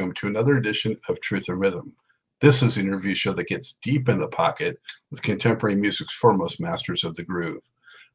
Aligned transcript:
And 0.00 0.06
welcome 0.06 0.14
to 0.14 0.28
another 0.28 0.56
edition 0.56 0.96
of 1.10 1.20
Truth 1.20 1.50
in 1.50 1.58
Rhythm. 1.58 1.92
This 2.40 2.62
is 2.62 2.78
an 2.78 2.86
interview 2.86 3.14
show 3.14 3.34
that 3.34 3.48
gets 3.48 3.74
deep 3.82 4.08
in 4.08 4.18
the 4.18 4.28
pocket 4.28 4.78
with 5.10 5.20
contemporary 5.20 5.76
music's 5.76 6.14
foremost 6.14 6.58
masters 6.58 7.04
of 7.04 7.14
the 7.16 7.22
groove. 7.22 7.60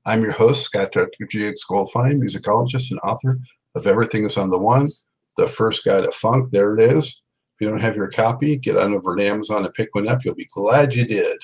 I'm 0.03 0.23
your 0.23 0.31
host, 0.31 0.63
Scott 0.63 0.93
Dr. 0.93 1.27
GX 1.27 1.53
Goldfine, 1.69 2.19
musicologist 2.19 2.89
and 2.89 2.99
author 3.01 3.37
of 3.75 3.85
Everything 3.85 4.25
is 4.25 4.35
on 4.35 4.49
the 4.49 4.57
One, 4.57 4.89
the 5.37 5.47
first 5.47 5.85
guide 5.85 6.05
to 6.05 6.11
funk. 6.11 6.49
There 6.49 6.75
it 6.75 6.81
is. 6.81 7.21
If 7.53 7.61
you 7.61 7.69
don't 7.69 7.81
have 7.81 7.95
your 7.95 8.09
copy, 8.09 8.57
get 8.57 8.77
on 8.77 8.95
over 8.95 9.15
to 9.15 9.23
Amazon 9.23 9.63
and 9.63 9.73
pick 9.75 9.93
one 9.93 10.07
up. 10.07 10.25
You'll 10.25 10.33
be 10.33 10.47
glad 10.55 10.95
you 10.95 11.05
did. 11.05 11.37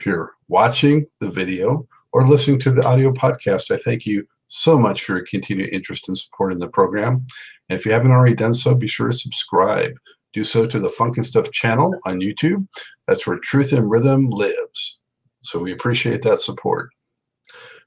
If 0.00 0.06
you're 0.06 0.32
watching 0.48 1.06
the 1.20 1.30
video 1.30 1.86
or 2.10 2.26
listening 2.26 2.58
to 2.60 2.72
the 2.72 2.84
audio 2.84 3.12
podcast, 3.12 3.70
I 3.70 3.76
thank 3.76 4.06
you 4.06 4.26
so 4.48 4.78
much 4.78 5.02
for 5.02 5.16
your 5.16 5.26
continued 5.26 5.72
interest 5.72 6.08
and 6.08 6.18
support 6.18 6.52
in 6.52 6.58
the 6.58 6.68
program. 6.68 7.26
And 7.68 7.78
if 7.78 7.86
you 7.86 7.92
haven't 7.92 8.10
already 8.10 8.34
done 8.34 8.54
so, 8.54 8.74
be 8.74 8.88
sure 8.88 9.08
to 9.08 9.16
subscribe. 9.16 9.92
Do 10.32 10.42
so 10.42 10.66
to 10.66 10.78
the 10.78 10.90
Funk 10.90 11.16
and 11.16 11.24
Stuff 11.24 11.50
channel 11.52 11.94
on 12.06 12.20
YouTube. 12.20 12.66
That's 13.06 13.26
where 13.26 13.38
Truth 13.38 13.72
in 13.72 13.88
Rhythm 13.88 14.28
lives. 14.30 14.98
So 15.42 15.58
we 15.58 15.72
appreciate 15.72 16.22
that 16.22 16.40
support. 16.40 16.90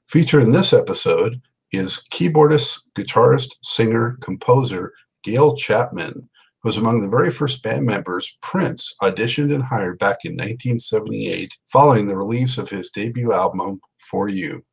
Featured 0.08 0.42
in 0.42 0.50
this 0.50 0.72
episode 0.72 1.40
is 1.72 2.04
keyboardist, 2.12 2.80
guitarist, 2.96 3.54
singer, 3.62 4.16
composer 4.20 4.92
Gail 5.22 5.56
Chapman, 5.56 6.12
who 6.12 6.68
was 6.68 6.76
among 6.76 7.00
the 7.00 7.08
very 7.08 7.30
first 7.30 7.62
band 7.62 7.86
members 7.86 8.36
Prince 8.42 8.94
auditioned 9.00 9.54
and 9.54 9.62
hired 9.62 9.98
back 9.98 10.18
in 10.24 10.32
1978 10.32 11.56
following 11.68 12.06
the 12.06 12.16
release 12.16 12.58
of 12.58 12.70
his 12.70 12.90
debut 12.90 13.32
album, 13.32 13.80
For 13.98 14.28
You. 14.28 14.64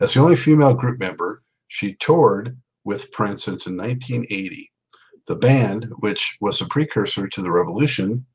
As 0.00 0.14
the 0.14 0.20
only 0.20 0.36
female 0.36 0.74
group 0.74 0.98
member, 0.98 1.42
she 1.68 1.94
toured 1.94 2.56
with 2.84 3.12
Prince 3.12 3.46
into 3.46 3.70
1980. 3.70 4.70
The 5.26 5.36
band, 5.36 5.90
which 5.98 6.36
was 6.40 6.60
a 6.60 6.66
precursor 6.66 7.26
to 7.26 7.42
the 7.42 7.50
Revolution, 7.50 8.26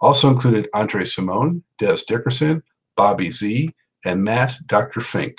also 0.00 0.28
included 0.28 0.68
Andre 0.74 1.02
Cymone, 1.02 1.62
Dez 1.80 2.04
Dickerson, 2.04 2.62
Bobby 2.96 3.30
Z, 3.30 3.70
and 4.04 4.24
Matt 4.24 4.56
Dr. 4.66 5.00
Fink. 5.00 5.38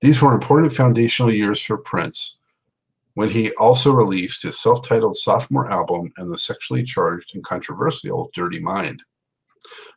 These 0.00 0.20
were 0.20 0.34
important 0.34 0.72
foundational 0.72 1.32
years 1.32 1.60
for 1.62 1.78
Prince 1.78 2.38
when 3.14 3.30
he 3.30 3.52
also 3.52 3.92
released 3.92 4.42
his 4.42 4.60
self 4.60 4.86
titled 4.86 5.16
sophomore 5.16 5.70
album 5.70 6.12
and 6.16 6.32
the 6.32 6.38
sexually 6.38 6.82
charged 6.82 7.34
and 7.34 7.44
controversial 7.44 8.30
Dirty 8.34 8.58
Mind. 8.58 9.02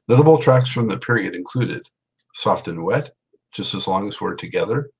Notable 0.08 0.38
tracks 0.38 0.70
from 0.70 0.88
the 0.88 0.98
period 0.98 1.36
included 1.36 1.88
Soft 2.34 2.68
and 2.68 2.84
Wet, 2.84 3.16
Just 3.58 3.74
as 3.74 3.88
Long 3.88 4.08
as 4.08 4.22
We're 4.22 4.36
Together, 4.36 4.92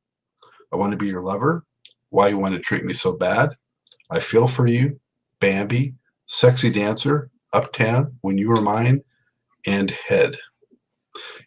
I 0.74 0.78
Want 0.78 0.92
to 0.92 0.98
Be 0.98 1.06
Your 1.06 1.22
Lover, 1.22 1.64
Why 2.10 2.30
You 2.30 2.40
Want 2.40 2.56
to 2.56 2.60
Treat 2.60 2.84
Me 2.84 2.92
So 2.92 3.14
Bad, 3.14 3.56
I 4.10 4.20
Feel 4.20 4.48
For 4.48 4.66
You, 4.66 5.00
Bambi, 5.40 5.94
Sexy 6.26 6.72
Dancer, 6.72 7.30
Uptown, 7.54 8.18
When 8.22 8.40
You 8.40 8.50
Were 8.50 8.62
Mine, 8.62 9.04
and 9.68 9.92
Head. 9.92 10.40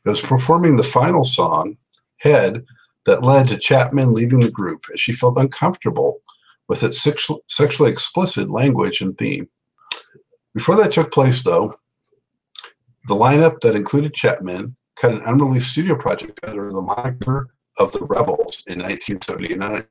It 0.04 0.08
was 0.08 0.20
performing 0.20 0.76
the 0.76 0.84
final 0.84 1.24
song, 1.24 1.78
Head, 2.18 2.64
that 3.06 3.24
led 3.24 3.48
to 3.48 3.58
Chapman 3.58 4.12
leaving 4.12 4.38
the 4.38 4.48
group 4.48 4.84
as 4.94 5.00
she 5.00 5.12
felt 5.12 5.36
uncomfortable 5.36 6.20
with 6.68 6.84
its 6.84 7.04
sexu- 7.04 7.40
sexually 7.48 7.90
explicit 7.90 8.48
language 8.48 9.00
and 9.00 9.18
theme. 9.18 9.48
Before 10.54 10.76
that 10.76 10.92
took 10.92 11.10
place, 11.10 11.42
though, 11.42 11.74
the 13.08 13.14
lineup 13.14 13.62
that 13.62 13.74
included 13.74 14.14
Chapman 14.14 14.76
cut 15.00 15.12
an 15.12 15.22
unreleased 15.24 15.70
studio 15.70 15.94
project 15.94 16.38
under 16.42 16.70
the 16.70 16.82
moniker 16.82 17.48
of 17.78 17.90
the 17.92 18.00
Rebels 18.00 18.62
in 18.66 18.80
1979. 18.80 19.86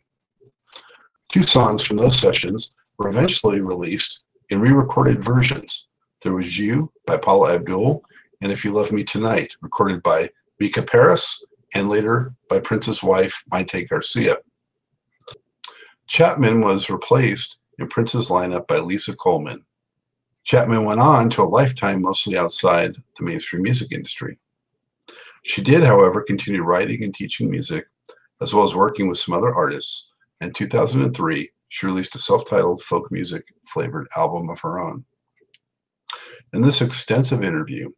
Two 1.31 1.42
songs 1.42 1.84
from 1.84 1.97
those 1.97 2.18
sessions 2.18 2.74
were 2.97 3.09
eventually 3.09 3.59
released 3.59 4.19
in 4.50 4.62
re 4.62 4.72
recorded 4.72 5.24
versions. 5.24 5.88
There 6.22 6.34
was 6.34 6.59
You 6.59 6.92
by 7.08 7.18
Paula 7.18 7.56
Abdul 7.56 8.03
and 8.42 8.52
If 8.52 8.64
You 8.64 8.72
Love 8.72 8.92
Me 8.92 9.03
Tonight, 9.03 9.56
recorded 9.62 10.03
by 10.03 10.30
Mica 10.59 10.84
Paris 10.84 11.44
and 11.74 11.90
later 11.90 12.36
by 12.48 12.59
Prince's 12.59 13.02
wife, 13.02 13.44
Mayte 13.52 13.90
Garcia. 13.90 14.38
Chapman 16.08 16.62
was 16.62 16.90
replaced 16.90 17.58
in 17.80 17.88
Prince's 17.88 18.30
lineup 18.30 18.68
by 18.68 18.78
Lisa 18.78 19.16
Coleman. 19.16 19.66
Chapman 20.44 20.86
went 20.86 21.00
on 21.00 21.31
to 21.31 21.42
a 21.42 21.44
lifetime 21.44 22.02
mostly 22.02 22.38
outside 22.38 22.96
the 23.18 23.25
mainstream 23.25 23.64
music 23.64 23.92
industry. 23.92 24.38
She 25.44 25.62
did, 25.62 25.84
however, 25.84 26.22
continue 26.22 26.62
writing 26.62 27.04
and 27.04 27.14
teaching 27.14 27.50
music, 27.50 27.86
as 28.42 28.54
well 28.54 28.64
as 28.64 28.76
working 28.76 29.08
with 29.08 29.18
some 29.18 29.34
other 29.34 29.54
artists. 29.54 30.12
In 30.42 30.54
2003, 30.54 31.52
she 31.70 31.86
released 31.86 32.16
a 32.16 32.20
self 32.20 32.46
titled 32.46 32.82
folk 32.82 33.12
music 33.12 33.46
flavored 33.66 34.08
album 34.16 34.50
of 34.50 34.60
her 34.62 34.80
own. 34.80 35.06
In 36.54 36.62
this 36.62 36.82
extensive 36.82 37.44
interview, 37.44 37.92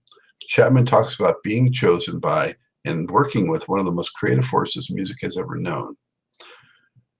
Chapman 0.47 0.85
talks 0.85 1.15
about 1.15 1.43
being 1.43 1.71
chosen 1.71 2.19
by 2.19 2.55
and 2.83 3.09
working 3.09 3.49
with 3.49 3.69
one 3.69 3.79
of 3.79 3.85
the 3.85 3.91
most 3.91 4.09
creative 4.09 4.45
forces 4.45 4.91
music 4.91 5.17
has 5.21 5.37
ever 5.37 5.55
known. 5.55 5.95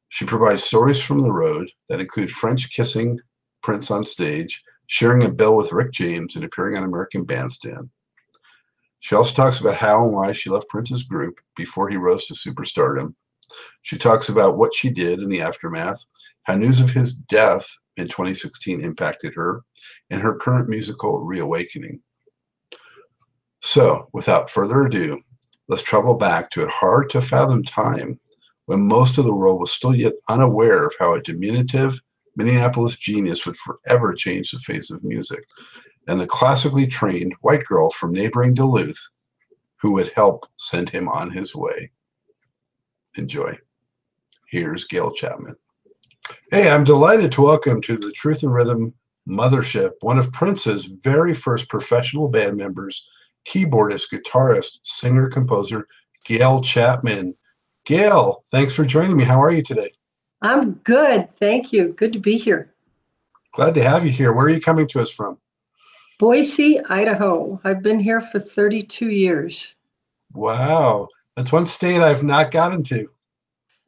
She 0.10 0.26
provides 0.26 0.64
stories 0.64 1.02
from 1.02 1.22
the 1.22 1.31
road 1.31 1.72
that 1.88 2.02
include 2.02 2.31
French 2.31 2.72
kissing 2.72 3.20
Prince 3.62 3.92
on 3.92 4.06
stage, 4.06 4.64
sharing 4.88 5.24
a 5.24 5.30
bill 5.30 5.56
with 5.56 5.72
Rick 5.72 5.94
James, 5.94 6.36
and 6.36 6.44
appearing 6.44 6.76
on 6.76 6.84
American 6.84 7.24
Bandstand. 7.24 7.90
She 9.01 9.16
also 9.16 9.34
talks 9.34 9.59
about 9.59 9.75
how 9.75 10.03
and 10.03 10.13
why 10.13 10.31
she 10.31 10.50
left 10.50 10.69
Prince's 10.69 11.03
group 11.03 11.39
before 11.57 11.89
he 11.89 11.97
rose 11.97 12.28
to 12.28 12.34
superstardom. 12.34 13.16
She 13.81 13.97
talks 13.97 14.29
about 14.29 14.57
what 14.57 14.75
she 14.75 14.89
did 14.89 15.19
in 15.19 15.29
the 15.29 15.41
aftermath, 15.41 16.06
how 16.44 16.56
news 16.56 16.79
of 16.79 16.91
his 16.91 17.13
death 17.13 17.67
in 17.97 18.07
2016 18.07 18.81
impacted 18.81 19.34
her, 19.34 19.63
and 20.09 20.22
her 20.22 20.35
current 20.35 20.69
musical 20.69 21.19
reawakening. 21.19 22.01
So, 23.59 24.07
without 24.13 24.50
further 24.50 24.84
ado, 24.84 25.22
let's 25.68 25.81
travel 25.81 26.13
back 26.13 26.51
to 26.51 26.63
a 26.63 26.69
hard 26.69 27.09
to 27.09 27.22
fathom 27.22 27.63
time 27.63 28.19
when 28.68 28.81
most 28.81 29.18
of 29.18 29.25
the 29.25 29.33
world 29.33 29.59
was 29.59 29.72
still 29.72 29.95
yet 29.95 30.13
unaware 30.29 30.85
of 30.85 30.94
how 31.00 31.16
a 31.16 31.22
diminutive 31.22 32.00
Minneapolis 32.35 32.95
genius 32.95 33.45
would 33.45 33.57
forever 33.57 34.13
change 34.13 34.51
the 34.51 34.59
face 34.59 34.89
of 34.91 35.03
music, 35.03 35.44
and 36.07 36.19
the 36.19 36.28
classically 36.28 36.88
trained 36.88 37.34
white 37.41 37.63
girl 37.66 37.89
from 37.91 38.13
neighboring 38.13 38.53
Duluth 38.53 39.09
who 39.78 39.94
would 39.94 40.12
help 40.16 40.45
send 40.57 40.89
him 40.89 41.09
on 41.09 41.31
his 41.31 41.56
way. 41.56 41.91
Enjoy. 43.16 43.57
Here's 44.47 44.85
Gail 44.85 45.12
Chapman. 45.12 45.56
Hey, 46.51 46.69
I'm 46.69 46.84
delighted 46.84 47.31
to 47.34 47.41
welcome 47.41 47.81
to 47.81 47.97
the 47.97 48.12
Truth 48.12 48.44
in 48.44 48.50
Rhythm 48.50 48.94
Mothership 49.28 49.94
one 50.01 50.17
of 50.17 50.31
Prince's 50.31 50.85
very 50.85 51.34
first 51.34 51.69
professional 51.69 52.28
band 52.28 52.57
members, 52.57 53.07
keyboardist, 53.45 54.12
guitarist, 54.12 54.80
singer, 54.83 55.30
composer, 55.30 55.88
Gail 56.25 56.62
Chapman. 56.62 57.36
Gail, 57.86 58.44
thanks 58.51 58.75
for 58.75 58.86
joining 58.86 59.18
me. 59.18 59.24
How 59.24 59.42
are 59.42 59.51
you 59.51 59.62
today? 59.62 59.92
I'm 60.42 60.74
good. 60.83 61.33
Thank 61.38 61.71
you. 61.71 61.94
Good 61.94 62.13
to 62.13 62.19
be 62.19 62.38
here. 62.38 62.74
Glad 63.54 63.74
to 63.75 63.83
have 63.83 64.06
you 64.06 64.12
here. 64.12 64.33
Where 64.33 64.45
are 64.45 64.50
you 64.50 64.62
coming 64.62 64.88
to 64.89 65.00
us 65.00 65.12
from? 65.12 65.38
Boise, 66.21 66.79
Idaho. 66.81 67.59
I've 67.63 67.81
been 67.81 67.97
here 67.97 68.21
for 68.21 68.39
32 68.39 69.09
years. 69.09 69.73
Wow. 70.35 71.07
That's 71.35 71.51
one 71.51 71.65
state 71.65 72.00
I've 72.00 72.21
not 72.21 72.51
gotten 72.51 72.83
to. 72.83 73.09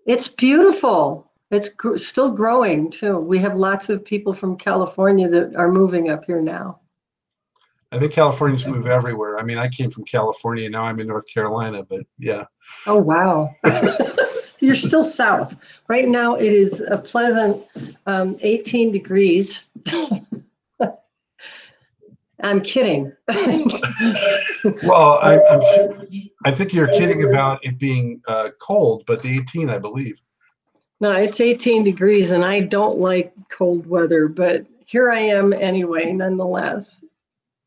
It's 0.07 0.27
beautiful. 0.29 1.29
It's 1.51 1.69
gr- 1.69 1.95
still 1.97 2.31
growing 2.31 2.89
too. 2.89 3.19
We 3.19 3.37
have 3.37 3.55
lots 3.55 3.89
of 3.89 4.03
people 4.03 4.33
from 4.33 4.57
California 4.57 5.29
that 5.29 5.55
are 5.55 5.71
moving 5.71 6.09
up 6.09 6.25
here 6.25 6.41
now. 6.41 6.79
I 7.91 7.99
think 7.99 8.13
Californians 8.13 8.65
move 8.65 8.87
everywhere. 8.87 9.37
I 9.37 9.43
mean, 9.43 9.59
I 9.59 9.67
came 9.67 9.91
from 9.91 10.03
California. 10.05 10.67
Now 10.71 10.85
I'm 10.85 10.99
in 10.99 11.05
North 11.05 11.31
Carolina, 11.31 11.83
but 11.83 12.01
yeah. 12.17 12.45
Oh, 12.87 12.97
wow. 12.97 13.53
You're 14.59 14.73
still 14.73 15.03
south. 15.03 15.55
Right 15.87 16.07
now, 16.07 16.33
it 16.33 16.51
is 16.51 16.81
a 16.81 16.97
pleasant 16.97 17.63
um, 18.07 18.37
18 18.41 18.91
degrees. 18.91 19.65
I'm 22.43 22.61
kidding. 22.61 23.11
Well, 24.81 25.19
I, 25.21 25.43
I'm 25.49 25.61
sure, 25.61 26.05
I 26.45 26.51
think 26.51 26.73
you're 26.73 26.87
kidding 26.87 27.25
about 27.25 27.65
it 27.65 27.77
being 27.77 28.21
uh, 28.29 28.51
cold, 28.61 29.03
but 29.05 29.21
the 29.21 29.37
18, 29.39 29.69
I 29.69 29.77
believe. 29.77 30.21
no, 31.01 31.11
it's 31.11 31.41
18 31.41 31.83
degrees, 31.83 32.31
and 32.31 32.45
I 32.45 32.61
don't 32.61 32.97
like 32.97 33.33
cold 33.51 33.85
weather, 33.85 34.29
but 34.29 34.65
here 34.85 35.11
I 35.11 35.19
am 35.19 35.51
anyway, 35.51 36.13
nonetheless. 36.13 37.03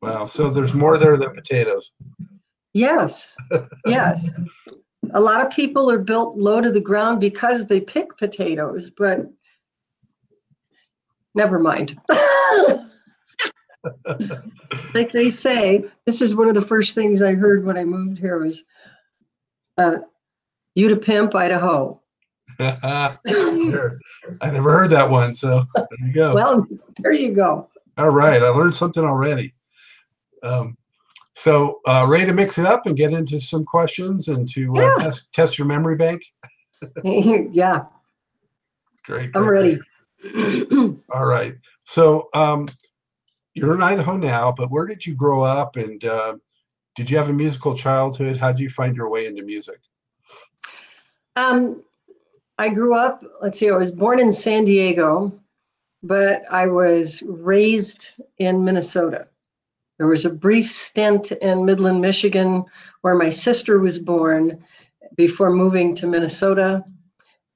Wow. 0.00 0.25
So 0.25 0.49
there's 0.49 0.73
more 0.73 0.96
there 0.96 1.19
than 1.19 1.34
potatoes. 1.34 1.93
Yes, 2.73 3.37
yes. 3.87 4.32
A 5.12 5.20
lot 5.20 5.44
of 5.44 5.52
people 5.52 5.90
are 5.90 5.99
built 5.99 6.38
low 6.38 6.62
to 6.62 6.73
the 6.73 6.81
ground 6.81 7.20
because 7.20 7.67
they 7.67 7.81
pick 7.81 8.17
potatoes, 8.17 8.90
but 8.96 9.26
never 11.34 11.58
mind. 11.58 11.99
like 14.94 15.12
they 15.12 15.31
say, 15.31 15.85
this 16.05 16.21
is 16.23 16.35
one 16.37 16.49
of 16.49 16.55
the 16.55 16.62
first 16.62 16.94
things 16.94 17.23
I 17.23 17.35
heard 17.35 17.65
when 17.65 17.77
I 17.77 17.85
moved 17.85 18.19
here 18.19 18.38
was 18.43 18.65
uh, 19.79 19.99
you 20.75 20.88
to 20.88 20.97
pimp 20.97 21.35
Idaho. 21.35 22.00
sure. 22.59 23.99
I 24.41 24.50
never 24.50 24.71
heard 24.73 24.91
that 24.91 25.11
one, 25.11 25.33
so 25.35 25.65
there 25.75 25.87
you 26.06 26.12
go. 26.12 26.35
Well, 26.35 26.67
there 26.99 27.12
you 27.12 27.33
go. 27.35 27.69
All 27.99 28.11
right, 28.11 28.43
I 28.43 28.49
learned 28.49 28.75
something 28.75 29.05
already. 29.05 29.55
Um, 30.43 30.77
so, 31.35 31.81
uh, 31.87 32.06
ready 32.09 32.25
to 32.27 32.33
mix 32.33 32.56
it 32.59 32.65
up 32.67 32.87
and 32.87 32.97
get 32.97 33.12
into 33.12 33.41
some 33.41 33.65
questions 33.65 34.29
and 34.29 34.49
to 34.50 34.75
uh, 34.75 34.81
Yeah. 34.81 34.94
test, 35.05 35.33
test 35.33 35.59
your 35.59 35.67
memory 35.67 35.97
bank? 35.97 36.23
yeah, 37.05 37.85
Great. 39.05 39.31
I'm 39.35 39.49
ready. 39.49 39.79
All 41.11 41.27
right. 41.27 41.55
So, 41.85 42.29
um, 42.35 42.69
you're 43.56 43.75
in 43.75 43.82
Idaho 43.82 44.17
now, 44.19 44.53
but 44.53 44.70
where 44.70 44.87
did 44.87 45.06
you 45.06 45.14
grow 45.14 45.43
up 45.43 45.76
and 45.76 46.05
uh, 46.05 46.37
did 46.94 47.08
you 47.11 47.17
have 47.17 47.31
a 47.31 47.32
musical 47.32 47.75
childhood? 47.75 48.37
How 48.37 48.53
did 48.53 48.61
you 48.61 48.69
find 48.69 48.94
your 48.94 49.08
way 49.08 49.26
into 49.26 49.43
music? 49.43 49.81
Um, 51.37 51.82
I 52.58 52.69
grew 52.69 52.94
up, 52.94 53.25
let's 53.41 53.58
see, 53.58 53.70
I 53.70 53.76
was 53.76 53.91
born 53.91 54.20
in 54.20 54.32
San 54.32 54.64
Diego, 54.64 55.32
but 56.03 56.43
I 56.50 56.67
was 56.67 57.23
raised 57.23 58.11
in 58.38 58.62
Minnesota. 58.62 59.26
There 59.99 60.06
was 60.06 60.26
a 60.26 60.31
brief 60.31 60.70
stint 60.70 61.32
in 61.32 61.64
Midland, 61.64 62.02
Michigan, 62.02 62.62
where 63.00 63.14
my 63.14 63.31
sister 63.31 63.79
was 63.79 63.99
born 63.99 64.62
before 65.17 65.50
moving 65.50 65.94
to 65.94 66.06
Minnesota 66.06 66.85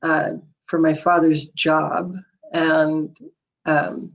uh, 0.02 0.30
for 0.66 0.78
my 0.78 0.94
father's 0.94 1.46
job. 1.50 2.16
And 2.54 3.16
um, 3.66 4.12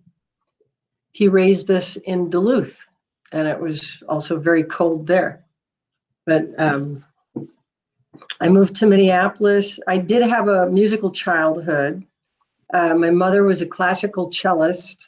he 1.16 1.30
raised 1.30 1.72
us 1.72 1.96
in 1.96 2.30
Duluth, 2.30 2.86
and 3.32 3.48
it 3.48 3.58
was 3.58 4.04
also 4.10 4.38
very 4.38 4.66
cold 4.66 5.08
there. 5.08 5.46
But 6.26 6.48
um, 6.58 7.06
I 8.42 8.50
moved 8.50 8.76
to 8.76 8.86
Minneapolis. 8.86 9.80
I 9.88 9.98
did 9.98 10.24
have 10.24 10.50
a 10.50 10.70
musical 10.70 11.10
childhood. 11.10 12.06
Uh, 12.74 12.96
my 12.96 13.12
mother 13.12 13.44
was 13.44 13.62
a 13.62 13.66
classical 13.66 14.30
cellist 14.30 15.08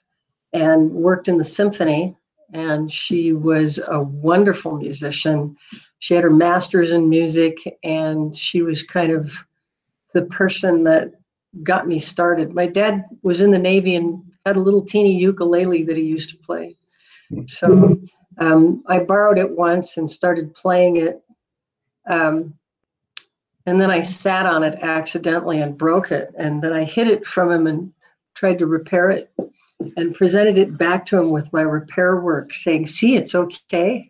and 0.54 0.90
worked 0.94 1.28
in 1.28 1.38
the 1.38 1.44
symphony, 1.44 2.16
and 2.54 2.90
she 2.90 3.34
was 3.34 3.78
a 3.86 4.00
wonderful 4.00 4.78
musician. 4.78 5.58
She 6.00 6.14
had 6.14 6.24
her 6.24 6.30
master's 6.30 6.94
in 6.94 7.10
music, 7.10 7.58
and 7.84 8.34
she 8.34 8.62
was 8.62 8.82
kind 8.82 9.12
of 9.12 9.30
the 10.14 10.24
person 10.24 10.86
that 10.86 11.12
got 11.64 11.86
me 11.86 12.00
started. 12.00 12.54
My 12.54 12.68
dad 12.68 13.04
was 13.24 13.42
in 13.42 13.52
the 13.52 13.60
Navy 13.60 13.98
and 13.98 14.24
had 14.48 14.58
a 14.58 14.62
little 14.62 14.86
teeny 14.86 15.18
ukulele 15.18 15.84
that 15.84 15.98
he 15.98 16.04
used 16.04 16.30
to 16.30 16.38
play. 16.38 16.78
So 17.48 18.00
um, 18.38 18.84
I 18.88 19.00
borrowed 19.00 19.38
it 19.38 19.52
once 19.52 19.98
and 19.98 20.10
started 20.10 20.56
playing 20.56 20.98
it. 20.98 21.22
Um, 22.10 22.54
and 23.66 23.82
then 23.82 23.92
I 23.92 24.00
sat 24.00 24.46
on 24.46 24.64
it 24.64 24.80
accidentally 24.82 25.60
and 25.60 25.78
broke 25.78 26.12
it. 26.12 26.32
And 26.38 26.62
then 26.62 26.72
I 26.72 26.86
hid 26.86 27.08
it 27.08 27.28
from 27.28 27.52
him 27.52 27.68
and 27.68 27.92
tried 28.36 28.60
to 28.60 28.66
repair 28.66 29.10
it 29.10 29.32
and 29.98 30.16
presented 30.16 30.58
it 30.58 30.78
back 30.78 31.06
to 31.08 31.18
him 31.18 31.32
with 31.32 31.52
my 31.52 31.62
repair 31.62 32.22
work, 32.22 32.54
saying, 32.54 32.88
See, 32.88 33.18
it's 33.18 33.36
okay. 33.36 34.10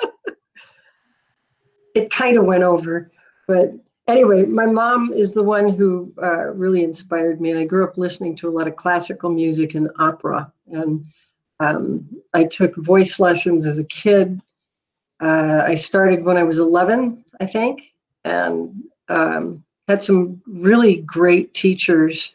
it 1.94 2.10
kind 2.10 2.36
of 2.36 2.44
went 2.44 2.62
over. 2.62 3.10
But 3.48 3.72
anyway, 4.08 4.44
my 4.44 4.66
mom 4.66 5.12
is 5.12 5.34
the 5.34 5.42
one 5.42 5.70
who 5.70 6.12
uh, 6.22 6.46
really 6.46 6.82
inspired 6.82 7.40
me. 7.40 7.50
And 7.50 7.58
I 7.58 7.64
grew 7.64 7.84
up 7.84 7.96
listening 7.96 8.36
to 8.36 8.48
a 8.48 8.52
lot 8.56 8.68
of 8.68 8.76
classical 8.76 9.30
music 9.30 9.74
and 9.74 9.90
opera. 9.98 10.52
And 10.70 11.06
um, 11.60 12.06
I 12.34 12.44
took 12.44 12.76
voice 12.76 13.18
lessons 13.18 13.66
as 13.66 13.78
a 13.78 13.84
kid. 13.84 14.40
Uh, 15.20 15.64
I 15.66 15.74
started 15.74 16.24
when 16.24 16.36
I 16.36 16.42
was 16.42 16.58
11, 16.58 17.24
I 17.40 17.46
think 17.46 17.94
and 18.26 18.82
um, 19.08 19.64
had 19.88 20.02
some 20.02 20.42
really 20.46 20.96
great 20.96 21.54
teachers. 21.54 22.34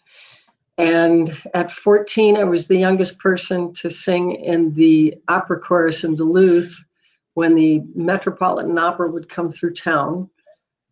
And 0.77 1.29
at 1.53 1.69
14, 1.69 2.38
I 2.38 2.44
was 2.45 2.68
the 2.68 2.77
youngest 2.77 3.19
person 3.19 3.73
to 3.73 3.89
sing 3.89 4.31
in 4.35 4.73
the 4.73 5.15
opera 5.27 5.59
chorus 5.59 6.03
in 6.03 6.15
Duluth 6.15 6.85
when 7.33 7.56
the 7.56 7.83
Metropolitan 7.94 8.77
Opera 8.77 9.12
would 9.12 9.29
come 9.29 9.50
through 9.50 9.73
town. 9.73 10.29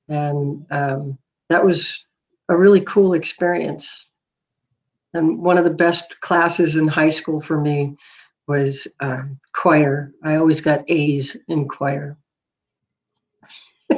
And 0.09 0.65
um, 0.71 1.17
that 1.49 1.63
was 1.63 2.05
a 2.49 2.57
really 2.57 2.81
cool 2.81 3.13
experience. 3.13 4.07
And 5.13 5.39
one 5.39 5.57
of 5.57 5.63
the 5.63 5.69
best 5.69 6.19
classes 6.21 6.75
in 6.75 6.87
high 6.87 7.09
school 7.09 7.39
for 7.39 7.59
me 7.59 7.95
was 8.47 8.87
uh, 8.99 9.21
choir. 9.53 10.11
I 10.23 10.35
always 10.35 10.59
got 10.61 10.83
A's 10.89 11.37
in 11.47 11.67
choir. 11.67 12.17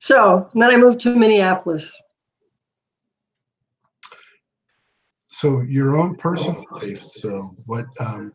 So 0.00 0.48
then 0.54 0.70
I 0.70 0.76
moved 0.76 1.00
to 1.00 1.14
Minneapolis. 1.14 2.00
So 5.24 5.60
your 5.62 5.98
own 5.98 6.14
personal 6.16 6.64
taste. 6.80 7.20
So 7.20 7.54
what 7.66 7.86
um, 8.00 8.32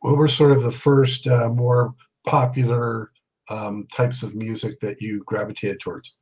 what 0.00 0.16
were 0.16 0.28
sort 0.28 0.52
of 0.52 0.62
the 0.62 0.70
first 0.70 1.26
uh, 1.26 1.48
more 1.48 1.94
popular 2.26 3.10
um, 3.48 3.86
types 3.92 4.22
of 4.22 4.34
music 4.34 4.80
that 4.80 5.00
you 5.00 5.22
gravitated 5.24 5.80
towards? 5.80 6.16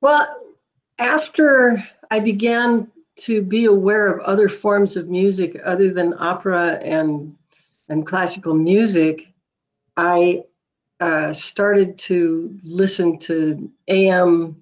Well, 0.00 0.28
after 0.98 1.82
I 2.10 2.20
began 2.20 2.90
to 3.16 3.42
be 3.42 3.64
aware 3.64 4.08
of 4.08 4.20
other 4.20 4.48
forms 4.48 4.96
of 4.96 5.08
music 5.08 5.60
other 5.64 5.90
than 5.90 6.14
opera 6.18 6.78
and 6.82 7.34
and 7.88 8.06
classical 8.06 8.52
music, 8.52 9.32
I 9.96 10.42
uh, 11.00 11.32
started 11.32 11.98
to 11.98 12.58
listen 12.64 13.18
to 13.20 13.70
AM 13.88 14.56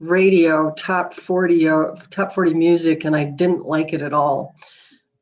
radio, 0.00 0.72
top 0.76 1.14
40, 1.14 1.68
uh, 1.68 1.94
top 2.10 2.34
40 2.34 2.54
music, 2.54 3.04
and 3.04 3.14
I 3.14 3.24
didn't 3.24 3.66
like 3.66 3.92
it 3.92 4.02
at 4.02 4.12
all. 4.12 4.54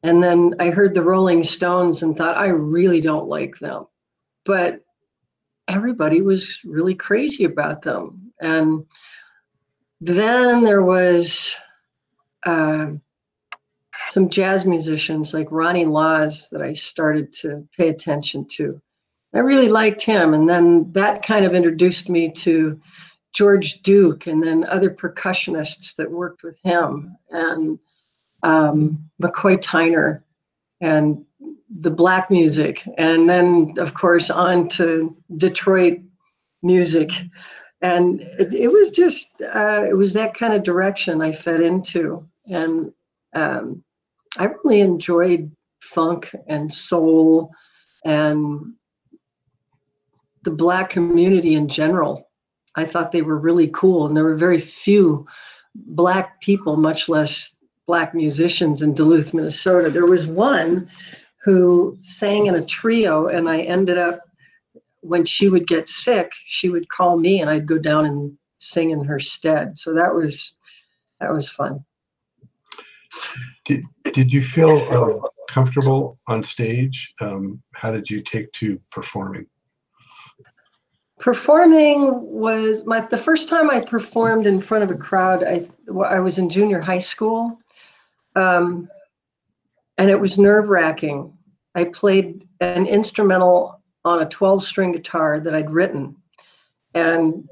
And 0.02 0.22
then 0.22 0.54
I 0.58 0.70
heard 0.70 0.94
the 0.94 1.02
Rolling 1.02 1.44
Stones 1.44 2.02
and 2.02 2.16
thought, 2.16 2.36
I 2.36 2.48
really 2.48 3.00
don't 3.00 3.28
like 3.28 3.58
them. 3.58 3.86
But 4.44 4.80
everybody 5.68 6.20
was 6.20 6.64
really 6.64 6.94
crazy 6.94 7.44
about 7.44 7.82
them. 7.82 8.32
And 8.40 8.86
then 10.00 10.64
there 10.64 10.82
was 10.82 11.54
uh, 12.44 12.86
some 14.06 14.28
jazz 14.28 14.64
musicians 14.64 15.32
like 15.32 15.48
Ronnie 15.50 15.86
Laws 15.86 16.48
that 16.50 16.62
I 16.62 16.72
started 16.72 17.32
to 17.34 17.66
pay 17.76 17.88
attention 17.88 18.46
to. 18.56 18.80
I 19.34 19.38
really 19.38 19.68
liked 19.68 20.02
him. 20.02 20.34
And 20.34 20.48
then 20.48 20.92
that 20.92 21.24
kind 21.24 21.44
of 21.44 21.54
introduced 21.54 22.08
me 22.08 22.30
to 22.32 22.80
George 23.32 23.80
Duke 23.82 24.26
and 24.26 24.42
then 24.42 24.64
other 24.64 24.90
percussionists 24.90 25.96
that 25.96 26.10
worked 26.10 26.42
with 26.42 26.58
him 26.62 27.16
and 27.30 27.78
um, 28.42 29.10
McCoy 29.22 29.56
Tyner 29.56 30.22
and 30.80 31.24
the 31.80 31.90
black 31.90 32.30
music. 32.30 32.86
And 32.98 33.28
then, 33.28 33.74
of 33.78 33.94
course, 33.94 34.30
on 34.30 34.68
to 34.68 35.16
Detroit 35.36 36.00
music. 36.62 37.10
And 37.80 38.20
it, 38.20 38.54
it 38.54 38.68
was 38.68 38.90
just, 38.90 39.40
uh, 39.42 39.84
it 39.88 39.96
was 39.96 40.12
that 40.14 40.34
kind 40.34 40.54
of 40.54 40.62
direction 40.62 41.20
I 41.20 41.32
fed 41.32 41.60
into. 41.60 42.28
And 42.50 42.92
um, 43.34 43.82
I 44.38 44.44
really 44.44 44.80
enjoyed 44.80 45.50
funk 45.80 46.34
and 46.46 46.72
soul 46.72 47.50
and 48.04 48.74
the 50.44 50.50
black 50.50 50.90
community 50.90 51.54
in 51.54 51.68
general. 51.68 52.28
I 52.74 52.84
thought 52.84 53.12
they 53.12 53.22
were 53.22 53.38
really 53.38 53.68
cool, 53.68 54.06
and 54.06 54.16
there 54.16 54.24
were 54.24 54.36
very 54.36 54.58
few 54.58 55.26
black 55.74 56.40
people, 56.40 56.76
much 56.76 57.08
less 57.08 57.54
black 57.86 58.14
musicians 58.14 58.80
in 58.80 58.94
Duluth, 58.94 59.34
Minnesota. 59.34 59.90
There 59.90 60.06
was 60.06 60.26
one 60.26 60.88
who 61.42 61.96
sang 62.00 62.46
in 62.46 62.54
a 62.54 62.64
trio, 62.64 63.26
and 63.26 63.48
I 63.48 63.60
ended 63.60 63.98
up 63.98 64.20
when 65.00 65.24
she 65.24 65.48
would 65.48 65.66
get 65.66 65.88
sick, 65.88 66.30
she 66.44 66.68
would 66.68 66.88
call 66.88 67.18
me, 67.18 67.40
and 67.40 67.50
I'd 67.50 67.66
go 67.66 67.78
down 67.78 68.06
and 68.06 68.36
sing 68.58 68.90
in 68.90 69.04
her 69.04 69.18
stead. 69.18 69.78
So 69.78 69.92
that 69.94 70.14
was 70.14 70.54
that 71.20 71.32
was 71.32 71.50
fun. 71.50 71.84
Did 73.64 73.84
Did 74.12 74.32
you 74.32 74.40
feel 74.40 74.78
uh, 74.90 75.28
comfortable 75.48 76.18
on 76.28 76.44
stage? 76.44 77.12
Um, 77.20 77.62
how 77.74 77.90
did 77.90 78.08
you 78.08 78.20
take 78.22 78.50
to 78.52 78.80
performing? 78.90 79.46
Performing 81.18 82.20
was 82.20 82.84
my 82.84 83.00
the 83.00 83.18
first 83.18 83.48
time 83.48 83.70
I 83.70 83.80
performed 83.80 84.46
in 84.46 84.60
front 84.60 84.84
of 84.84 84.90
a 84.90 84.98
crowd. 84.98 85.44
I 85.44 85.66
I 86.04 86.20
was 86.20 86.38
in 86.38 86.48
junior 86.48 86.80
high 86.80 86.98
school, 86.98 87.58
um, 88.36 88.88
and 89.98 90.10
it 90.10 90.20
was 90.20 90.38
nerve 90.38 90.68
wracking. 90.68 91.36
I 91.74 91.84
played 91.84 92.46
an 92.60 92.86
instrumental 92.86 93.80
on 94.04 94.22
a 94.22 94.28
12 94.28 94.64
string 94.64 94.92
guitar 94.92 95.40
that 95.40 95.54
I'd 95.54 95.70
written, 95.70 96.16
and 96.94 97.48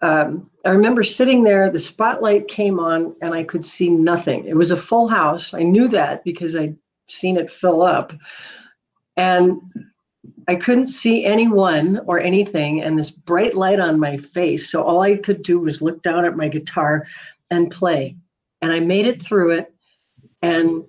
um, 0.00 0.50
I 0.64 0.70
remember 0.70 1.04
sitting 1.04 1.44
there. 1.44 1.70
The 1.70 1.78
spotlight 1.78 2.48
came 2.48 2.80
on, 2.80 3.14
and 3.22 3.34
I 3.34 3.44
could 3.44 3.64
see 3.64 3.88
nothing. 3.88 4.46
It 4.46 4.56
was 4.56 4.70
a 4.70 4.76
full 4.76 5.08
house. 5.08 5.54
I 5.54 5.62
knew 5.62 5.88
that 5.88 6.24
because 6.24 6.56
I'd 6.56 6.76
seen 7.06 7.36
it 7.36 7.50
fill 7.50 7.82
up, 7.82 8.12
and 9.16 9.60
I 10.48 10.56
couldn't 10.56 10.88
see 10.88 11.24
anyone 11.24 12.00
or 12.06 12.18
anything, 12.18 12.82
and 12.82 12.98
this 12.98 13.10
bright 13.10 13.54
light 13.54 13.80
on 13.80 14.00
my 14.00 14.16
face. 14.16 14.70
So 14.70 14.82
all 14.82 15.00
I 15.00 15.16
could 15.16 15.42
do 15.42 15.60
was 15.60 15.82
look 15.82 16.02
down 16.02 16.24
at 16.24 16.36
my 16.36 16.48
guitar 16.48 17.06
and 17.50 17.70
play. 17.70 18.16
And 18.60 18.72
I 18.72 18.80
made 18.80 19.06
it 19.06 19.20
through 19.20 19.52
it 19.52 19.74
and 20.42 20.84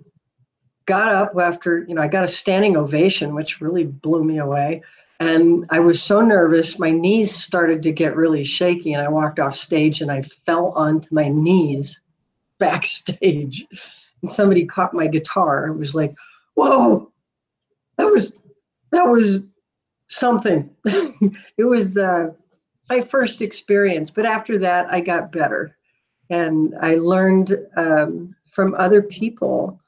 got 0.86 1.10
up 1.10 1.34
after, 1.40 1.86
you 1.88 1.96
know, 1.96 2.02
I 2.02 2.08
got 2.08 2.24
a 2.24 2.28
standing 2.28 2.76
ovation, 2.78 3.36
which 3.36 3.62
really 3.62 3.86
blew 3.86 4.24
me 4.24 4.38
away. 4.38 4.82
And 5.20 5.66
I 5.70 5.80
was 5.80 6.02
so 6.02 6.22
nervous, 6.22 6.80
my 6.80 6.92
knees 6.92 7.34
started 7.34 7.82
to 7.84 7.92
get 7.92 8.16
really 8.16 8.44
shaky, 8.44 8.94
and 8.94 9.02
I 9.02 9.08
walked 9.08 9.40
off 9.40 9.56
stage 9.56 10.02
and 10.02 10.12
I 10.12 10.22
fell 10.22 10.70
onto 10.72 11.14
my 11.16 11.30
knees 11.30 12.02
backstage. 12.60 13.66
And 14.22 14.32
somebody 14.32 14.66
caught 14.66 14.94
my 14.94 15.08
guitar. 15.08 15.68
It 15.68 15.78
was 15.78 15.96
like, 15.96 16.12
whoa, 16.56 17.12
that 17.98 18.10
was 18.10 18.38
that 18.92 19.08
was 19.08 19.44
something. 20.08 20.70
it 20.86 21.64
was 21.66 21.98
uh, 21.98 22.30
my 22.90 23.02
first 23.02 23.42
experience, 23.42 24.10
but 24.10 24.26
after 24.26 24.58
that, 24.60 24.92
I 24.92 25.02
got 25.02 25.32
better, 25.32 25.76
and 26.30 26.74
I 26.82 26.96
learned 26.96 27.58
um, 27.76 28.36
from 28.52 28.76
other 28.76 29.02
people 29.02 29.80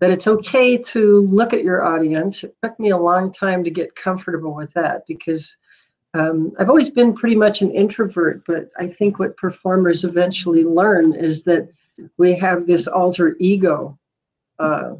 that 0.00 0.10
it's 0.10 0.26
okay 0.26 0.76
to 0.76 1.20
look 1.22 1.52
at 1.52 1.64
your 1.64 1.84
audience. 1.84 2.44
It 2.44 2.56
took 2.62 2.78
me 2.78 2.90
a 2.90 2.98
long 2.98 3.32
time 3.32 3.64
to 3.64 3.70
get 3.70 3.94
comfortable 3.94 4.54
with 4.54 4.72
that 4.74 5.06
because 5.06 5.56
um, 6.14 6.52
I've 6.58 6.68
always 6.68 6.90
been 6.90 7.14
pretty 7.14 7.36
much 7.36 7.60
an 7.62 7.70
introvert, 7.70 8.44
but 8.46 8.70
I 8.78 8.88
think 8.88 9.18
what 9.18 9.36
performers 9.36 10.04
eventually 10.04 10.64
learn 10.64 11.14
is 11.14 11.42
that 11.44 11.68
we 12.18 12.34
have 12.36 12.66
this 12.66 12.86
alter 12.86 13.36
ego. 13.38 13.98
Uh, 14.58 14.94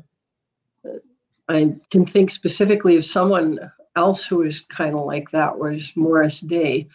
I 1.48 1.74
can 1.90 2.06
think 2.06 2.30
specifically 2.30 2.96
of 2.96 3.04
someone 3.04 3.58
else 3.96 4.26
who 4.26 4.38
was 4.38 4.60
kind 4.62 4.96
of 4.96 5.04
like 5.04 5.30
that 5.30 5.56
was 5.58 5.92
Morris 5.94 6.40
Day 6.40 6.88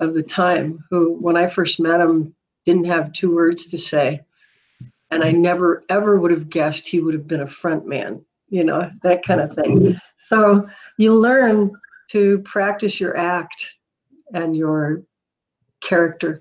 of 0.00 0.14
the 0.14 0.22
time, 0.22 0.84
who, 0.90 1.14
when 1.14 1.36
I 1.36 1.46
first 1.46 1.80
met 1.80 2.00
him, 2.00 2.34
didn't 2.64 2.84
have 2.84 3.12
two 3.12 3.34
words 3.34 3.66
to 3.66 3.78
say. 3.78 4.20
And 5.10 5.24
I 5.24 5.32
never 5.32 5.84
ever 5.88 6.18
would 6.18 6.30
have 6.30 6.50
guessed 6.50 6.86
he 6.86 7.00
would 7.00 7.14
have 7.14 7.26
been 7.26 7.40
a 7.40 7.46
front 7.46 7.86
man, 7.86 8.24
you 8.48 8.64
know, 8.64 8.90
that 9.02 9.24
kind 9.24 9.40
of 9.40 9.54
thing. 9.54 9.98
So 10.26 10.68
you 10.98 11.14
learn 11.14 11.70
to 12.10 12.38
practice 12.40 13.00
your 13.00 13.16
act 13.16 13.74
and 14.34 14.56
your 14.56 15.02
character 15.80 16.40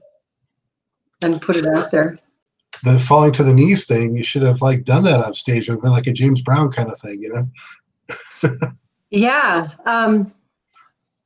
and 1.24 1.42
put 1.42 1.56
it 1.56 1.66
out 1.68 1.92
there 1.92 2.20
the 2.84 3.00
falling 3.00 3.32
to 3.34 3.44
the 3.44 3.54
knees 3.54 3.86
thing, 3.86 4.16
you 4.16 4.24
should 4.24 4.42
have 4.42 4.62
like 4.62 4.84
done 4.84 5.04
that 5.04 5.24
on 5.24 5.34
stage. 5.34 5.68
It 5.68 5.72
would 5.74 5.82
been 5.82 5.92
like 5.92 6.08
a 6.08 6.14
James 6.14 6.42
Brown 6.42 6.72
kind 6.72 6.92
of 6.92 7.00
thing, 7.00 7.22
you 7.22 7.34
know? 7.34 8.50
yeah. 9.10 9.70
Um, 9.86 10.34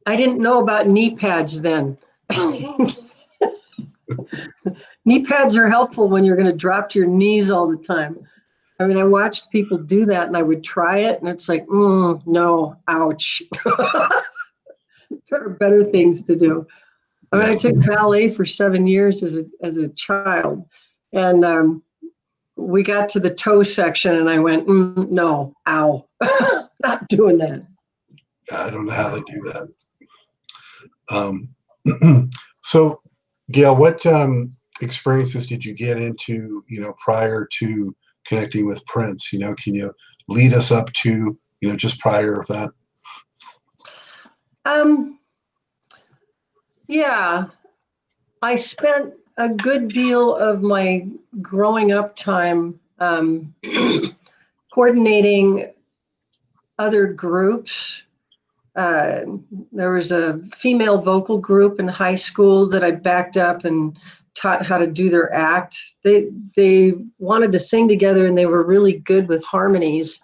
I 0.05 0.15
didn't 0.15 0.39
know 0.39 0.61
about 0.61 0.87
knee 0.87 1.15
pads 1.15 1.61
then. 1.61 1.97
knee 5.05 5.23
pads 5.23 5.55
are 5.55 5.69
helpful 5.69 6.07
when 6.07 6.23
you're 6.23 6.35
going 6.35 6.49
to 6.49 6.55
drop 6.55 6.89
to 6.89 6.99
your 6.99 7.07
knees 7.07 7.49
all 7.49 7.67
the 7.67 7.77
time. 7.77 8.19
I 8.79 8.87
mean, 8.87 8.97
I 8.97 9.03
watched 9.03 9.51
people 9.51 9.77
do 9.77 10.05
that 10.05 10.27
and 10.27 10.35
I 10.35 10.41
would 10.41 10.63
try 10.63 10.99
it 10.99 11.19
and 11.19 11.29
it's 11.29 11.47
like, 11.47 11.65
mm, 11.67 12.25
no, 12.25 12.75
ouch. 12.87 13.43
there 15.29 15.43
are 15.43 15.49
better 15.49 15.83
things 15.83 16.23
to 16.23 16.35
do. 16.35 16.65
I 17.31 17.37
mean, 17.37 17.49
I 17.49 17.55
took 17.55 17.75
ballet 17.85 18.29
for 18.29 18.43
seven 18.43 18.87
years 18.87 19.23
as 19.23 19.37
a, 19.37 19.45
as 19.61 19.77
a 19.77 19.89
child 19.89 20.65
and 21.13 21.45
um, 21.45 21.83
we 22.55 22.83
got 22.83 23.09
to 23.09 23.19
the 23.19 23.33
toe 23.33 23.63
section, 23.63 24.15
and 24.15 24.29
I 24.29 24.39
went, 24.39 24.67
mm, 24.67 25.09
no, 25.09 25.53
ow, 25.67 26.07
not 26.83 27.07
doing 27.07 27.37
that. 27.39 27.65
I 28.51 28.69
don't 28.69 28.85
know 28.85 28.93
how 28.93 29.09
they 29.09 29.21
do 29.21 29.51
that. 29.53 29.69
Um, 31.09 32.29
so, 32.61 33.00
Gail, 33.51 33.75
what 33.75 34.05
um, 34.05 34.49
experiences 34.81 35.47
did 35.47 35.65
you 35.65 35.73
get 35.73 35.97
into, 35.97 36.63
you 36.67 36.79
know, 36.79 36.93
prior 36.99 37.47
to 37.59 37.95
connecting 38.25 38.65
with 38.65 38.85
Prince? 38.85 39.31
You 39.33 39.39
know, 39.39 39.55
can 39.55 39.75
you 39.75 39.93
lead 40.27 40.53
us 40.53 40.71
up 40.71 40.91
to, 40.93 41.37
you 41.59 41.69
know, 41.69 41.75
just 41.75 41.99
prior 41.99 42.39
of 42.39 42.47
that? 42.47 42.69
Um, 44.65 45.19
yeah, 46.87 47.47
I 48.41 48.55
spent 48.55 49.13
a 49.37 49.49
good 49.49 49.89
deal 49.89 50.35
of 50.35 50.61
my 50.61 51.07
growing 51.41 51.91
up 51.91 52.15
time 52.15 52.79
um, 52.99 53.53
coordinating 54.73 55.71
other 56.77 57.07
groups. 57.07 58.03
Uh, 58.75 59.21
there 59.71 59.91
was 59.91 60.11
a 60.11 60.39
female 60.55 61.01
vocal 61.01 61.37
group 61.37 61.79
in 61.79 61.87
high 61.87 62.15
school 62.15 62.65
that 62.67 62.83
I 62.83 62.91
backed 62.91 63.35
up 63.35 63.65
and 63.65 63.97
taught 64.33 64.65
how 64.65 64.77
to 64.77 64.87
do 64.87 65.09
their 65.09 65.33
act. 65.33 65.77
They 66.03 66.29
they 66.55 66.93
wanted 67.19 67.51
to 67.51 67.59
sing 67.59 67.87
together 67.87 68.25
and 68.25 68.37
they 68.37 68.45
were 68.45 68.63
really 68.63 68.93
good 68.93 69.27
with 69.27 69.43
harmonies. 69.43 70.21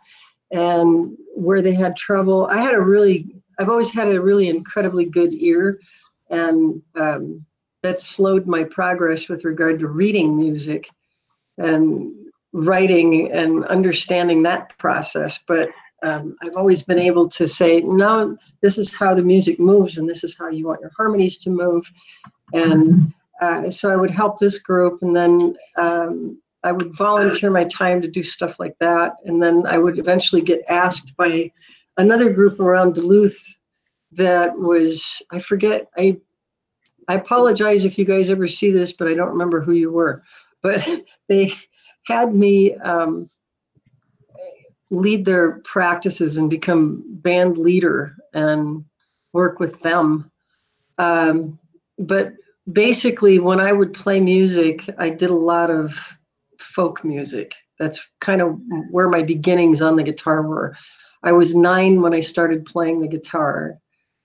And 0.51 1.17
where 1.35 1.61
they 1.61 1.73
had 1.73 1.97
trouble, 1.97 2.47
I 2.47 2.61
had 2.61 2.73
a 2.73 2.79
really 2.79 3.27
I've 3.59 3.69
always 3.69 3.91
had 3.91 4.07
a 4.09 4.21
really 4.21 4.47
incredibly 4.47 5.05
good 5.05 5.33
ear, 5.33 5.79
and 6.29 6.81
um, 6.95 7.45
that 7.83 7.99
slowed 7.99 8.45
my 8.47 8.63
progress 8.63 9.27
with 9.27 9.45
regard 9.45 9.79
to 9.79 9.87
reading 9.87 10.37
music 10.37 10.89
and 11.57 12.13
writing 12.53 13.31
and 13.31 13.65
understanding 13.65 14.43
that 14.43 14.77
process. 14.77 15.39
But 15.47 15.69
um, 16.03 16.35
I've 16.43 16.55
always 16.55 16.81
been 16.81 16.99
able 16.99 17.27
to 17.29 17.47
say, 17.47 17.81
no, 17.81 18.37
this 18.61 18.77
is 18.77 18.93
how 18.93 19.13
the 19.13 19.23
music 19.23 19.59
moves, 19.59 19.97
and 19.97 20.07
this 20.07 20.23
is 20.23 20.35
how 20.37 20.49
you 20.49 20.67
want 20.67 20.81
your 20.81 20.91
harmonies 20.95 21.37
to 21.39 21.49
move. 21.49 21.91
And 22.53 23.13
uh, 23.41 23.69
so 23.69 23.89
I 23.91 23.95
would 23.95 24.11
help 24.11 24.39
this 24.39 24.59
group, 24.59 25.01
and 25.01 25.15
then 25.15 25.55
um, 25.75 26.39
I 26.63 26.71
would 26.71 26.95
volunteer 26.95 27.49
my 27.49 27.65
time 27.65 28.01
to 28.01 28.07
do 28.07 28.23
stuff 28.23 28.59
like 28.59 28.75
that. 28.79 29.13
And 29.25 29.41
then 29.41 29.65
I 29.65 29.77
would 29.77 29.97
eventually 29.97 30.41
get 30.41 30.63
asked 30.69 31.15
by 31.17 31.51
another 31.97 32.31
group 32.31 32.59
around 32.59 32.95
Duluth 32.95 33.57
that 34.11 34.57
was, 34.57 35.21
I 35.31 35.39
forget, 35.39 35.87
I 35.97 36.17
I 37.07 37.15
apologize 37.15 37.85
if 37.85 37.97
you 37.97 38.05
guys 38.05 38.29
ever 38.29 38.47
see 38.47 38.71
this, 38.71 38.91
but 38.91 39.07
I 39.07 39.13
don't 39.13 39.29
remember 39.29 39.61
who 39.61 39.71
you 39.71 39.91
were. 39.91 40.23
But 40.61 40.87
they 41.27 41.53
had 42.05 42.33
me 42.33 42.75
um, 42.75 43.29
lead 44.89 45.25
their 45.25 45.59
practices 45.59 46.37
and 46.37 46.49
become 46.49 47.03
band 47.07 47.57
leader 47.57 48.15
and 48.33 48.85
work 49.33 49.59
with 49.59 49.79
them. 49.81 50.31
Um, 50.97 51.59
but 51.99 52.33
basically, 52.71 53.39
when 53.39 53.59
I 53.59 53.71
would 53.71 53.93
play 53.93 54.19
music, 54.19 54.89
I 54.97 55.09
did 55.09 55.29
a 55.29 55.35
lot 55.35 55.69
of 55.69 56.17
folk 56.59 57.03
music. 57.03 57.53
That's 57.79 57.99
kind 58.21 58.41
of 58.41 58.59
where 58.89 59.09
my 59.09 59.23
beginnings 59.23 59.81
on 59.81 59.95
the 59.95 60.03
guitar 60.03 60.41
were. 60.41 60.75
I 61.23 61.31
was 61.31 61.55
nine 61.55 62.01
when 62.01 62.13
I 62.13 62.19
started 62.21 62.65
playing 62.65 63.01
the 63.01 63.07
guitar. 63.07 63.77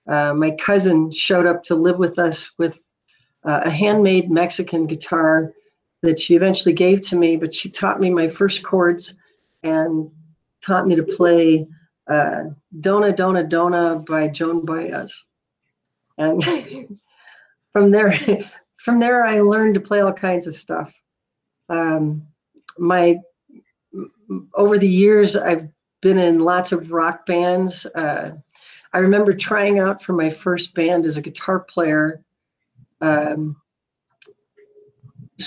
Uh, 0.08 0.34
my 0.34 0.50
cousin 0.52 1.10
showed 1.10 1.46
up 1.46 1.62
to 1.64 1.74
live 1.74 1.98
with 1.98 2.18
us 2.18 2.50
with 2.58 2.82
uh, 3.44 3.62
a 3.64 3.70
handmade 3.70 4.30
Mexican 4.30 4.86
guitar 4.86 5.52
that 6.02 6.18
she 6.18 6.34
eventually 6.34 6.74
gave 6.74 7.02
to 7.02 7.16
me, 7.16 7.36
but 7.36 7.54
she 7.54 7.70
taught 7.70 8.00
me 8.00 8.10
my 8.10 8.28
first 8.28 8.62
chords 8.62 9.14
and 9.62 10.10
taught 10.62 10.86
me 10.86 10.96
to 10.96 11.02
play 11.02 11.66
uh, 12.08 12.44
Dona 12.80 13.12
Dona 13.12 13.44
Dona 13.44 14.02
by 14.06 14.28
Joan 14.28 14.64
Baez. 14.64 15.12
And 16.18 16.42
from 17.72 17.90
there, 17.90 18.12
from 18.76 19.00
there, 19.00 19.24
I 19.24 19.40
learned 19.40 19.74
to 19.74 19.80
play 19.80 20.00
all 20.00 20.12
kinds 20.12 20.46
of 20.46 20.54
stuff. 20.54 20.92
Um, 21.68 22.26
my 22.78 23.18
over 24.54 24.78
the 24.78 24.88
years, 24.88 25.36
I've 25.36 25.68
been 26.00 26.18
in 26.18 26.40
lots 26.40 26.72
of 26.72 26.90
rock 26.90 27.26
bands. 27.26 27.86
Uh, 27.86 28.32
I 28.92 28.98
remember 28.98 29.32
trying 29.32 29.78
out 29.78 30.02
for 30.02 30.12
my 30.12 30.30
first 30.30 30.74
band 30.74 31.06
as 31.06 31.16
a 31.16 31.22
guitar 31.22 31.60
player 31.60 32.22
um, 33.00 33.56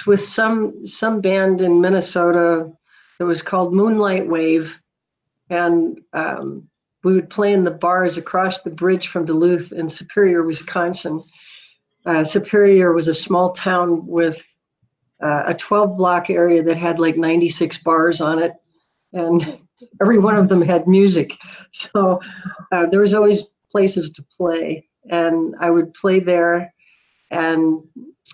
with 0.05 0.21
some 0.21 0.85
some 0.85 1.21
band 1.21 1.61
in 1.61 1.81
Minnesota 1.81 2.71
that 3.19 3.25
was 3.25 3.41
called 3.41 3.73
Moonlight 3.73 4.27
Wave, 4.27 4.79
and 5.49 5.99
um, 6.13 6.67
we 7.03 7.13
would 7.13 7.29
play 7.29 7.53
in 7.53 7.63
the 7.63 7.71
bars 7.71 8.17
across 8.17 8.61
the 8.61 8.69
bridge 8.69 9.07
from 9.07 9.25
Duluth 9.25 9.71
in 9.71 9.89
Superior, 9.89 10.43
Wisconsin. 10.43 11.21
Uh, 12.05 12.23
Superior 12.23 12.93
was 12.93 13.07
a 13.07 13.13
small 13.13 13.51
town 13.51 14.05
with 14.07 14.43
uh, 15.21 15.43
a 15.47 15.53
12 15.53 15.97
block 15.97 16.29
area 16.29 16.61
that 16.63 16.77
had 16.77 16.99
like 16.99 17.17
96 17.17 17.77
bars 17.79 18.21
on 18.21 18.41
it, 18.41 18.53
and 19.13 19.59
every 20.01 20.17
one 20.17 20.35
of 20.35 20.49
them 20.49 20.61
had 20.61 20.87
music. 20.87 21.33
So 21.71 22.21
uh, 22.71 22.85
there 22.85 23.01
was 23.01 23.13
always 23.13 23.49
places 23.69 24.09
to 24.11 24.23
play, 24.37 24.87
and 25.09 25.53
I 25.59 25.69
would 25.69 25.93
play 25.93 26.21
there 26.21 26.73
and 27.31 27.83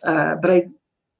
uh, 0.03 0.35
but 0.35 0.51
I 0.51 0.69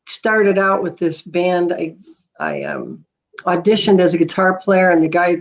started 0.07 0.57
out 0.57 0.83
with 0.83 0.97
this 0.97 1.21
band. 1.21 1.73
I 1.73 1.95
I 2.39 2.63
um, 2.63 3.05
auditioned 3.41 3.99
as 3.99 4.13
a 4.13 4.17
guitar 4.17 4.57
player, 4.57 4.89
and 4.89 5.03
the 5.03 5.07
guy 5.07 5.37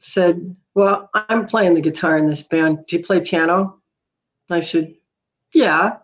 said, 0.00 0.56
Well, 0.74 1.08
I'm 1.14 1.46
playing 1.46 1.74
the 1.74 1.80
guitar 1.80 2.18
in 2.18 2.26
this 2.26 2.42
band. 2.42 2.84
Do 2.88 2.96
you 2.96 3.04
play 3.04 3.20
piano? 3.20 3.78
And 4.48 4.56
I 4.56 4.60
said, 4.60 4.94
Yeah. 5.54 5.98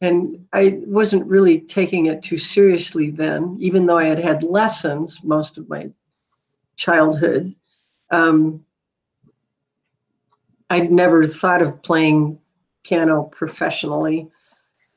And 0.00 0.46
I 0.52 0.80
wasn't 0.86 1.26
really 1.26 1.60
taking 1.60 2.06
it 2.06 2.22
too 2.22 2.38
seriously 2.38 3.10
then, 3.10 3.56
even 3.60 3.86
though 3.86 3.98
I 3.98 4.04
had 4.04 4.18
had 4.18 4.42
lessons 4.42 5.22
most 5.22 5.58
of 5.58 5.68
my 5.68 5.90
childhood. 6.76 7.54
Um, 8.10 8.64
I'd 10.70 10.90
never 10.90 11.26
thought 11.26 11.62
of 11.62 11.82
playing 11.82 12.38
piano 12.82 13.24
professionally. 13.24 14.28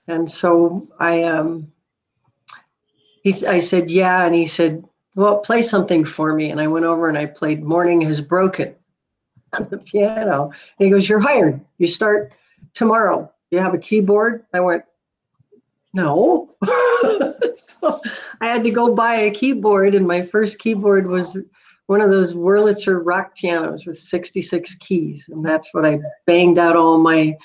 And 0.08 0.30
so 0.30 0.88
I, 1.00 1.24
um, 1.24 1.72
he, 3.24 3.34
I 3.46 3.60
said, 3.60 3.90
yeah. 3.90 4.26
And 4.26 4.36
he 4.36 4.46
said, 4.46 4.84
well, 5.18 5.40
play 5.40 5.64
something 5.64 6.06
for 6.06 6.36
me. 6.36 6.52
And 6.52 6.62
I 6.62 6.68
went 6.68 6.86
over 6.86 7.10
and 7.10 7.18
I 7.18 7.26
played 7.26 7.64
Morning 7.64 8.02
Has 8.02 8.22
Broken 8.22 8.76
on 9.58 9.68
the 9.70 9.80
piano. 9.80 10.52
And 10.78 10.86
he 10.86 10.92
goes, 10.92 11.10
you're 11.10 11.20
hired. 11.20 11.60
You 11.80 11.88
start 11.88 12.34
tomorrow. 12.76 13.30
You 13.50 13.58
have 13.58 13.74
a 13.74 13.80
keyboard? 13.80 14.46
I 14.54 14.60
went, 14.60 14.84
no. 15.92 16.54
so 16.64 18.00
I 18.42 18.46
had 18.46 18.64
to 18.64 18.70
go 18.70 18.94
buy 18.94 19.16
a 19.16 19.32
keyboard. 19.32 19.96
And 19.96 20.08
my 20.08 20.22
first 20.22 20.60
keyboard 20.60 21.08
was 21.08 21.40
one 21.88 22.00
of 22.00 22.12
those 22.12 22.36
Wurlitzer 22.36 23.02
rock 23.04 23.36
pianos 23.36 23.88
with 23.88 23.98
66 23.98 24.76
keys. 24.76 25.26
And 25.30 25.44
that's 25.44 25.74
what 25.74 25.84
I 25.84 26.00
banged 26.28 26.60
out 26.60 26.76
all 26.76 27.00
my 27.00 27.36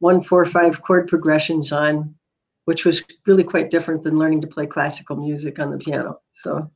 one, 0.00 0.22
four, 0.22 0.44
five 0.44 0.82
chord 0.82 1.08
progressions 1.08 1.72
on, 1.72 2.14
which 2.66 2.84
was 2.84 3.02
really 3.26 3.44
quite 3.44 3.70
different 3.70 4.02
than 4.02 4.18
learning 4.18 4.42
to 4.42 4.46
play 4.46 4.66
classical 4.66 5.16
music 5.16 5.58
on 5.58 5.70
the 5.70 5.78
piano. 5.78 6.20
So. 6.34 6.70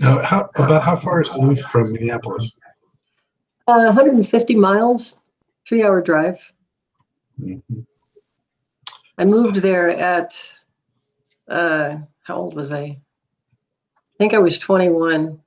Now, 0.00 0.18
how, 0.22 0.48
about 0.56 0.82
how 0.82 0.96
far 0.96 1.20
is 1.20 1.28
Duluth 1.28 1.60
from 1.60 1.92
Minneapolis? 1.92 2.52
Uh, 3.68 3.84
150 3.84 4.56
miles, 4.56 5.18
three 5.68 5.84
hour 5.84 6.00
drive. 6.00 6.40
Mm-hmm. 7.38 7.80
I 9.18 9.24
moved 9.26 9.56
there 9.56 9.90
at, 9.90 10.42
uh, 11.48 11.98
how 12.22 12.36
old 12.36 12.56
was 12.56 12.72
I? 12.72 12.80
I 12.80 12.98
think 14.16 14.32
I 14.32 14.38
was 14.38 14.58
21. 14.58 15.38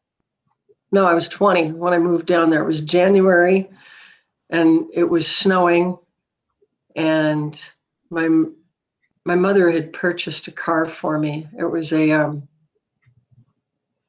No, 0.92 1.06
I 1.08 1.16
was 1.16 1.28
20 1.28 1.72
when 1.72 1.94
I 1.94 1.98
moved 1.98 2.28
down 2.28 2.52
there. 2.52 2.62
It 2.62 2.68
was 2.68 2.82
January 2.82 3.68
and 4.52 4.86
it 4.94 5.06
was 5.06 5.28
snowing 5.28 5.98
and 6.96 7.60
my 8.12 8.30
my 9.26 9.36
mother 9.36 9.72
had 9.72 9.94
purchased 9.94 10.48
a 10.48 10.52
car 10.52 10.86
for 10.86 11.18
me. 11.18 11.48
It 11.58 11.64
was 11.64 11.94
a 11.94 12.12
um, 12.12 12.48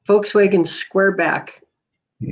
Volkswagen 0.09 0.65
Squareback, 0.67 1.51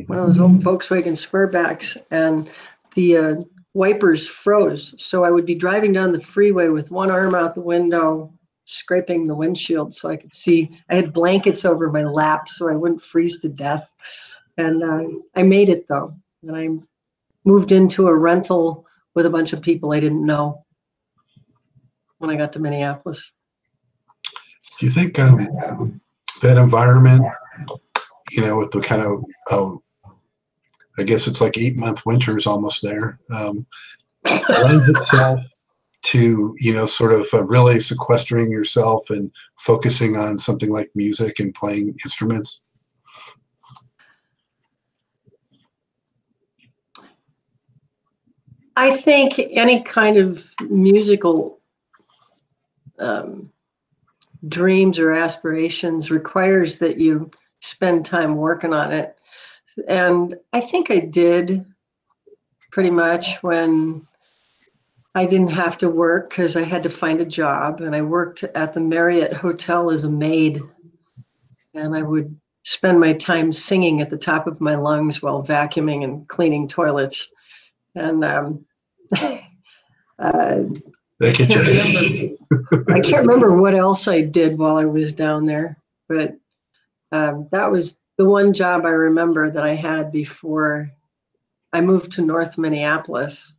one 0.06 0.18
of 0.18 0.26
those 0.26 0.40
old 0.40 0.60
mm-hmm. 0.60 0.68
Volkswagen 0.68 1.16
Squarebacks, 1.16 1.96
and 2.10 2.50
the 2.94 3.16
uh, 3.16 3.34
wipers 3.74 4.28
froze. 4.28 4.94
So 4.98 5.24
I 5.24 5.30
would 5.30 5.46
be 5.46 5.54
driving 5.54 5.92
down 5.92 6.12
the 6.12 6.20
freeway 6.20 6.68
with 6.68 6.90
one 6.90 7.10
arm 7.10 7.34
out 7.34 7.54
the 7.54 7.60
window, 7.60 8.32
scraping 8.64 9.26
the 9.26 9.34
windshield 9.34 9.94
so 9.94 10.08
I 10.08 10.16
could 10.16 10.32
see. 10.32 10.78
I 10.90 10.94
had 10.94 11.12
blankets 11.12 11.64
over 11.64 11.90
my 11.90 12.04
lap 12.04 12.48
so 12.48 12.68
I 12.68 12.76
wouldn't 12.76 13.02
freeze 13.02 13.40
to 13.40 13.48
death. 13.48 13.90
And 14.58 14.82
uh, 14.82 15.18
I 15.34 15.42
made 15.42 15.68
it 15.68 15.88
though. 15.88 16.14
And 16.42 16.56
I 16.56 16.68
moved 17.44 17.72
into 17.72 18.08
a 18.08 18.14
rental 18.14 18.86
with 19.14 19.26
a 19.26 19.30
bunch 19.30 19.52
of 19.52 19.62
people 19.62 19.92
I 19.92 20.00
didn't 20.00 20.24
know 20.24 20.64
when 22.18 22.30
I 22.30 22.36
got 22.36 22.52
to 22.52 22.60
Minneapolis. 22.60 23.32
Do 24.78 24.86
you 24.86 24.92
think 24.92 25.18
um, 25.18 26.00
that 26.40 26.56
environment, 26.56 27.24
you 28.30 28.42
know, 28.42 28.58
with 28.58 28.70
the 28.70 28.80
kind 28.80 29.02
of, 29.02 29.24
oh, 29.50 29.82
I 30.98 31.02
guess 31.02 31.26
it's 31.26 31.40
like 31.40 31.56
eight 31.58 31.76
month 31.76 32.04
winters 32.04 32.46
almost 32.46 32.82
there, 32.82 33.18
um, 33.30 33.66
lends 34.48 34.88
itself 34.88 35.40
to 36.02 36.54
you 36.58 36.74
know 36.74 36.84
sort 36.84 37.12
of 37.12 37.26
uh, 37.32 37.44
really 37.44 37.78
sequestering 37.78 38.50
yourself 38.50 39.08
and 39.10 39.30
focusing 39.58 40.16
on 40.16 40.38
something 40.38 40.70
like 40.70 40.90
music 40.94 41.38
and 41.38 41.54
playing 41.54 41.96
instruments. 42.04 42.62
I 48.76 48.96
think 48.96 49.38
any 49.38 49.82
kind 49.82 50.16
of 50.16 50.44
musical 50.68 51.60
um, 52.98 53.50
dreams 54.48 54.98
or 54.98 55.12
aspirations 55.12 56.10
requires 56.10 56.78
that 56.78 56.98
you 56.98 57.30
spend 57.62 58.04
time 58.04 58.36
working 58.36 58.72
on 58.72 58.92
it 58.92 59.16
and 59.88 60.36
i 60.52 60.60
think 60.60 60.90
i 60.90 60.98
did 60.98 61.64
pretty 62.70 62.90
much 62.90 63.36
when 63.42 64.06
I 65.14 65.26
didn't 65.26 65.50
have 65.50 65.76
to 65.78 65.90
work 65.90 66.30
because 66.30 66.56
I 66.56 66.64
had 66.64 66.82
to 66.84 66.88
find 66.88 67.20
a 67.20 67.26
job, 67.26 67.82
and 67.82 67.94
I 67.94 68.00
worked 68.00 68.44
at 68.44 68.72
the 68.72 68.80
Marriott 68.80 69.34
Hotel 69.34 69.90
as 69.90 70.04
a 70.04 70.10
maid. 70.10 70.60
And 71.74 71.94
I 71.94 72.02
would 72.02 72.34
spend 72.64 72.98
my 72.98 73.12
time 73.12 73.52
singing 73.52 74.00
at 74.00 74.08
the 74.08 74.16
top 74.16 74.46
of 74.46 74.60
my 74.60 74.74
lungs 74.74 75.22
while 75.22 75.44
vacuuming 75.44 76.04
and 76.04 76.26
cleaning 76.28 76.66
toilets. 76.66 77.28
And 77.94 78.24
um, 78.24 78.64
uh, 79.20 79.38
I, 80.18 81.32
can't 81.32 81.68
remember, 81.68 82.36
I 82.88 83.00
can't 83.00 83.26
remember 83.26 83.54
what 83.54 83.74
else 83.74 84.08
I 84.08 84.22
did 84.22 84.58
while 84.58 84.76
I 84.76 84.86
was 84.86 85.12
down 85.12 85.44
there, 85.44 85.76
but 86.08 86.36
um, 87.12 87.48
that 87.52 87.70
was 87.70 88.00
the 88.16 88.24
one 88.24 88.52
job 88.52 88.84
I 88.84 88.90
remember 88.90 89.50
that 89.50 89.62
I 89.62 89.74
had 89.74 90.10
before 90.10 90.90
I 91.72 91.80
moved 91.80 92.12
to 92.12 92.22
North 92.22 92.58
Minneapolis 92.58 93.54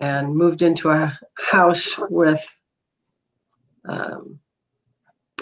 and 0.00 0.34
moved 0.34 0.62
into 0.62 0.90
a 0.90 1.18
house 1.34 1.98
with 2.10 2.44
um, 3.88 4.38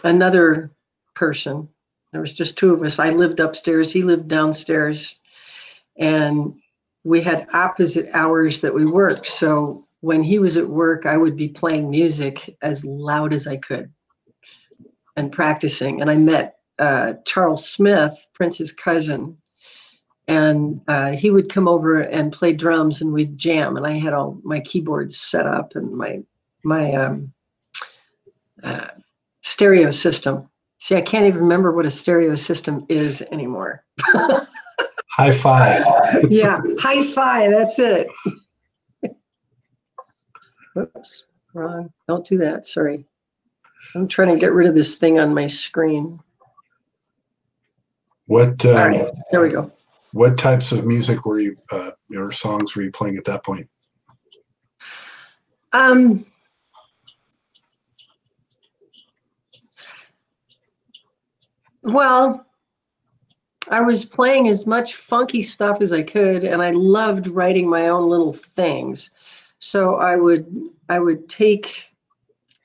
another 0.05 0.73
person. 1.15 1.69
There 2.13 2.21
was 2.21 2.35
just 2.35 2.59
two 2.59 2.73
of 2.73 2.83
us. 2.83 2.99
I 2.99 3.11
lived 3.11 3.41
upstairs, 3.41 3.91
he 3.91 4.03
lived 4.03 4.29
downstairs, 4.29 5.17
and 5.97 6.55
we 7.05 7.21
had 7.21 7.49
opposite 7.53 8.09
hours 8.13 8.61
that 8.61 8.75
we 8.75 8.85
worked. 8.85 9.27
So 9.27 9.87
when 10.01 10.23
he 10.23 10.39
was 10.39 10.57
at 10.57 10.69
work, 10.69 11.07
I 11.07 11.17
would 11.17 11.37
be 11.37 11.49
playing 11.49 11.91
music 11.91 12.57
as 12.63 12.85
loud 12.85 13.33
as 13.33 13.47
I 13.47 13.57
could 13.57 13.91
and 15.17 15.33
practicing. 15.33 16.01
And 16.01 16.11
I 16.11 16.17
met 16.17 16.59
uh, 16.83 17.15
Charles 17.25 17.69
Smith, 17.69 18.27
Prince's 18.35 18.73
cousin, 18.73 19.37
and 20.27 20.81
uh, 20.89 21.13
he 21.13 21.31
would 21.31 21.49
come 21.49 21.69
over 21.69 22.01
and 22.01 22.33
play 22.33 22.53
drums 22.53 23.01
and 23.01 23.13
we'd 23.13 23.39
jam. 23.39 23.77
And 23.77 23.87
i 23.87 23.93
had 23.93 24.13
all 24.13 24.41
my 24.43 24.59
keyboards 24.59 25.17
set 25.17 25.47
up 25.47 25.77
and 25.77 25.93
my 25.93 26.23
my 26.65 26.93
um, 26.93 27.33
uh, 28.65 28.89
stereo 29.43 29.93
system. 29.93 30.49
See 30.79 30.97
i 30.97 31.01
can't 31.01 31.27
even 31.27 31.41
remember 31.41 31.71
what 31.71 31.87
a 31.87 31.91
stereo 31.91 32.35
system 32.35 32.85
is 32.89 33.23
anymore. 33.31 33.85
Hi-fi 35.13 35.85
yeah 36.31 36.61
hi-fi 36.81 37.49
that's 37.49 37.79
it. 37.79 38.09
Whoops 40.75 41.27
wrong. 41.55 41.93
Don't 42.09 42.27
do 42.27 42.39
that 42.39 42.67
sorry. 42.67 43.07
I'm 43.95 44.09
trying 44.09 44.35
to 44.35 44.41
get 44.41 44.53
rid 44.53 44.67
of 44.67 44.75
this 44.75 44.97
thing 44.97 45.21
on 45.21 45.33
my 45.33 45.47
screen 45.47 46.19
what 48.33 48.65
uh, 48.65 48.73
right, 48.73 49.09
there 49.31 49.43
we 49.43 49.51
go 49.51 49.71
what 50.13 50.37
types 50.39 50.73
of 50.73 50.87
music 50.87 51.25
were 51.25 51.41
you, 51.41 51.57
uh, 51.71 51.91
or 52.15 52.33
songs 52.33 52.77
were 52.77 52.83
you 52.83 52.91
playing 52.91 53.17
at 53.17 53.25
that 53.25 53.45
point? 53.45 53.69
Um, 55.73 56.27
well, 61.83 62.47
I 63.71 63.81
was 63.81 64.05
playing 64.05 64.49
as 64.49 64.67
much 64.67 64.97
funky 64.97 65.43
stuff 65.43 65.81
as 65.81 65.93
I 65.93 66.03
could, 66.03 66.45
and 66.45 66.61
I 66.61 66.73
loved 66.73 67.29
writing 67.29 67.69
my 67.69 67.89
own 67.89 68.11
little 68.11 68.35
things. 68.35 69.11
So 69.61 69.97
I 69.97 70.17
would 70.17 70.47
I 70.91 70.99
would 70.99 71.29
take 71.29 71.87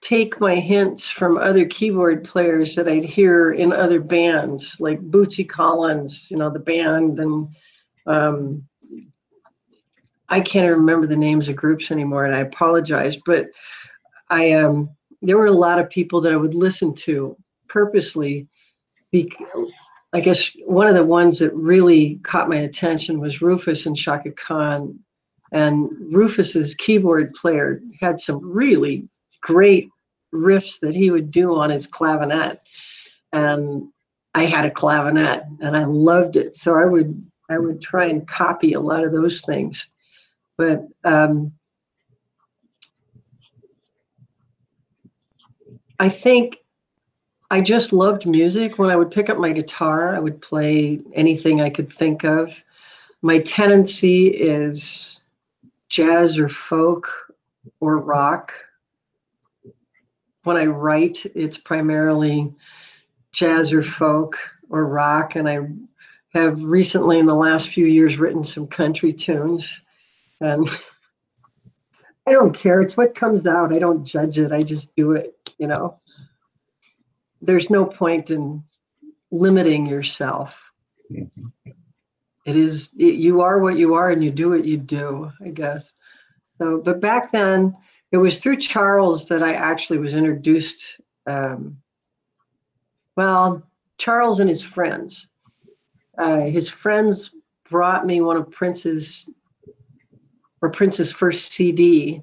take 0.07 0.39
my 0.39 0.55
hints 0.55 1.09
from 1.09 1.37
other 1.37 1.65
keyboard 1.65 2.23
players 2.23 2.75
that 2.75 2.87
I'd 2.87 3.03
hear 3.03 3.51
in 3.51 3.73
other 3.73 3.99
bands, 3.99 4.79
like 4.79 5.01
Bootsy 5.01 5.47
Collins, 5.47 6.31
you 6.31 6.37
know, 6.37 6.49
the 6.49 6.59
band, 6.59 7.19
and 7.19 7.49
um, 8.05 8.63
I 10.29 10.39
can't 10.39 10.77
remember 10.77 11.07
the 11.07 11.17
names 11.17 11.49
of 11.49 11.57
groups 11.57 11.91
anymore, 11.91 12.23
and 12.23 12.33
I 12.33 12.39
apologize, 12.39 13.17
but 13.17 13.47
I 14.29 14.53
um, 14.53 14.89
there 15.21 15.37
were 15.37 15.47
a 15.47 15.51
lot 15.67 15.79
of 15.79 15.89
people 15.89 16.21
that 16.21 16.31
I 16.31 16.37
would 16.37 16.53
listen 16.53 16.93
to 16.95 17.35
purposely. 17.67 18.47
Because, 19.11 19.71
I 20.13 20.21
guess 20.21 20.51
one 20.65 20.87
of 20.87 20.95
the 20.95 21.03
ones 21.03 21.39
that 21.39 21.53
really 21.53 22.19
caught 22.23 22.49
my 22.49 22.57
attention 22.57 23.19
was 23.19 23.41
Rufus 23.41 23.85
and 23.85 23.95
Chaka 23.95 24.31
Khan. 24.31 24.97
And 25.51 25.89
Rufus's 26.13 26.75
keyboard 26.75 27.33
player 27.33 27.81
had 27.99 28.19
some 28.19 28.39
really 28.41 29.07
great 29.41 29.89
riffs 30.33 30.79
that 30.79 30.95
he 30.95 31.11
would 31.11 31.31
do 31.31 31.55
on 31.55 31.69
his 31.69 31.87
clavinet. 31.87 32.59
And 33.33 33.89
I 34.33 34.45
had 34.45 34.65
a 34.65 34.71
clavinet 34.71 35.45
and 35.61 35.75
I 35.75 35.85
loved 35.85 36.35
it. 36.35 36.55
So 36.55 36.75
I 36.75 36.85
would 36.85 37.25
I 37.49 37.57
would 37.57 37.81
try 37.81 38.05
and 38.05 38.27
copy 38.27 38.73
a 38.73 38.79
lot 38.79 39.03
of 39.03 39.11
those 39.11 39.41
things. 39.41 39.87
But 40.57 40.85
um, 41.03 41.53
I 45.99 46.09
think 46.09 46.57
I 47.49 47.61
just 47.61 47.93
loved 47.93 48.25
music. 48.25 48.77
When 48.77 48.89
I 48.89 48.95
would 48.95 49.11
pick 49.11 49.29
up 49.29 49.37
my 49.37 49.51
guitar, 49.51 50.15
I 50.15 50.19
would 50.19 50.41
play 50.41 50.99
anything 51.13 51.61
I 51.61 51.69
could 51.69 51.91
think 51.91 52.25
of. 52.25 52.63
My 53.21 53.39
tendency 53.39 54.27
is 54.27 55.21
jazz 55.89 56.37
or 56.37 56.49
folk 56.49 57.09
or 57.79 57.97
rock. 57.97 58.53
When 60.47 60.55
I 60.55 60.63
write, 60.63 61.25
it's 61.35 61.57
primarily 61.57 62.53
jazz 63.33 63.73
or 63.73 63.83
folk 63.83 64.39
or 64.69 64.85
rock. 64.85 65.35
And 65.35 65.49
I 65.49 65.59
have 66.29 66.63
recently, 66.63 67.19
in 67.19 67.25
the 67.25 67.35
last 67.35 67.67
few 67.67 67.85
years, 67.85 68.17
written 68.17 68.45
some 68.45 68.65
country 68.65 69.11
tunes. 69.11 69.81
And 70.39 70.69
I 72.25 72.31
don't 72.31 72.55
care. 72.55 72.79
It's 72.79 72.95
what 72.95 73.13
comes 73.13 73.45
out. 73.45 73.75
I 73.75 73.79
don't 73.79 74.05
judge 74.05 74.39
it. 74.39 74.53
I 74.53 74.63
just 74.63 74.95
do 74.95 75.11
it, 75.11 75.35
you 75.57 75.67
know. 75.67 75.99
There's 77.41 77.69
no 77.69 77.83
point 77.83 78.31
in 78.31 78.63
limiting 79.31 79.85
yourself. 79.85 80.71
It 81.09 82.55
is, 82.55 82.91
it, 82.97 83.15
you 83.15 83.41
are 83.41 83.59
what 83.59 83.77
you 83.77 83.95
are 83.95 84.11
and 84.11 84.23
you 84.23 84.31
do 84.31 84.51
what 84.51 84.63
you 84.63 84.77
do, 84.77 85.29
I 85.43 85.49
guess. 85.49 85.93
So, 86.57 86.77
but 86.77 87.01
back 87.01 87.33
then, 87.33 87.75
it 88.11 88.17
was 88.17 88.37
through 88.37 88.57
Charles 88.57 89.27
that 89.27 89.43
I 89.43 89.53
actually 89.53 89.99
was 89.99 90.13
introduced. 90.13 91.01
Um, 91.25 91.77
well, 93.15 93.63
Charles 93.97 94.39
and 94.39 94.49
his 94.49 94.63
friends. 94.63 95.27
Uh, 96.17 96.41
his 96.41 96.69
friends 96.69 97.31
brought 97.69 98.05
me 98.05 98.21
one 98.21 98.37
of 98.37 98.49
Prince's 98.51 99.29
or 100.61 100.69
Prince's 100.69 101.11
first 101.11 101.51
CD, 101.51 102.21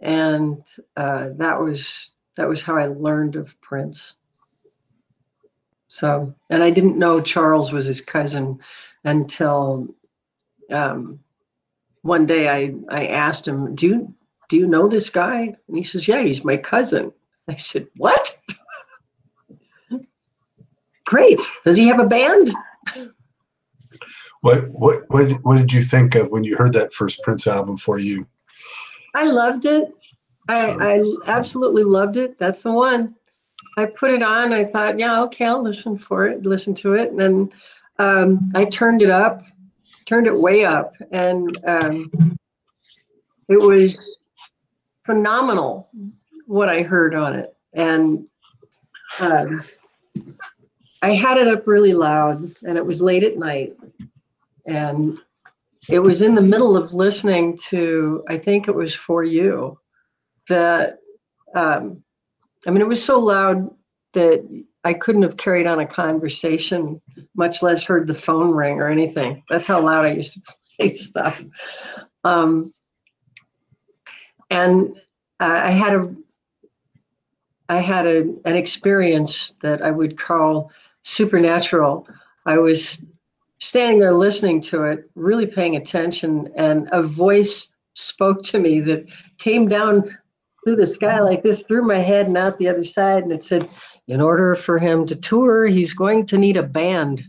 and 0.00 0.62
uh, 0.96 1.30
that 1.36 1.60
was 1.60 2.10
that 2.36 2.48
was 2.48 2.62
how 2.62 2.76
I 2.76 2.86
learned 2.86 3.36
of 3.36 3.60
Prince. 3.60 4.14
So, 5.86 6.34
and 6.50 6.62
I 6.62 6.70
didn't 6.70 6.98
know 6.98 7.20
Charles 7.20 7.72
was 7.72 7.86
his 7.86 8.00
cousin 8.00 8.58
until 9.04 9.86
um, 10.72 11.20
one 12.02 12.26
day 12.26 12.48
I 12.48 12.74
I 12.88 13.06
asked 13.06 13.46
him, 13.46 13.74
"Do 13.74 13.86
you 13.86 14.14
do 14.48 14.56
you 14.56 14.66
know 14.66 14.88
this 14.88 15.10
guy?" 15.10 15.54
And 15.68 15.76
he 15.76 15.82
says, 15.82 16.08
"Yeah, 16.08 16.22
he's 16.22 16.44
my 16.44 16.56
cousin." 16.56 17.12
I 17.48 17.56
said, 17.56 17.88
"What?" 17.96 18.38
Great. 21.04 21.40
Does 21.64 21.76
he 21.76 21.88
have 21.88 22.00
a 22.00 22.06
band? 22.06 22.52
What 24.40 24.68
what 24.68 25.04
what 25.08 25.30
what 25.42 25.58
did 25.58 25.72
you 25.72 25.80
think 25.80 26.14
of 26.14 26.30
when 26.30 26.44
you 26.44 26.56
heard 26.56 26.74
that 26.74 26.92
first 26.92 27.22
Prince 27.22 27.46
album 27.46 27.78
for 27.78 27.98
you? 27.98 28.26
I 29.14 29.24
loved 29.24 29.64
it. 29.64 29.92
I, 30.48 30.98
I 30.98 31.14
absolutely 31.26 31.84
loved 31.84 32.16
it. 32.16 32.38
That's 32.38 32.62
the 32.62 32.72
one. 32.72 33.14
I 33.76 33.86
put 33.86 34.10
it 34.10 34.22
on. 34.22 34.52
I 34.52 34.64
thought, 34.64 34.98
yeah, 34.98 35.22
okay, 35.22 35.46
I'll 35.46 35.62
listen 35.62 35.96
for 35.96 36.26
it, 36.26 36.44
listen 36.44 36.74
to 36.74 36.94
it, 36.94 37.10
and 37.10 37.18
then 37.18 37.52
um, 37.98 38.52
I 38.54 38.66
turned 38.66 39.02
it 39.02 39.10
up, 39.10 39.42
turned 40.06 40.26
it 40.26 40.34
way 40.34 40.64
up, 40.64 40.94
and 41.10 41.58
um, 41.64 42.36
it 43.48 43.60
was 43.60 44.20
phenomenal 45.04 45.88
what 46.46 46.68
I 46.68 46.82
heard 46.82 47.14
on 47.14 47.34
it. 47.34 47.56
And 47.72 48.26
um, 49.20 49.64
I 51.02 51.10
had 51.10 51.36
it 51.38 51.48
up 51.48 51.66
really 51.66 51.94
loud, 51.94 52.40
and 52.66 52.76
it 52.78 52.84
was 52.84 53.00
late 53.00 53.24
at 53.24 53.38
night, 53.38 53.74
and 54.66 55.18
it 55.90 55.98
was 55.98 56.22
in 56.22 56.34
the 56.34 56.40
middle 56.40 56.78
of 56.78 56.94
listening 56.94 57.58
to 57.58 58.24
i 58.30 58.38
think 58.38 58.68
it 58.68 58.74
was 58.74 58.94
for 58.94 59.22
you 59.22 59.78
that 60.48 60.96
um, 61.54 62.02
i 62.66 62.70
mean 62.70 62.80
it 62.80 62.88
was 62.88 63.04
so 63.04 63.18
loud 63.18 63.68
that 64.14 64.42
i 64.84 64.94
couldn't 64.94 65.20
have 65.20 65.36
carried 65.36 65.66
on 65.66 65.80
a 65.80 65.86
conversation 65.86 67.02
much 67.34 67.62
less 67.62 67.84
heard 67.84 68.06
the 68.06 68.14
phone 68.14 68.50
ring 68.50 68.80
or 68.80 68.88
anything. 68.88 69.42
That's 69.48 69.66
how 69.66 69.80
loud 69.80 70.06
i 70.06 70.12
used 70.12 70.34
to 70.34 70.40
play 70.78 70.90
stuff. 70.90 71.42
Um, 72.22 72.73
and 74.50 74.96
uh, 75.40 75.60
i 75.64 75.70
had 75.70 75.94
a 75.94 76.14
i 77.68 77.78
had 77.78 78.06
a, 78.06 78.20
an 78.44 78.56
experience 78.56 79.54
that 79.60 79.82
i 79.82 79.90
would 79.90 80.16
call 80.18 80.70
supernatural 81.02 82.06
i 82.46 82.58
was 82.58 83.04
standing 83.64 83.98
there 83.98 84.14
listening 84.14 84.60
to 84.60 84.84
it, 84.84 85.10
really 85.14 85.46
paying 85.46 85.76
attention, 85.76 86.50
and 86.56 86.88
a 86.92 87.02
voice 87.02 87.72
spoke 87.94 88.42
to 88.42 88.58
me 88.58 88.80
that 88.80 89.06
came 89.38 89.68
down 89.68 90.16
through 90.64 90.76
the 90.76 90.86
sky 90.86 91.20
like 91.20 91.42
this, 91.42 91.62
through 91.62 91.82
my 91.82 91.96
head 91.96 92.26
and 92.26 92.36
out 92.36 92.58
the 92.58 92.68
other 92.68 92.84
side, 92.84 93.22
and 93.22 93.32
it 93.32 93.44
said, 93.44 93.68
"In 94.06 94.20
order 94.20 94.54
for 94.54 94.78
him 94.78 95.06
to 95.06 95.16
tour, 95.16 95.66
he's 95.66 95.94
going 95.94 96.26
to 96.26 96.38
need 96.38 96.56
a 96.56 96.62
band." 96.62 97.22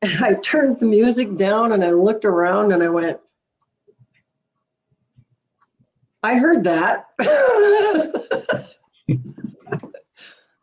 And 0.00 0.24
I 0.24 0.34
turned 0.34 0.80
the 0.80 0.86
music 0.86 1.36
down 1.36 1.72
and 1.72 1.84
I 1.84 1.90
looked 1.90 2.24
around 2.24 2.72
and 2.72 2.82
I 2.82 2.88
went, 2.88 3.20
I 6.22 6.34
heard 6.36 6.64
that. 6.64 7.08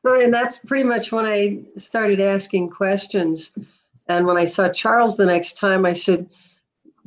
and 0.05 0.33
that's 0.33 0.57
pretty 0.59 0.83
much 0.83 1.11
when 1.11 1.25
I 1.25 1.63
started 1.77 2.19
asking 2.19 2.69
questions. 2.69 3.51
And 4.07 4.25
when 4.25 4.37
I 4.37 4.45
saw 4.45 4.69
Charles 4.69 5.17
the 5.17 5.25
next 5.25 5.57
time, 5.57 5.85
I 5.85 5.93
said, 5.93 6.29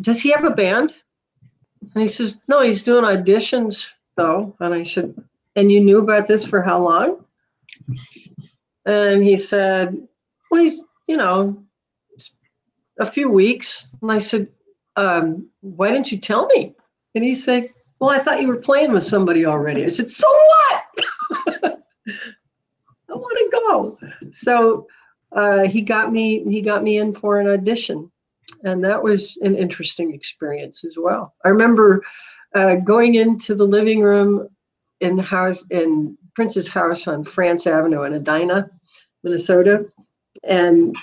Does 0.00 0.20
he 0.20 0.30
have 0.30 0.44
a 0.44 0.50
band? 0.50 1.02
And 1.94 2.02
he 2.02 2.08
says, 2.08 2.38
No, 2.48 2.60
he's 2.60 2.82
doing 2.82 3.04
auditions 3.04 3.88
though. 4.16 4.54
And 4.60 4.74
I 4.74 4.82
said, 4.82 5.14
And 5.56 5.72
you 5.72 5.80
knew 5.80 5.98
about 5.98 6.28
this 6.28 6.44
for 6.44 6.62
how 6.62 6.80
long? 6.80 7.24
And 8.86 9.22
he 9.22 9.36
said, 9.36 9.96
Well, 10.50 10.62
he's, 10.62 10.82
you 11.08 11.16
know, 11.16 11.62
a 12.98 13.06
few 13.06 13.30
weeks. 13.30 13.90
And 14.00 14.12
I 14.12 14.18
said, 14.18 14.48
um, 14.96 15.48
Why 15.60 15.90
didn't 15.90 16.12
you 16.12 16.18
tell 16.18 16.46
me? 16.46 16.74
And 17.14 17.24
he 17.24 17.34
said, 17.34 17.70
Well, 18.02 18.10
I 18.10 18.18
thought 18.18 18.42
you 18.42 18.48
were 18.48 18.56
playing 18.56 18.90
with 18.90 19.04
somebody 19.04 19.46
already. 19.46 19.84
I 19.84 19.88
said, 19.88 20.10
So 20.10 20.26
what? 20.28 20.84
I 22.08 23.14
want 23.14 23.38
to 23.38 23.48
go. 23.52 23.98
So 24.32 24.88
uh, 25.30 25.68
he 25.68 25.82
got 25.82 26.12
me 26.12 26.42
he 26.42 26.62
got 26.62 26.82
me 26.82 26.98
in 26.98 27.14
for 27.14 27.38
an 27.38 27.46
audition, 27.46 28.10
and 28.64 28.82
that 28.82 29.00
was 29.00 29.36
an 29.42 29.54
interesting 29.54 30.12
experience 30.14 30.84
as 30.84 30.96
well. 30.98 31.36
I 31.44 31.50
remember 31.50 32.02
uh, 32.56 32.74
going 32.74 33.14
into 33.14 33.54
the 33.54 33.68
living 33.68 34.02
room 34.02 34.48
in 35.00 35.16
house 35.16 35.64
in 35.70 36.18
Prince's 36.34 36.66
house 36.66 37.06
on 37.06 37.22
France 37.22 37.68
Avenue 37.68 38.02
in 38.02 38.14
Edina, 38.14 38.68
Minnesota, 39.22 39.86
and 40.42 40.96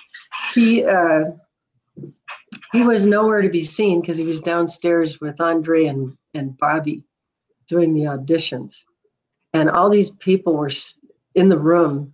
he 0.53 0.83
uh, 0.83 1.27
he 2.71 2.83
was 2.83 3.05
nowhere 3.05 3.41
to 3.41 3.49
be 3.49 3.63
seen 3.63 4.01
because 4.01 4.17
he 4.17 4.25
was 4.25 4.41
downstairs 4.41 5.19
with 5.19 5.39
Andre 5.41 5.85
and 5.85 6.17
and 6.33 6.57
Bobby 6.57 7.03
doing 7.67 7.93
the 7.93 8.03
auditions, 8.03 8.73
and 9.53 9.69
all 9.69 9.89
these 9.89 10.11
people 10.11 10.55
were 10.55 10.71
in 11.35 11.49
the 11.49 11.57
room 11.59 12.13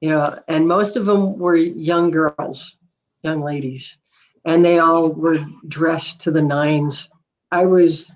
you 0.00 0.10
know, 0.10 0.38
and 0.46 0.68
most 0.68 0.96
of 0.96 1.06
them 1.06 1.38
were 1.38 1.56
young 1.56 2.10
girls, 2.10 2.76
young 3.22 3.42
ladies, 3.42 3.98
and 4.44 4.64
they 4.64 4.78
all 4.78 5.08
were 5.10 5.44
dressed 5.66 6.20
to 6.22 6.30
the 6.30 6.42
nines. 6.42 7.08
I 7.50 7.64
was 7.64 8.12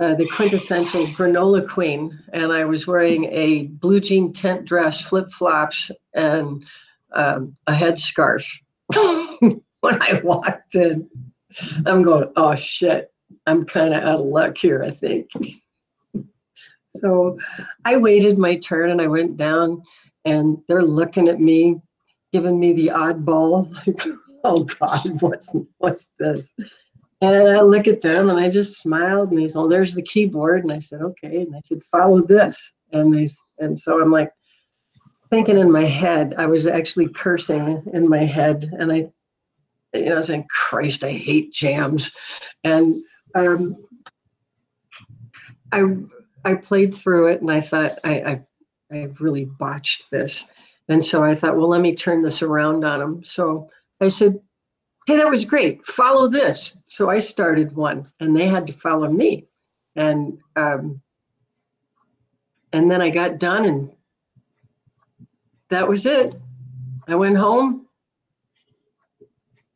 uh, 0.00 0.14
the 0.14 0.28
quintessential 0.28 1.06
granola 1.06 1.66
queen, 1.66 2.18
and 2.32 2.52
I 2.52 2.64
was 2.64 2.86
wearing 2.86 3.24
a 3.26 3.64
blue 3.64 4.00
jean 4.00 4.32
tent 4.32 4.66
dress, 4.66 5.00
flip 5.00 5.30
flops, 5.30 5.90
and 6.12 6.64
um, 7.12 7.54
a 7.66 7.72
headscarf 7.72 8.44
when 9.84 10.00
I 10.00 10.18
walked 10.24 10.74
in. 10.74 11.08
I'm 11.84 12.02
going, 12.02 12.32
oh 12.36 12.54
shit, 12.54 13.12
I'm 13.46 13.66
kind 13.66 13.92
of 13.92 14.02
out 14.02 14.20
of 14.20 14.26
luck 14.26 14.56
here, 14.56 14.82
I 14.82 14.90
think. 14.90 15.28
so 16.88 17.38
I 17.84 17.98
waited 17.98 18.38
my 18.38 18.56
turn 18.56 18.90
and 18.90 19.00
I 19.00 19.08
went 19.08 19.36
down 19.36 19.82
and 20.24 20.56
they're 20.66 20.82
looking 20.82 21.28
at 21.28 21.38
me, 21.38 21.82
giving 22.32 22.58
me 22.58 22.72
the 22.72 22.88
oddball, 22.88 23.70
like, 23.86 24.16
oh 24.42 24.64
God, 24.64 25.20
what's 25.20 25.54
what's 25.78 26.10
this? 26.18 26.48
And 27.20 27.48
I 27.48 27.60
look 27.60 27.86
at 27.86 28.00
them 28.00 28.30
and 28.30 28.40
I 28.40 28.48
just 28.48 28.78
smiled 28.78 29.30
and 29.30 29.38
they 29.38 29.48
said, 29.48 29.58
Oh, 29.58 29.68
there's 29.68 29.94
the 29.94 30.02
keyboard. 30.02 30.62
And 30.62 30.72
I 30.72 30.78
said, 30.78 31.02
Okay. 31.02 31.42
And 31.42 31.54
I 31.54 31.60
said, 31.64 31.82
follow 31.84 32.22
this. 32.22 32.72
And 32.92 33.12
they 33.12 33.28
and 33.58 33.78
so 33.78 34.00
I'm 34.00 34.10
like 34.10 34.30
thinking 35.30 35.58
in 35.58 35.70
my 35.70 35.84
head, 35.84 36.34
I 36.38 36.46
was 36.46 36.66
actually 36.66 37.08
cursing 37.08 37.82
in 37.92 38.08
my 38.08 38.24
head. 38.24 38.70
And 38.78 38.90
I 38.90 39.10
you 39.94 40.06
know, 40.06 40.14
I 40.14 40.16
was 40.16 40.26
saying, 40.26 40.46
Christ, 40.50 41.04
I 41.04 41.12
hate 41.12 41.52
jams. 41.52 42.12
And 42.62 42.96
um 43.34 43.76
I 45.72 45.84
I 46.44 46.54
played 46.54 46.94
through 46.94 47.28
it 47.28 47.40
and 47.40 47.50
I 47.50 47.60
thought 47.60 47.92
I, 48.04 48.20
I 48.20 48.40
I've 48.92 49.20
really 49.20 49.46
botched 49.46 50.10
this. 50.10 50.44
And 50.88 51.04
so 51.04 51.24
I 51.24 51.34
thought, 51.34 51.56
well, 51.56 51.68
let 51.68 51.80
me 51.80 51.94
turn 51.94 52.22
this 52.22 52.42
around 52.42 52.84
on 52.84 53.00
him. 53.00 53.24
So 53.24 53.70
I 54.00 54.08
said, 54.08 54.38
hey, 55.06 55.16
that 55.16 55.30
was 55.30 55.44
great. 55.44 55.84
Follow 55.86 56.28
this. 56.28 56.78
So 56.86 57.10
I 57.10 57.18
started 57.18 57.74
one, 57.74 58.06
and 58.20 58.36
they 58.36 58.48
had 58.48 58.66
to 58.66 58.72
follow 58.72 59.10
me. 59.10 59.46
And 59.96 60.38
um, 60.56 61.00
and 62.72 62.90
then 62.90 63.00
I 63.00 63.10
got 63.10 63.38
done, 63.38 63.64
and 63.64 63.96
that 65.68 65.88
was 65.88 66.06
it. 66.06 66.34
I 67.06 67.14
went 67.14 67.36
home, 67.36 67.83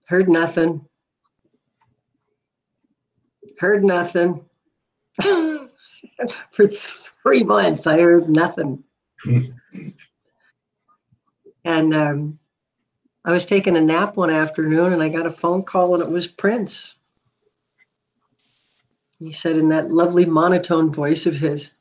heard 0.08 0.28
nothing, 0.28 0.84
heard 3.58 3.84
nothing. 3.84 4.44
For 6.52 6.68
three 6.68 7.44
months, 7.44 7.86
I 7.86 8.00
heard 8.00 8.28
nothing. 8.28 8.82
and 11.64 11.94
um, 11.94 12.38
I 13.24 13.32
was 13.32 13.44
taking 13.44 13.76
a 13.76 13.80
nap 13.80 14.16
one 14.16 14.30
afternoon 14.30 14.92
and 14.94 15.02
I 15.02 15.08
got 15.10 15.26
a 15.26 15.30
phone 15.30 15.62
call 15.62 15.94
and 15.94 16.02
it 16.02 16.08
was 16.08 16.26
Prince. 16.26 16.94
He 19.18 19.32
said 19.32 19.56
in 19.56 19.68
that 19.68 19.90
lovely 19.90 20.24
monotone 20.24 20.92
voice 20.92 21.26
of 21.26 21.34
his, 21.34 21.72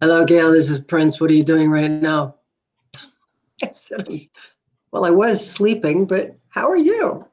Hello, 0.00 0.24
Gail, 0.24 0.52
this 0.52 0.70
is 0.70 0.80
Prince. 0.80 1.20
What 1.20 1.30
are 1.30 1.34
you 1.34 1.44
doing 1.44 1.70
right 1.70 1.90
now? 1.90 2.36
I 3.62 3.70
said, 3.70 4.08
Well, 4.90 5.04
I 5.04 5.10
was 5.10 5.48
sleeping, 5.48 6.06
but 6.06 6.36
how 6.56 6.70
are 6.70 6.76
you? 6.76 7.26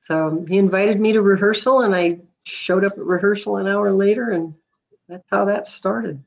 So 0.00 0.44
he 0.48 0.58
invited 0.58 1.00
me 1.00 1.12
to 1.12 1.22
rehearsal 1.22 1.82
and 1.82 1.94
I 1.94 2.18
showed 2.42 2.84
up 2.84 2.92
at 2.92 2.98
rehearsal 2.98 3.58
an 3.58 3.68
hour 3.68 3.92
later 3.92 4.30
and 4.30 4.52
that's 5.08 5.26
how 5.30 5.44
that 5.44 5.68
started. 5.68 6.22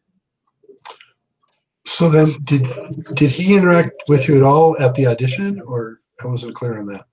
So 1.85 2.09
then, 2.09 2.31
did 2.43 2.65
did 3.13 3.29
he 3.29 3.57
interact 3.57 4.03
with 4.07 4.29
you 4.29 4.37
at 4.37 4.43
all 4.43 4.79
at 4.79 4.95
the 4.95 5.07
audition, 5.07 5.59
or 5.59 5.99
I 6.23 6.27
wasn't 6.27 6.55
clear 6.55 6.77
on 6.77 6.85
that? 6.85 7.05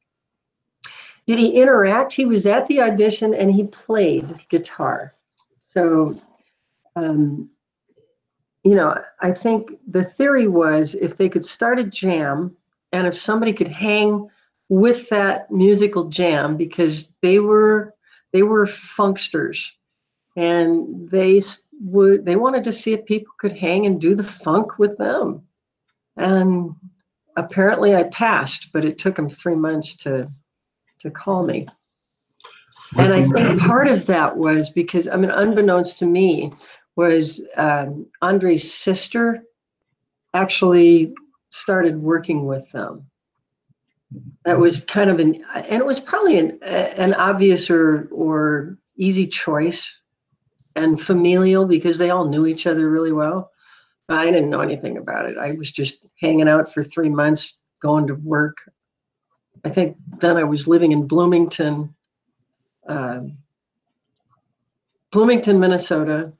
Did 1.27 1.41
he 1.41 1.61
interact? 1.61 2.13
He 2.13 2.25
was 2.25 2.47
at 2.47 2.67
the 2.69 2.83
audition 2.83 3.35
and 3.35 3.53
he 3.53 3.65
played 3.65 4.39
guitar. 4.49 5.15
So, 5.59 6.21
um, 6.95 7.51
you 8.63 8.77
know, 8.77 9.03
I 9.21 9.33
think 9.33 9.73
the 9.89 10.05
theory 10.05 10.47
was 10.47 10.95
if 10.95 11.17
they 11.17 11.29
could 11.29 11.45
start 11.45 11.81
a 11.81 11.85
jam 11.85 12.57
and 12.93 13.07
if 13.07 13.15
somebody 13.15 13.53
could 13.53 13.69
hang 13.69 14.29
with 14.69 15.09
that 15.11 15.51
musical 15.51 16.05
jam 16.09 16.57
because 16.57 17.15
they 17.23 17.39
were 17.39 17.95
they 18.33 18.43
were 18.43 18.67
funksters. 18.67 19.71
And 20.37 21.09
they 21.09 21.41
would 21.81 22.27
they 22.27 22.37
wanted 22.37 22.65
to 22.65 22.73
see 22.73 22.93
if 22.93 23.07
people 23.07 23.33
could 23.39 23.53
hang 23.53 23.87
and 23.87 24.01
do 24.01 24.15
the 24.15 24.25
funk 24.25 24.79
with 24.79 24.99
them. 24.99 25.43
And 26.17 26.75
apparently 27.39 27.95
i 27.95 28.03
passed 28.05 28.73
but 28.73 28.83
it 28.83 28.97
took 28.97 29.15
them 29.17 29.29
three 29.29 29.55
months 29.55 29.95
to 29.97 30.31
to 31.01 31.11
call 31.11 31.45
me. 31.47 31.67
And 32.97 33.13
i 33.13 33.27
think 33.27 33.61
part 33.61 33.89
of 33.89 34.07
that 34.07 34.37
was 34.37 34.71
because 34.71 35.07
i 35.09 35.17
mean 35.17 35.31
unbeknownst 35.31 35.99
to 35.99 36.07
me 36.07 36.53
was 36.97 37.47
um, 37.57 38.07
andre's 38.23 38.73
sister 38.73 39.43
actually 40.33 41.15
started 41.57 42.01
working 42.01 42.47
with 42.47 42.71
them 42.73 43.07
that 44.45 44.59
was 44.59 44.81
kind 44.85 45.11
of 45.11 45.19
an 45.19 45.45
and 45.55 45.81
it 45.81 45.87
was 45.87 46.01
probably 46.01 46.39
an 46.39 46.59
an 46.63 47.15
obvious 47.15 47.69
or 47.71 48.09
or 48.13 48.79
easy 48.97 49.27
choice 49.27 50.01
and 50.75 51.01
familial 51.01 51.67
because 51.67 51.99
they 51.99 52.11
all 52.11 52.29
knew 52.29 52.47
each 52.47 52.67
other 52.67 52.91
really 52.91 53.13
well. 53.13 53.51
I 54.09 54.27
didn't 54.27 54.51
know 54.51 54.61
anything 54.61 54.99
about 54.99 55.29
it. 55.29 55.37
I 55.37 55.53
was 55.53 55.73
just 55.73 56.07
hanging 56.21 56.49
out 56.49 56.73
for 56.73 56.83
three 56.83 57.09
months, 57.09 57.63
going 57.83 58.07
to 58.07 58.15
work. 58.15 58.57
I 59.65 59.71
think 59.71 59.97
then 60.19 60.37
I 60.37 60.45
was 60.45 60.69
living 60.69 60.93
in 60.93 61.09
Bloomington, 61.09 61.95
uh, 62.89 63.21
Bloomington, 65.11 65.59
Minnesota, 65.59 66.33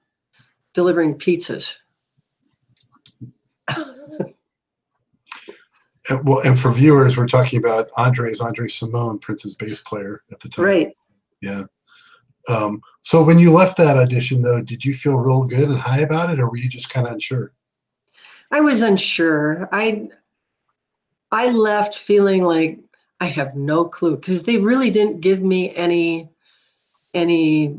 delivering 0.75 1.15
pizzas. 1.15 1.75
Well, 6.25 6.41
and 6.41 6.59
for 6.59 6.73
viewers, 6.73 7.17
we're 7.17 7.27
talking 7.27 7.59
about 7.59 7.89
Andre's 7.97 8.41
Andre 8.41 8.67
Cymone, 8.69 9.21
Prince's 9.21 9.55
bass 9.55 9.81
player 9.81 10.23
at 10.31 10.41
the 10.41 10.49
time. 10.49 10.65
Right. 10.65 10.97
Yeah. 11.41 11.65
Um, 12.49 12.81
so 13.01 13.25
when 13.25 13.39
you 13.39 13.53
left 13.53 13.77
that 13.79 13.97
audition, 13.97 14.43
though, 14.43 14.63
did 14.63 14.85
you 14.85 14.95
feel 14.95 15.17
real 15.17 15.43
good 15.45 15.69
and 15.69 15.79
high 15.79 16.01
about 16.01 16.31
it, 16.31 16.39
or 16.39 16.49
were 16.49 16.57
you 16.57 16.69
just 16.69 16.91
kind 16.91 17.07
of 17.07 17.13
unsure? 17.13 17.53
I 18.53 18.61
was 18.61 18.83
unsure. 18.83 19.69
I 19.73 20.09
I 21.33 21.51
left 21.51 21.99
feeling 21.99 22.45
like 22.45 22.79
I 23.21 23.27
have 23.27 23.57
no 23.57 23.85
clue 23.85 24.17
because 24.17 24.45
they 24.45 24.59
really 24.59 24.91
didn't 24.91 25.21
give 25.21 25.43
me 25.43 25.75
any 25.75 26.29
any 27.15 27.77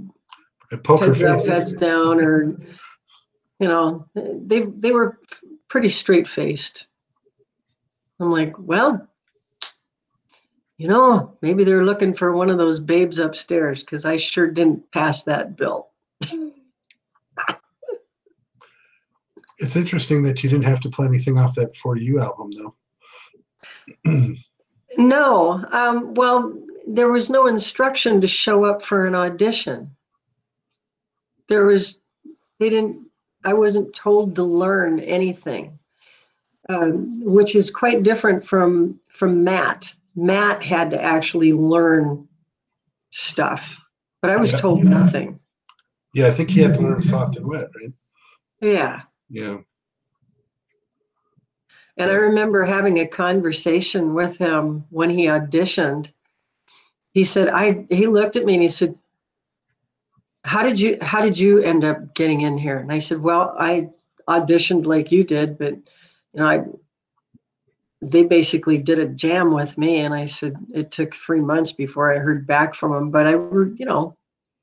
A 0.71 0.77
poker 0.77 1.13
heads 1.13 1.45
heads 1.45 1.73
down, 1.73 2.19
or 2.19 2.57
you 3.59 3.67
know, 3.67 4.05
they 4.15 4.61
they 4.61 4.91
were 4.91 5.19
pretty 5.69 5.89
straight 5.89 6.27
faced. 6.27 6.87
I'm 8.19 8.31
like, 8.31 8.53
well, 8.57 9.07
you 10.77 10.87
know, 10.87 11.37
maybe 11.41 11.63
they're 11.63 11.85
looking 11.85 12.13
for 12.13 12.33
one 12.33 12.49
of 12.49 12.57
those 12.57 12.79
babes 12.79 13.19
upstairs 13.19 13.83
because 13.83 14.05
I 14.05 14.17
sure 14.17 14.47
didn't 14.47 14.91
pass 14.91 15.23
that 15.23 15.55
bill. 15.55 15.89
It's 19.59 19.75
interesting 19.75 20.21
that 20.23 20.43
you 20.43 20.49
didn't 20.49 20.65
have 20.65 20.79
to 20.81 20.89
play 20.89 21.07
anything 21.07 21.37
off 21.39 21.55
that 21.55 21.75
For 21.75 21.97
You 21.97 22.19
album, 22.19 22.51
though. 24.05 24.35
No, 24.97 25.63
um, 25.71 26.15
well, 26.15 26.57
there 26.87 27.11
was 27.11 27.29
no 27.29 27.45
instruction 27.45 28.19
to 28.21 28.27
show 28.27 28.65
up 28.65 28.83
for 28.83 29.05
an 29.05 29.13
audition. 29.13 29.95
There 31.47 31.65
was, 31.67 32.01
they 32.59 32.69
didn't, 32.69 33.07
I 33.43 33.53
wasn't 33.53 33.93
told 33.95 34.35
to 34.35 34.43
learn 34.43 34.99
anything, 34.99 35.77
um, 36.69 37.23
which 37.23 37.55
is 37.55 37.71
quite 37.71 38.03
different 38.03 38.45
from 38.45 38.99
from 39.09 39.43
Matt. 39.43 39.93
Matt 40.15 40.63
had 40.63 40.89
to 40.91 41.01
actually 41.01 41.53
learn 41.53 42.27
stuff, 43.11 43.79
but 44.21 44.31
I 44.31 44.37
was 44.37 44.51
Yeah. 44.51 44.57
told 44.59 44.83
nothing. 44.83 45.39
Yeah, 46.13 46.27
I 46.27 46.31
think 46.31 46.49
he 46.49 46.61
had 46.61 46.73
to 46.75 46.81
learn 46.81 47.01
soft 47.01 47.37
and 47.37 47.45
wet, 47.47 47.69
right? 47.75 47.91
Yeah. 48.61 49.01
Yeah. 49.29 49.57
And 51.97 52.11
I 52.11 52.13
remember 52.13 52.63
having 52.63 52.99
a 52.99 53.07
conversation 53.07 54.13
with 54.13 54.37
him 54.37 54.85
when 54.89 55.09
he 55.09 55.25
auditioned. 55.25 56.11
He 57.11 57.23
said, 57.23 57.49
I 57.49 57.85
he 57.89 58.05
looked 58.07 58.35
at 58.35 58.45
me 58.45 58.53
and 58.53 58.61
he 58.61 58.69
said, 58.69 58.95
How 60.43 60.61
did 60.63 60.79
you 60.79 60.97
how 61.01 61.21
did 61.21 61.37
you 61.37 61.59
end 61.59 61.83
up 61.83 62.13
getting 62.13 62.41
in 62.41 62.57
here? 62.57 62.77
And 62.77 62.91
I 62.91 62.99
said, 62.99 63.21
Well, 63.21 63.55
I 63.57 63.89
auditioned 64.27 64.85
like 64.85 65.11
you 65.11 65.23
did, 65.23 65.57
but 65.57 65.75
know, 66.37 66.47
I 66.47 66.63
they 68.01 68.25
basically 68.25 68.77
did 68.77 68.99
a 68.99 69.07
jam 69.07 69.51
with 69.51 69.75
me 69.77 69.97
and 70.01 70.13
I 70.13 70.25
said 70.25 70.55
it 70.71 70.91
took 70.91 71.15
three 71.15 71.41
months 71.41 71.71
before 71.71 72.13
I 72.13 72.19
heard 72.19 72.45
back 72.45 72.75
from 72.75 72.93
him. 72.93 73.09
But 73.09 73.25
I 73.25 73.35
were, 73.35 73.69
you 73.69 73.85
know, 73.85 74.15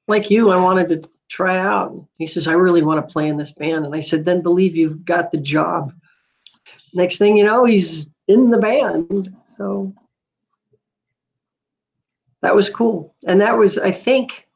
like 0.06 0.30
you, 0.30 0.50
I 0.50 0.56
wanted 0.56 0.88
to 0.88 1.10
try 1.28 1.58
out. 1.58 2.06
He 2.16 2.26
says, 2.26 2.46
I 2.46 2.52
really 2.52 2.82
want 2.82 3.04
to 3.04 3.12
play 3.12 3.26
in 3.26 3.36
this 3.36 3.50
band. 3.50 3.84
And 3.84 3.94
I 3.94 3.98
said, 3.98 4.24
then 4.24 4.40
believe 4.40 4.76
you've 4.76 5.04
got 5.04 5.32
the 5.32 5.38
job 5.38 5.92
next 6.94 7.18
thing 7.18 7.36
you 7.36 7.44
know, 7.44 7.64
he's 7.64 8.06
in 8.28 8.50
the 8.50 8.58
band. 8.58 9.34
So 9.42 9.92
that 12.40 12.54
was 12.54 12.70
cool. 12.70 13.14
And 13.26 13.40
that 13.40 13.58
was, 13.58 13.76
I 13.76 13.90
think, 13.90 14.46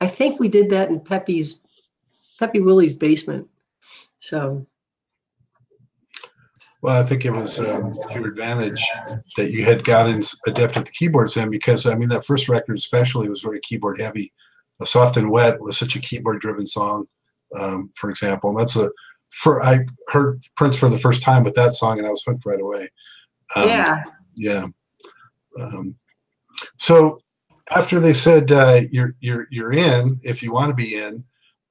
I 0.00 0.06
think 0.06 0.38
we 0.38 0.48
did 0.48 0.70
that 0.70 0.90
in 0.90 1.00
Pepe's, 1.00 1.62
Pepe 2.38 2.60
Willie's 2.60 2.94
basement. 2.94 3.48
So 4.18 4.66
Well, 6.82 7.00
I 7.00 7.04
think 7.04 7.24
it 7.24 7.30
was 7.30 7.58
um, 7.58 7.98
your 8.14 8.28
advantage 8.28 8.82
that 9.36 9.50
you 9.50 9.64
had 9.64 9.84
gotten 9.84 10.22
adept 10.46 10.76
at 10.76 10.84
the 10.84 10.92
keyboards 10.92 11.34
then, 11.34 11.50
because 11.50 11.86
I 11.86 11.94
mean 11.94 12.08
that 12.10 12.24
first 12.24 12.48
record 12.48 12.76
especially 12.76 13.28
was 13.28 13.42
very 13.42 13.60
keyboard 13.60 14.00
heavy. 14.00 14.32
A 14.80 14.86
soft 14.86 15.16
and 15.16 15.30
wet 15.30 15.60
was 15.60 15.78
such 15.78 15.96
a 15.96 16.00
keyboard 16.00 16.40
driven 16.40 16.66
song, 16.66 17.06
um, 17.58 17.90
for 17.96 18.10
example, 18.10 18.50
and 18.50 18.58
that's 18.58 18.76
a 18.76 18.90
for 19.30 19.62
I 19.62 19.86
heard 20.08 20.42
Prince 20.54 20.78
for 20.78 20.88
the 20.88 20.98
first 20.98 21.22
time 21.22 21.44
with 21.44 21.54
that 21.54 21.72
song 21.72 21.98
and 21.98 22.06
I 22.06 22.10
was 22.10 22.22
hooked 22.26 22.46
right 22.46 22.60
away. 22.60 22.90
Um, 23.54 23.68
yeah, 23.68 24.02
yeah. 24.36 24.66
Um, 25.58 25.96
so 26.76 27.20
after 27.74 27.98
they 27.98 28.12
said 28.12 28.52
uh, 28.52 28.82
you're 28.90 29.14
you're 29.20 29.46
you're 29.50 29.72
in, 29.72 30.20
if 30.22 30.42
you 30.42 30.52
want 30.52 30.70
to 30.70 30.74
be 30.74 30.94
in, 30.94 31.24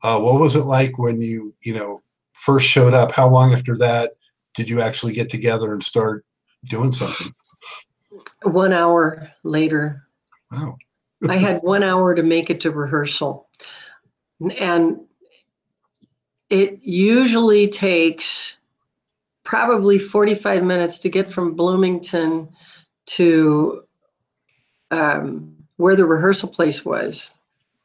uh, 0.03 0.19
what 0.19 0.39
was 0.39 0.55
it 0.55 0.63
like 0.63 0.97
when 0.97 1.21
you 1.21 1.53
you 1.61 1.73
know 1.73 2.01
first 2.33 2.67
showed 2.67 2.93
up? 2.93 3.11
How 3.11 3.29
long 3.29 3.53
after 3.53 3.77
that 3.77 4.11
did 4.55 4.69
you 4.69 4.81
actually 4.81 5.13
get 5.13 5.29
together 5.29 5.73
and 5.73 5.83
start 5.83 6.25
doing 6.63 6.91
something? 6.91 7.33
one 8.43 8.73
hour 8.73 9.31
later, 9.43 10.05
Wow. 10.51 10.77
I 11.27 11.37
had 11.37 11.59
one 11.61 11.83
hour 11.83 12.13
to 12.15 12.23
make 12.23 12.49
it 12.49 12.61
to 12.61 12.71
rehearsal. 12.71 13.49
And 14.57 14.99
it 16.49 16.79
usually 16.83 17.67
takes 17.69 18.57
probably 19.43 19.97
45 19.97 20.63
minutes 20.63 20.99
to 20.99 21.09
get 21.09 21.31
from 21.31 21.55
Bloomington 21.55 22.49
to 23.07 23.83
um, 24.91 25.55
where 25.77 25.95
the 25.95 26.05
rehearsal 26.05 26.49
place 26.49 26.85
was 26.85 27.31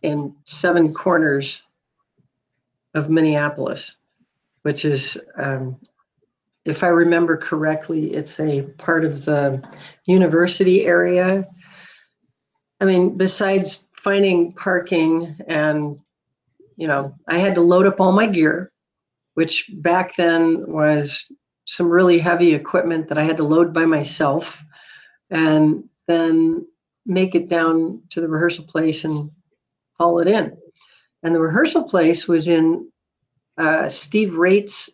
in 0.03 0.35
Seven 0.45 0.93
Corners 0.93 1.63
of 2.95 3.11
Minneapolis, 3.11 3.97
which 4.63 4.85
is, 4.85 5.19
um, 5.37 5.79
if 6.65 6.85
I 6.85 6.89
remember 6.89 7.37
correctly, 7.37 8.15
it's 8.15 8.39
a 8.39 8.63
part 8.79 9.05
of 9.05 9.25
the 9.25 9.63
university 10.07 10.87
area. 10.87 11.47
I 12.81 12.85
mean, 12.85 13.17
besides 13.17 13.87
finding 13.97 14.53
parking 14.53 15.37
and, 15.47 15.99
you 16.77 16.87
know, 16.87 17.15
I 17.29 17.39
had 17.39 17.55
to 17.55 17.61
load 17.61 17.87
up 17.87 18.01
all 18.01 18.13
my 18.13 18.27
gear, 18.27 18.73
which 19.35 19.71
back 19.79 20.17
then 20.17 20.71
was 20.71 21.31
some 21.67 21.89
really 21.89 22.19
heavy 22.19 22.55
equipment 22.55 23.09
that 23.09 23.19
I 23.19 23.23
had 23.23 23.37
to 23.39 23.45
load 23.45 23.73
by 23.73 23.85
myself 23.85 24.63
and 25.31 25.85
then 26.09 26.67
make 27.07 27.35
it 27.35 27.49
down 27.49 28.03
to 28.11 28.21
the 28.21 28.29
rehearsal 28.29 28.65
place 28.65 29.05
and 29.05 29.31
haul 29.99 30.19
it 30.19 30.29
in. 30.29 30.57
And 31.23 31.35
the 31.35 31.41
rehearsal 31.41 31.85
place 31.85 32.27
was 32.27 32.49
in 32.49 32.91
uh, 33.59 33.89
Steve 33.89 34.35
Raitt's 34.35 34.91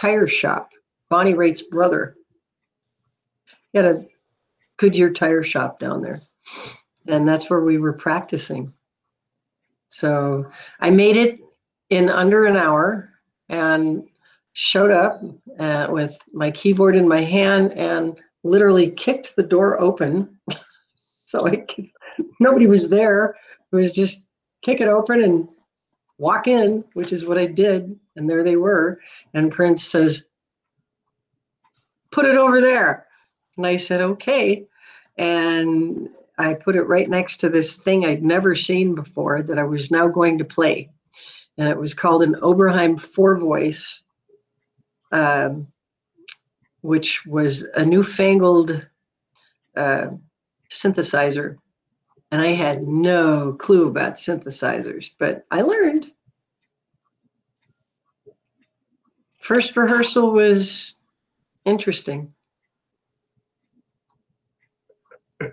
tire 0.00 0.26
shop, 0.26 0.70
Bonnie 1.08 1.34
Raitt's 1.34 1.62
brother. 1.62 2.16
He 3.72 3.78
had 3.78 3.84
a 3.84 4.06
Goodyear 4.78 5.10
tire 5.12 5.42
shop 5.42 5.78
down 5.78 6.00
there. 6.00 6.20
And 7.06 7.28
that's 7.28 7.50
where 7.50 7.60
we 7.60 7.76
were 7.76 7.92
practicing. 7.92 8.72
So 9.88 10.50
I 10.78 10.90
made 10.90 11.16
it 11.16 11.40
in 11.90 12.08
under 12.08 12.46
an 12.46 12.56
hour 12.56 13.10
and 13.48 14.08
showed 14.52 14.90
up 14.90 15.22
uh, 15.58 15.88
with 15.90 16.18
my 16.32 16.50
keyboard 16.50 16.96
in 16.96 17.06
my 17.06 17.22
hand 17.22 17.72
and 17.72 18.18
literally 18.42 18.90
kicked 18.90 19.36
the 19.36 19.42
door 19.42 19.80
open. 19.80 20.38
so 21.26 21.46
I, 21.46 21.66
nobody 22.38 22.66
was 22.66 22.88
there. 22.88 23.36
It 23.72 23.76
was 23.76 23.92
just 23.92 24.26
kick 24.62 24.80
it 24.80 24.88
open 24.88 25.22
and 25.22 25.48
walk 26.20 26.46
in, 26.46 26.84
which 26.92 27.12
is 27.12 27.26
what 27.26 27.38
I 27.38 27.46
did. 27.46 27.98
And 28.16 28.28
there 28.28 28.44
they 28.44 28.56
were. 28.56 29.00
And 29.34 29.50
Prince 29.50 29.84
says, 29.84 30.24
put 32.10 32.26
it 32.26 32.36
over 32.36 32.60
there. 32.60 33.06
And 33.56 33.66
I 33.66 33.76
said, 33.76 34.00
okay. 34.00 34.66
And 35.16 36.08
I 36.38 36.54
put 36.54 36.76
it 36.76 36.82
right 36.82 37.08
next 37.08 37.38
to 37.38 37.48
this 37.48 37.76
thing 37.76 38.04
I'd 38.04 38.22
never 38.22 38.54
seen 38.54 38.94
before 38.94 39.42
that 39.42 39.58
I 39.58 39.64
was 39.64 39.90
now 39.90 40.06
going 40.06 40.38
to 40.38 40.44
play. 40.44 40.90
And 41.58 41.68
it 41.68 41.76
was 41.76 41.94
called 41.94 42.22
an 42.22 42.36
Oberheim 42.36 43.00
four 43.00 43.36
voice 43.36 44.02
um, 45.12 45.66
which 46.82 47.26
was 47.26 47.64
a 47.74 47.84
newfangled 47.84 48.86
uh, 49.76 50.06
synthesizer. 50.70 51.56
And 52.30 52.40
I 52.40 52.52
had 52.52 52.86
no 52.86 53.54
clue 53.54 53.88
about 53.88 54.14
synthesizers, 54.14 55.10
but 55.18 55.44
I 55.50 55.62
learned. 55.62 56.09
First 59.52 59.76
rehearsal 59.76 60.30
was 60.30 60.94
interesting. 61.64 62.32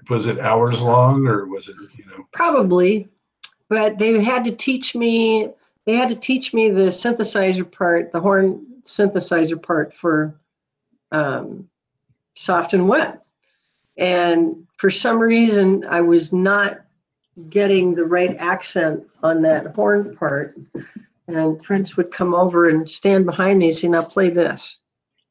Was 0.08 0.28
it 0.28 0.38
hours 0.38 0.84
long 0.84 1.26
or 1.26 1.48
was 1.48 1.68
it, 1.68 1.76
you 1.96 2.06
know? 2.06 2.24
Probably, 2.32 3.08
but 3.70 3.98
they 3.98 4.24
had 4.24 4.44
to 4.44 4.56
teach 4.56 4.94
me, 4.94 5.50
they 5.86 5.96
had 5.96 6.10
to 6.10 6.16
teach 6.16 6.54
me 6.54 6.70
the 6.70 6.90
synthesizer 6.90 7.72
part, 7.72 8.12
the 8.12 8.20
horn 8.20 8.64
synthesizer 8.84 9.60
part 9.60 9.92
for 9.96 10.40
um, 11.12 11.68
soft 12.36 12.76
and 12.76 12.88
wet. 12.88 13.26
And 13.98 14.68
for 14.78 14.92
some 14.92 15.18
reason, 15.18 15.84
I 15.90 16.02
was 16.02 16.32
not 16.32 16.82
getting 17.50 17.96
the 17.96 18.06
right 18.06 18.36
accent 18.38 19.08
on 19.24 19.42
that 19.42 19.74
horn 19.74 20.16
part. 20.16 20.56
And 21.28 21.62
Prince 21.62 21.98
would 21.98 22.12
come 22.12 22.34
over 22.34 22.70
and 22.70 22.90
stand 22.90 23.26
behind 23.26 23.60
me 23.60 23.68
and 23.68 23.76
say, 23.76 23.88
Now 23.88 24.04
play 24.04 24.30
this. 24.30 24.78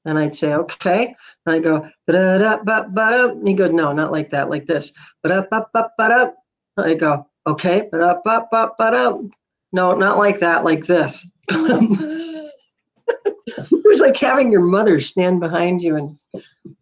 And 0.04 0.18
I'd 0.18 0.34
say, 0.34 0.52
Okay. 0.52 1.14
And 1.46 1.54
I'd 1.54 1.62
go, 1.62 1.88
da 2.06 2.38
da 2.38 2.56
ba 2.62 2.86
ba 2.88 3.10
da. 3.10 3.28
And 3.30 3.48
he 3.48 3.54
goes, 3.54 3.72
No, 3.72 3.92
not 3.92 4.12
like 4.12 4.30
that, 4.30 4.50
like 4.50 4.66
this. 4.66 4.92
Ba 5.22 5.28
da 5.30 5.40
ba 5.50 5.66
ba 5.72 5.90
ba 5.96 6.08
da. 6.08 6.82
I 6.82 6.94
go, 6.94 7.26
Okay. 7.46 7.88
Ba 7.90 7.98
da 7.98 8.14
ba 8.24 8.46
ba 8.50 8.72
ba 8.78 8.90
da. 8.90 9.18
No, 9.72 9.94
not 9.94 10.18
like 10.18 10.40
that, 10.40 10.64
like 10.64 10.86
this. 10.86 11.26
it 13.46 13.84
was 13.84 14.00
like 14.00 14.16
having 14.16 14.50
your 14.50 14.62
mother 14.62 15.00
stand 15.00 15.40
behind 15.40 15.82
you 15.82 15.96
and 15.96 16.18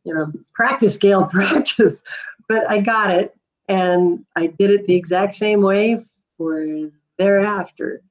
you 0.04 0.14
know 0.14 0.32
practice 0.54 0.96
gail 0.96 1.26
practice 1.26 2.02
but 2.48 2.68
i 2.70 2.80
got 2.80 3.10
it 3.10 3.36
and 3.68 4.24
i 4.36 4.46
did 4.46 4.70
it 4.70 4.86
the 4.86 4.94
exact 4.94 5.34
same 5.34 5.60
way 5.60 5.98
for 6.36 6.90
thereafter 7.18 8.02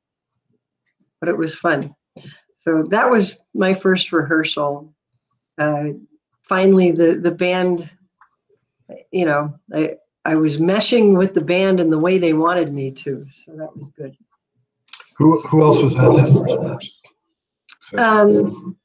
but 1.24 1.30
it 1.30 1.38
was 1.38 1.56
fun. 1.56 1.96
So 2.52 2.84
that 2.90 3.10
was 3.10 3.38
my 3.54 3.74
first 3.74 4.12
rehearsal. 4.12 4.94
Uh, 5.58 5.92
finally 6.42 6.92
the 6.92 7.14
the 7.16 7.32
band 7.32 7.90
you 9.12 9.24
know 9.26 9.58
i 9.74 9.96
i 10.26 10.36
was 10.36 10.58
meshing 10.58 11.16
with 11.18 11.34
the 11.34 11.40
band 11.40 11.80
in 11.80 11.90
the 11.90 11.98
way 11.98 12.18
they 12.18 12.34
wanted 12.34 12.74
me 12.74 12.92
to 12.92 13.26
so 13.32 13.54
that 13.56 13.74
was 13.74 13.90
good. 13.96 14.18
Who 15.18 15.40
who 15.44 15.62
else 15.62 15.82
was 15.82 15.96
at 15.96 16.02
that 16.02 16.90
um, 17.98 18.76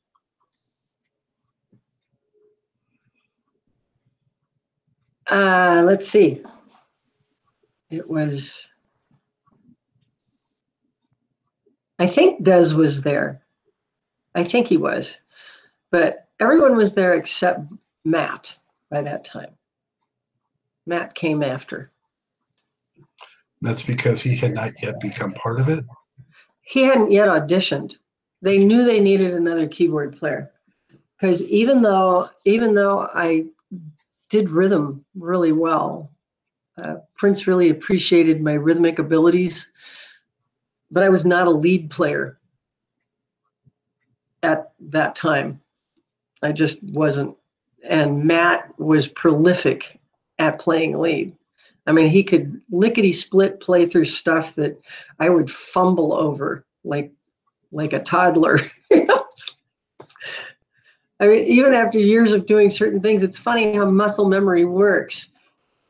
uh, 5.29 5.83
let's 5.85 6.07
see. 6.07 6.42
It 7.90 8.09
was, 8.09 8.55
I 11.98 12.06
think 12.06 12.44
Dez 12.44 12.74
was 12.74 13.02
there. 13.02 13.42
I 14.34 14.44
think 14.44 14.66
he 14.66 14.76
was, 14.76 15.18
but 15.90 16.28
everyone 16.38 16.76
was 16.76 16.94
there 16.94 17.14
except 17.14 17.61
Matt 18.04 18.56
by 18.90 19.02
that 19.02 19.24
time. 19.24 19.50
Matt 20.87 21.14
came 21.14 21.42
after. 21.42 21.90
That's 23.61 23.82
because 23.82 24.22
he 24.22 24.37
had 24.37 24.54
not 24.54 24.80
yet 24.82 25.00
become 25.00 25.32
part 25.32 25.58
of 25.58 25.68
it? 25.68 25.84
He 26.62 26.82
hadn't 26.84 27.11
yet 27.11 27.28
auditioned 27.28 27.96
they 28.42 28.58
knew 28.58 28.84
they 28.84 29.00
needed 29.00 29.34
another 29.34 29.66
keyboard 29.66 30.16
player 30.16 30.50
because 31.16 31.42
even 31.42 31.82
though 31.82 32.28
even 32.44 32.74
though 32.74 33.08
I 33.12 33.46
did 34.28 34.50
rhythm 34.50 35.04
really 35.16 35.52
well, 35.52 36.11
uh, 36.82 36.96
Prince 37.16 37.46
really 37.46 37.70
appreciated 37.70 38.42
my 38.42 38.52
rhythmic 38.52 38.98
abilities, 38.98 39.70
but 40.90 41.03
I 41.03 41.09
was 41.09 41.24
not 41.24 41.46
a 41.46 41.51
lead 41.51 41.90
player 41.90 42.38
at 44.42 44.72
that 44.81 45.14
time. 45.14 45.61
I 46.42 46.52
just 46.52 46.83
wasn't. 46.83 47.37
And 47.88 48.25
Matt 48.25 48.79
was 48.79 49.08
prolific 49.08 49.98
at 50.38 50.58
playing 50.58 50.98
lead. 50.98 51.35
I 51.87 51.92
mean, 51.92 52.08
he 52.08 52.23
could 52.23 52.60
lickety 52.71 53.12
split 53.12 53.60
play 53.60 53.87
through 53.87 54.04
stuff 54.04 54.54
that 54.56 54.81
I 55.21 55.31
would 55.31 55.50
fumble 55.50 56.12
over, 56.12 56.65
like 56.85 57.12
like 57.73 57.92
a 57.92 58.02
toddler. 58.02 58.60
I 61.21 61.27
mean, 61.27 61.44
even 61.46 61.75
after 61.75 61.98
years 61.98 62.33
of 62.33 62.46
doing 62.46 62.71
certain 62.71 63.00
things, 63.00 63.23
it's 63.23 63.38
funny 63.38 63.75
how 63.75 63.90
muscle 63.90 64.29
memory 64.29 64.65
works 64.65 65.31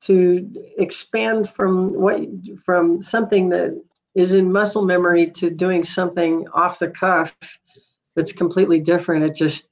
to 0.01 0.51
expand 0.79 1.51
from 1.51 1.93
what 1.95 2.21
from 2.65 3.03
something 3.03 3.49
that 3.51 3.83
is 4.19 4.33
in 4.33 4.51
muscle 4.51 4.85
memory 4.85 5.31
to 5.31 5.49
doing 5.49 5.85
something 5.85 6.47
off 6.53 6.81
the 6.81 6.89
cuff 6.89 7.37
that's 8.17 8.33
completely 8.33 8.81
different. 8.81 9.25
It 9.25 9.37
just 9.37 9.71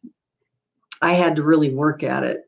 I 1.02 1.14
had 1.14 1.34
to 1.36 1.42
really 1.42 1.74
work 1.74 2.04
at 2.04 2.22
it. 2.22 2.42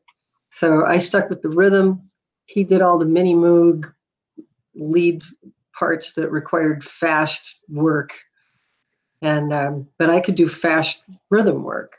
So 0.49 0.85
I 0.85 0.97
stuck 0.97 1.29
with 1.29 1.41
the 1.41 1.49
rhythm. 1.49 2.09
He 2.45 2.63
did 2.63 2.81
all 2.81 2.97
the 2.97 3.05
Minimoog 3.05 3.91
lead 4.75 5.23
parts 5.77 6.13
that 6.13 6.31
required 6.31 6.85
fast 6.85 7.59
work 7.67 8.13
and 9.21 9.51
um, 9.53 9.87
but 9.97 10.09
I 10.09 10.21
could 10.21 10.35
do 10.35 10.47
fast 10.47 11.03
rhythm 11.29 11.63
work. 11.63 11.97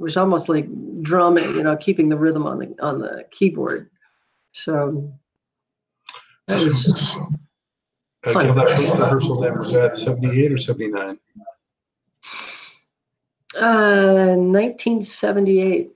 It 0.00 0.02
was 0.02 0.16
almost 0.16 0.48
like 0.48 0.66
drumming, 1.00 1.54
you 1.54 1.62
know, 1.62 1.76
keeping 1.76 2.08
the 2.08 2.18
rhythm 2.18 2.44
on 2.44 2.58
the 2.58 2.74
on 2.82 2.98
the 2.98 3.24
keyboard. 3.30 3.88
So 4.50 5.12
that 6.48 6.66
was. 6.66 7.16
Gail, 8.22 8.54
that 8.54 8.70
first 8.70 8.94
rehearsal 8.94 9.40
then 9.40 9.58
was 9.58 9.72
at 9.74 9.94
78 9.96 10.52
or 10.52 10.58
79? 10.58 11.18
Uh, 13.54 14.34
1978. 14.36 15.90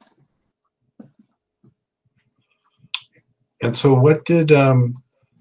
And 3.62 3.76
so, 3.76 3.94
what 3.94 4.24
did 4.24 4.52
um, 4.52 4.92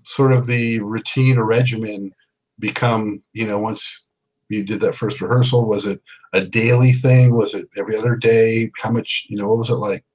sort 0.04 0.32
of 0.32 0.46
the 0.46 0.80
routine 0.80 1.38
or 1.38 1.46
regimen 1.46 2.14
become? 2.60 3.24
You 3.34 3.48
know, 3.48 3.60
once 3.60 4.06
you 4.50 4.64
did 4.64 4.80
that 4.82 4.96
first 4.96 5.20
rehearsal? 5.22 5.66
Was 5.66 5.86
it 5.86 6.02
a 6.34 6.42
daily 6.42 6.94
thing? 6.94 7.36
Was 7.36 7.54
it 7.54 7.68
every 7.78 7.98
other 7.98 8.16
day? 8.16 8.72
How 8.78 8.92
much, 8.92 9.26
you 9.28 9.38
know, 9.38 9.48
what 9.48 9.58
was 9.58 9.70
it 9.70 9.76
like? 9.76 10.06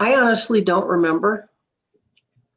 I 0.00 0.16
honestly 0.16 0.62
don't 0.62 0.88
remember. 0.88 1.50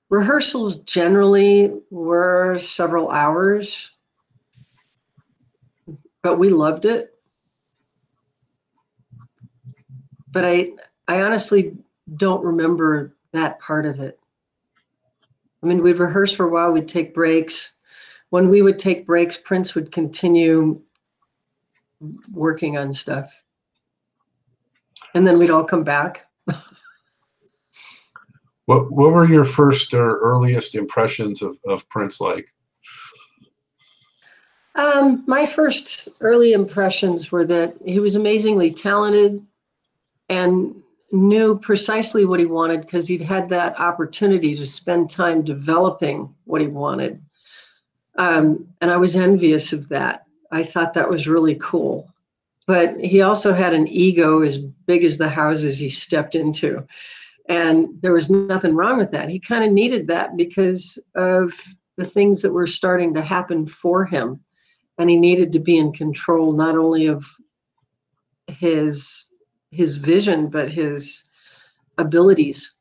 Rehearsals 0.10 0.78
generally 0.78 1.74
were 1.92 2.58
several 2.58 3.12
hours, 3.12 3.92
but 6.22 6.40
we 6.40 6.50
loved 6.50 6.86
it. 6.86 7.14
But 10.32 10.46
I 10.46 10.72
I 11.10 11.22
honestly 11.22 11.76
don't 12.16 12.46
remember 12.46 13.14
that 13.34 13.60
part 13.60 13.86
of 13.86 14.00
it. 14.00 14.18
I 15.62 15.66
mean, 15.66 15.84
we'd 15.84 16.00
rehearse 16.00 16.32
for 16.32 16.46
a 16.46 16.50
while, 16.50 16.72
we'd 16.72 16.88
take 16.88 17.14
breaks. 17.14 17.74
When 18.30 18.50
we 18.50 18.62
would 18.62 18.80
take 18.80 19.06
breaks, 19.06 19.36
Prince 19.36 19.76
would 19.76 19.92
continue 19.92 20.82
working 22.32 22.78
on 22.78 22.94
stuff. 22.94 23.34
And 25.14 25.28
then 25.28 25.38
we'd 25.38 25.50
all 25.50 25.64
come 25.66 25.84
back. 25.84 26.26
What 28.66 28.92
what 28.92 29.12
were 29.12 29.28
your 29.28 29.46
first 29.46 29.94
or 29.94 30.20
earliest 30.20 30.76
impressions 30.76 31.42
of, 31.42 31.58
of 31.68 31.88
Prince 31.90 32.22
like? 32.22 32.48
Um, 34.76 35.24
my 35.28 35.46
first 35.46 36.10
early 36.22 36.54
impressions 36.54 37.32
were 37.32 37.46
that 37.46 37.76
he 37.86 38.00
was 38.00 38.16
amazingly 38.16 38.72
talented 38.72 39.46
and 40.30 40.76
knew 41.12 41.60
precisely 41.60 42.26
what 42.26 42.40
he 42.40 42.48
wanted 42.48 42.82
because 42.82 43.08
he'd 43.08 43.22
had 43.22 43.48
that 43.50 43.80
opportunity 43.80 44.56
to 44.56 44.66
spend 44.66 45.10
time 45.10 45.44
developing 45.44 46.34
what 46.46 46.62
he 46.62 46.68
wanted. 46.68 47.22
Um, 48.18 48.68
and 48.82 48.90
I 48.90 48.98
was 48.98 49.16
envious 49.16 49.74
of 49.74 49.90
that. 49.90 50.26
I 50.52 50.64
thought 50.64 50.96
that 50.96 51.10
was 51.10 51.28
really 51.28 51.56
cool. 51.56 52.10
But 52.66 53.00
he 53.00 53.22
also 53.22 53.54
had 53.54 53.74
an 53.74 53.88
ego 53.88 54.42
as 54.42 54.58
big 54.58 55.04
as 55.04 55.18
the 55.18 55.30
houses 55.30 55.78
he 55.78 55.90
stepped 55.90 56.34
into. 56.34 56.88
And 57.50 58.02
there 58.02 58.14
was 58.14 58.30
nothing 58.30 58.76
wrong 58.76 58.98
with 58.98 59.12
that. 59.12 59.30
He 59.30 59.40
kind 59.40 59.64
of 59.64 59.72
needed 59.72 60.08
that 60.08 60.38
because 60.38 60.98
of 61.16 61.54
the 61.98 62.06
things 62.06 62.42
that 62.42 62.54
were 62.54 62.68
starting 62.68 63.14
to 63.14 63.22
happen 63.22 63.68
for 63.68 64.06
him. 64.06 64.40
And 64.98 65.10
he 65.10 65.18
needed 65.18 65.52
to 65.54 65.60
be 65.60 65.78
in 65.78 65.92
control 65.92 66.54
not 66.54 66.78
only 66.78 67.08
of 67.08 67.26
his 68.48 69.30
his 69.72 69.96
vision, 69.96 70.50
but 70.50 70.70
his 70.70 71.24
abilities. 71.98 72.76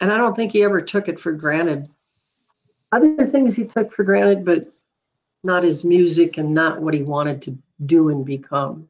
And 0.00 0.12
I 0.12 0.18
don't 0.18 0.36
think 0.36 0.52
he 0.52 0.62
ever 0.62 0.82
took 0.82 1.08
it 1.08 1.18
for 1.18 1.32
granted. 1.32 1.88
Other 2.92 3.26
things 3.26 3.54
he 3.54 3.64
took 3.64 3.92
for 3.92 4.04
granted, 4.04 4.44
but 4.44 4.70
not 5.42 5.64
his 5.64 5.84
music 5.84 6.36
and 6.36 6.52
not 6.52 6.82
what 6.82 6.94
he 6.94 7.02
wanted 7.02 7.40
to 7.42 7.56
do 7.86 8.10
and 8.10 8.24
become. 8.24 8.88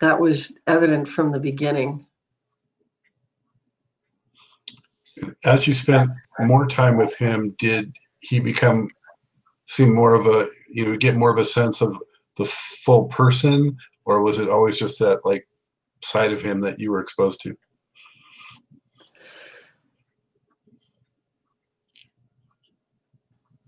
That 0.00 0.20
was 0.20 0.52
evident 0.66 1.08
from 1.08 1.32
the 1.32 1.40
beginning. 1.40 2.06
As 5.44 5.66
you 5.66 5.74
spent 5.74 6.10
more 6.40 6.66
time 6.66 6.96
with 6.96 7.16
him, 7.16 7.54
did 7.58 7.92
he 8.20 8.40
become 8.40 8.88
seem 9.64 9.94
more 9.94 10.14
of 10.14 10.26
a 10.26 10.48
you 10.70 10.84
know 10.84 10.96
get 10.96 11.16
more 11.16 11.30
of 11.30 11.38
a 11.38 11.44
sense 11.44 11.80
of 11.80 11.96
the 12.36 12.44
full 12.44 13.06
person? 13.06 13.76
Or 14.04 14.22
was 14.22 14.38
it 14.38 14.48
always 14.48 14.78
just 14.78 14.98
that 14.98 15.24
like 15.24 15.46
side 16.02 16.32
of 16.32 16.42
him 16.42 16.60
that 16.60 16.78
you 16.78 16.90
were 16.90 17.00
exposed 17.00 17.40
to? 17.42 17.56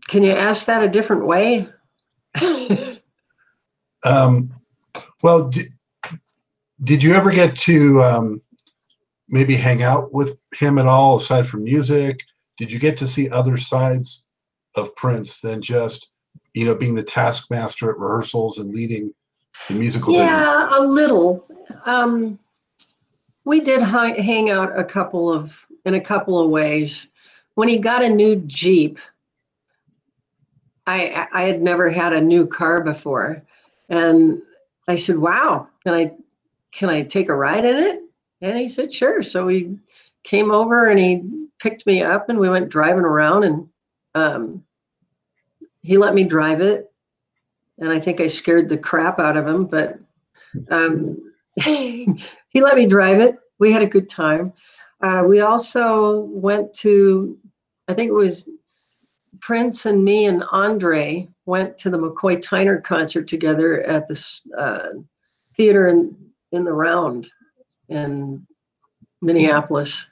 Can 0.08 0.22
you 0.22 0.32
ask 0.32 0.66
that 0.66 0.84
a 0.84 0.88
different 0.88 1.26
way? 1.26 1.68
Um, 4.04 4.54
well 5.22 5.48
did, 5.48 5.68
did 6.82 7.02
you 7.02 7.14
ever 7.14 7.32
get 7.32 7.56
to 7.60 8.02
um, 8.02 8.42
maybe 9.28 9.56
hang 9.56 9.82
out 9.82 10.12
with 10.12 10.36
him 10.54 10.78
at 10.78 10.86
all 10.86 11.16
aside 11.16 11.46
from 11.46 11.64
music? 11.64 12.20
Did 12.58 12.72
you 12.72 12.78
get 12.78 12.96
to 12.98 13.08
see 13.08 13.28
other 13.28 13.56
sides 13.56 14.24
of 14.74 14.94
prince 14.96 15.40
than 15.40 15.62
just 15.62 16.08
you 16.52 16.64
know 16.64 16.74
being 16.74 16.94
the 16.94 17.02
taskmaster 17.02 17.90
at 17.90 17.98
rehearsals 17.98 18.58
and 18.58 18.74
leading 18.74 19.12
the 19.68 19.74
musical 19.74 20.14
yeah 20.14 20.68
vision? 20.68 20.78
a 20.78 20.86
little. 20.86 21.46
Um, 21.84 22.38
we 23.44 23.60
did 23.60 23.82
hang 23.82 24.50
out 24.50 24.78
a 24.78 24.84
couple 24.84 25.32
of 25.32 25.58
in 25.84 25.94
a 25.94 26.00
couple 26.00 26.40
of 26.40 26.50
ways. 26.50 27.08
When 27.54 27.68
he 27.68 27.78
got 27.78 28.02
a 28.02 28.08
new 28.08 28.36
jeep 28.36 28.98
i 30.86 31.26
i 31.32 31.42
had 31.42 31.62
never 31.62 31.90
had 31.90 32.12
a 32.12 32.20
new 32.20 32.46
car 32.46 32.82
before. 32.82 33.42
And 33.88 34.42
i 34.88 34.96
said 34.96 35.18
wow 35.18 35.68
can 35.84 35.94
i 35.94 36.12
can 36.72 36.88
i 36.88 37.02
take 37.02 37.28
a 37.28 37.34
ride 37.34 37.64
in 37.64 37.76
it 37.76 38.03
and 38.44 38.58
he 38.58 38.68
said 38.68 38.92
sure 38.92 39.22
so 39.22 39.48
he 39.48 39.76
came 40.22 40.50
over 40.50 40.86
and 40.86 40.98
he 40.98 41.22
picked 41.58 41.86
me 41.86 42.02
up 42.02 42.28
and 42.28 42.38
we 42.38 42.48
went 42.48 42.68
driving 42.68 43.04
around 43.04 43.44
and 43.44 43.68
um, 44.14 44.64
he 45.82 45.96
let 45.98 46.14
me 46.14 46.24
drive 46.24 46.60
it 46.60 46.90
and 47.78 47.90
I 47.90 48.00
think 48.00 48.20
I 48.20 48.26
scared 48.26 48.68
the 48.68 48.78
crap 48.78 49.18
out 49.18 49.36
of 49.36 49.46
him, 49.46 49.66
but 49.66 49.98
um, 50.70 51.32
he 51.56 52.16
let 52.54 52.76
me 52.76 52.86
drive 52.86 53.20
it. 53.20 53.36
We 53.58 53.72
had 53.72 53.82
a 53.82 53.86
good 53.86 54.08
time. 54.08 54.52
Uh, 55.00 55.24
we 55.26 55.40
also 55.40 56.20
went 56.20 56.72
to, 56.74 57.38
I 57.88 57.94
think 57.94 58.08
it 58.08 58.14
was 58.14 58.48
Prince 59.40 59.86
and 59.86 60.04
me 60.04 60.26
and 60.26 60.44
Andre 60.52 61.28
went 61.46 61.76
to 61.78 61.90
the 61.90 61.98
McCoy 61.98 62.42
Tyner 62.42 62.82
concert 62.82 63.28
together 63.28 63.82
at 63.82 64.08
the 64.08 64.40
uh, 64.56 64.88
theater 65.56 65.88
in, 65.88 66.16
in 66.52 66.64
the 66.64 66.72
Round 66.72 67.28
in 67.88 68.46
Minneapolis. 69.20 70.06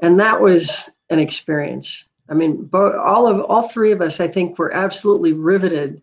And 0.00 0.18
that 0.20 0.40
was 0.40 0.90
an 1.10 1.18
experience. 1.18 2.04
I 2.28 2.34
mean, 2.34 2.68
all 2.72 3.26
of 3.26 3.40
all 3.42 3.68
three 3.68 3.92
of 3.92 4.00
us, 4.00 4.20
I 4.20 4.28
think, 4.28 4.58
were 4.58 4.72
absolutely 4.72 5.32
riveted 5.32 6.02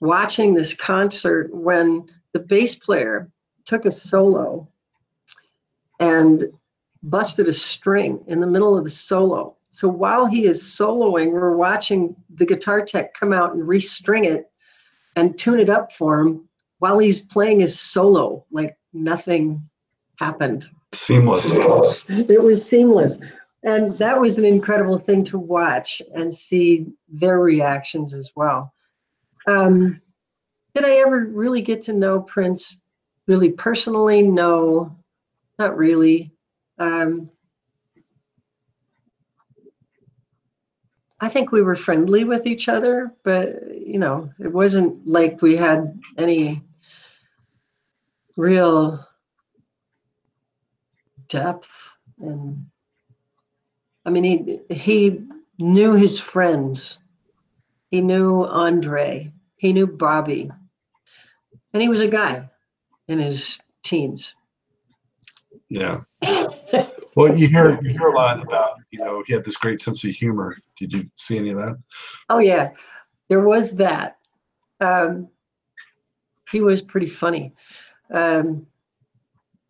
watching 0.00 0.54
this 0.54 0.74
concert 0.74 1.52
when 1.52 2.08
the 2.32 2.38
bass 2.40 2.74
player 2.74 3.30
took 3.64 3.84
a 3.84 3.90
solo 3.90 4.68
and 6.00 6.44
busted 7.02 7.48
a 7.48 7.52
string 7.52 8.22
in 8.26 8.40
the 8.40 8.46
middle 8.46 8.76
of 8.76 8.84
the 8.84 8.90
solo. 8.90 9.56
So 9.70 9.88
while 9.88 10.26
he 10.26 10.46
is 10.46 10.62
soloing, 10.62 11.32
we're 11.32 11.56
watching 11.56 12.16
the 12.34 12.46
guitar 12.46 12.84
tech 12.84 13.14
come 13.14 13.32
out 13.32 13.54
and 13.54 13.62
restring 13.62 14.24
it 14.24 14.50
and 15.16 15.38
tune 15.38 15.60
it 15.60 15.68
up 15.68 15.92
for 15.92 16.20
him 16.20 16.48
while 16.78 16.98
he's 16.98 17.22
playing 17.22 17.60
his 17.60 17.78
solo, 17.78 18.44
like 18.50 18.76
nothing 18.92 19.68
happened. 20.18 20.66
Seamless. 20.92 21.54
It 22.08 22.42
was 22.42 22.64
seamless. 22.64 23.18
And 23.64 23.96
that 23.98 24.20
was 24.20 24.38
an 24.38 24.44
incredible 24.44 24.98
thing 24.98 25.24
to 25.24 25.38
watch 25.38 26.00
and 26.14 26.34
see 26.34 26.86
their 27.08 27.40
reactions 27.40 28.14
as 28.14 28.30
well. 28.36 28.72
Um, 29.46 30.00
did 30.74 30.84
I 30.84 30.96
ever 30.98 31.26
really 31.26 31.62
get 31.62 31.82
to 31.84 31.92
know 31.92 32.20
Prince 32.20 32.76
really 33.26 33.50
personally? 33.50 34.22
No, 34.22 34.96
not 35.58 35.76
really. 35.76 36.32
Um, 36.78 37.30
I 41.20 41.28
think 41.28 41.50
we 41.50 41.62
were 41.62 41.74
friendly 41.74 42.22
with 42.22 42.46
each 42.46 42.68
other, 42.68 43.12
but 43.24 43.76
you 43.76 43.98
know, 43.98 44.30
it 44.38 44.52
wasn't 44.52 45.04
like 45.06 45.42
we 45.42 45.56
had 45.56 46.00
any 46.16 46.62
real 48.36 49.04
depth 51.28 51.96
and 52.20 52.66
I 54.04 54.10
mean 54.10 54.24
he 54.24 54.60
he 54.74 55.20
knew 55.58 55.94
his 55.94 56.18
friends. 56.18 56.98
He 57.90 58.00
knew 58.00 58.44
Andre. 58.44 59.32
He 59.56 59.72
knew 59.72 59.86
Bobby. 59.86 60.50
And 61.72 61.82
he 61.82 61.88
was 61.88 62.00
a 62.00 62.08
guy 62.08 62.48
in 63.08 63.18
his 63.18 63.58
teens. 63.82 64.34
Yeah. 65.68 66.00
well, 67.16 67.36
you 67.36 67.48
hear 67.48 67.78
you 67.82 67.90
hear 67.90 68.08
a 68.08 68.14
lot 68.14 68.42
about, 68.42 68.78
you 68.90 69.00
know, 69.00 69.22
he 69.26 69.32
had 69.32 69.44
this 69.44 69.56
great 69.56 69.82
sense 69.82 70.04
of 70.04 70.10
humor. 70.10 70.56
Did 70.78 70.92
you 70.92 71.10
see 71.16 71.38
any 71.38 71.50
of 71.50 71.56
that? 71.56 71.78
Oh 72.28 72.38
yeah. 72.38 72.70
There 73.28 73.42
was 73.42 73.72
that. 73.72 74.16
Um, 74.80 75.28
he 76.50 76.60
was 76.60 76.80
pretty 76.80 77.08
funny. 77.08 77.54
Um, 78.10 78.66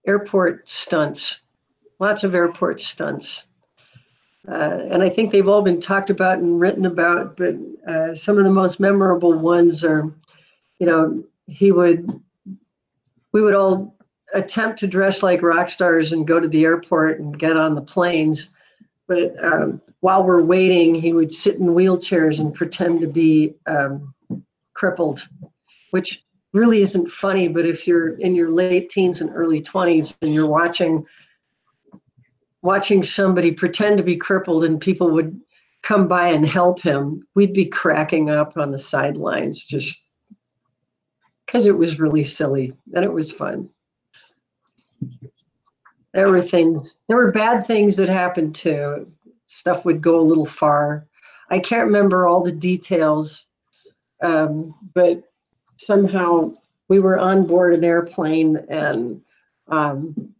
airport 0.06 0.68
stunts, 0.68 1.40
lots 1.98 2.24
of 2.24 2.34
airport 2.34 2.80
stunts. 2.80 3.44
Uh, 4.46 4.86
and 4.90 5.02
I 5.02 5.08
think 5.08 5.30
they've 5.30 5.48
all 5.48 5.62
been 5.62 5.80
talked 5.80 6.10
about 6.10 6.38
and 6.38 6.58
written 6.58 6.86
about, 6.86 7.36
but 7.36 7.54
uh, 7.86 8.14
some 8.14 8.38
of 8.38 8.44
the 8.44 8.50
most 8.50 8.80
memorable 8.80 9.34
ones 9.34 9.84
are, 9.84 10.10
you 10.78 10.86
know, 10.86 11.22
he 11.46 11.70
would, 11.70 12.08
we 13.32 13.42
would 13.42 13.54
all 13.54 13.94
attempt 14.32 14.78
to 14.78 14.86
dress 14.86 15.22
like 15.22 15.42
rock 15.42 15.68
stars 15.68 16.12
and 16.12 16.26
go 16.26 16.40
to 16.40 16.48
the 16.48 16.64
airport 16.64 17.20
and 17.20 17.38
get 17.38 17.56
on 17.56 17.74
the 17.74 17.80
planes. 17.82 18.48
but 19.06 19.32
um, 19.42 19.80
while 20.00 20.24
we're 20.24 20.42
waiting, 20.42 20.94
he 20.94 21.12
would 21.12 21.32
sit 21.32 21.56
in 21.56 21.66
wheelchairs 21.68 22.38
and 22.38 22.54
pretend 22.54 23.00
to 23.00 23.06
be 23.06 23.54
um, 23.66 24.14
crippled, 24.74 25.26
which 25.90 26.24
really 26.52 26.82
isn't 26.82 27.10
funny. 27.10 27.48
But 27.48 27.66
if 27.66 27.86
you're 27.86 28.18
in 28.18 28.34
your 28.34 28.50
late 28.50 28.90
teens 28.90 29.20
and 29.20 29.30
early 29.34 29.60
20s 29.60 30.14
and 30.22 30.32
you're 30.32 30.46
watching 30.46 31.06
watching 32.68 33.02
somebody 33.02 33.50
pretend 33.50 33.96
to 33.96 34.02
be 34.02 34.14
crippled 34.14 34.62
and 34.62 34.78
people 34.78 35.10
would 35.10 35.40
come 35.82 36.06
by 36.06 36.28
and 36.28 36.46
help 36.46 36.78
him, 36.82 37.26
we'd 37.34 37.54
be 37.54 37.64
cracking 37.64 38.28
up 38.28 38.58
on 38.58 38.70
the 38.70 38.78
sidelines 38.78 39.64
just 39.64 40.10
because 41.46 41.64
it 41.64 41.78
was 41.78 41.98
really 41.98 42.22
silly 42.22 42.74
and 42.92 43.06
it 43.06 43.10
was 43.10 43.30
fun. 43.30 43.70
There 46.12 46.30
were 46.30 46.42
things, 46.42 47.00
there 47.08 47.16
were 47.16 47.32
bad 47.32 47.66
things 47.66 47.96
that 47.96 48.10
happened 48.10 48.54
too. 48.54 49.10
Stuff 49.46 49.86
would 49.86 50.02
go 50.02 50.20
a 50.20 50.28
little 50.30 50.44
far. 50.44 51.06
I 51.48 51.60
can't 51.60 51.86
remember 51.86 52.26
all 52.26 52.42
the 52.42 52.52
details, 52.52 53.46
um, 54.22 54.74
but 54.92 55.22
somehow 55.78 56.52
we 56.88 56.98
were 56.98 57.18
on 57.18 57.46
board 57.46 57.72
an 57.72 57.82
airplane 57.82 58.58
and 58.68 59.22
um, 59.68 60.34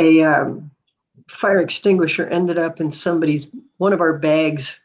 a 0.00 0.22
um, 0.22 0.70
fire 1.28 1.60
extinguisher 1.60 2.26
ended 2.26 2.58
up 2.58 2.80
in 2.80 2.90
somebody's 2.90 3.50
one 3.76 3.92
of 3.92 4.00
our 4.00 4.18
bags. 4.18 4.80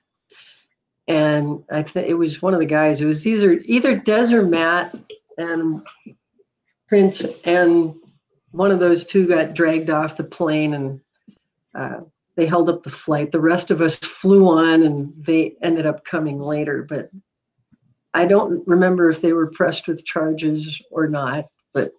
And 1.07 1.63
i 1.71 1.83
think 1.83 2.07
it 2.07 2.15
was 2.15 2.41
one 2.41 2.55
of 2.55 2.59
the 2.59 2.65
guys 2.65 2.99
it 2.99 3.05
was 3.05 3.27
either 3.27 3.61
either 3.65 3.99
dez 3.99 4.31
or 4.31 4.41
matt 4.41 4.95
and 5.37 5.83
prince 6.87 7.23
and 7.43 7.93
one 8.49 8.71
of 8.71 8.79
those 8.79 9.05
two 9.05 9.27
got 9.27 9.53
dragged 9.53 9.91
off 9.91 10.17
the 10.17 10.23
plane 10.23 10.73
and 10.73 10.99
uh, 11.75 11.99
they 12.35 12.45
held 12.45 12.69
up 12.69 12.83
the 12.83 12.89
flight. 12.89 13.31
The 13.31 13.39
rest 13.39 13.69
of 13.69 13.81
us 13.81 13.97
flew 13.97 14.47
on 14.47 14.81
and 14.81 15.13
they 15.17 15.55
ended 15.61 15.85
up 15.85 16.05
coming 16.05 16.39
later 16.39 16.81
but 16.89 17.11
i 18.15 18.25
don't 18.25 18.67
remember 18.67 19.07
if 19.07 19.21
they 19.21 19.33
were 19.33 19.51
pressed 19.51 19.87
with 19.87 20.05
charges 20.05 20.81
or 20.89 21.07
not 21.07 21.45
but 21.71 21.91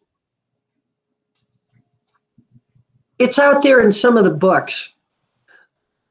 it's 3.18 3.38
out 3.38 3.62
there 3.62 3.80
in 3.80 3.92
some 3.92 4.16
of 4.16 4.24
the 4.24 4.30
books. 4.30 4.94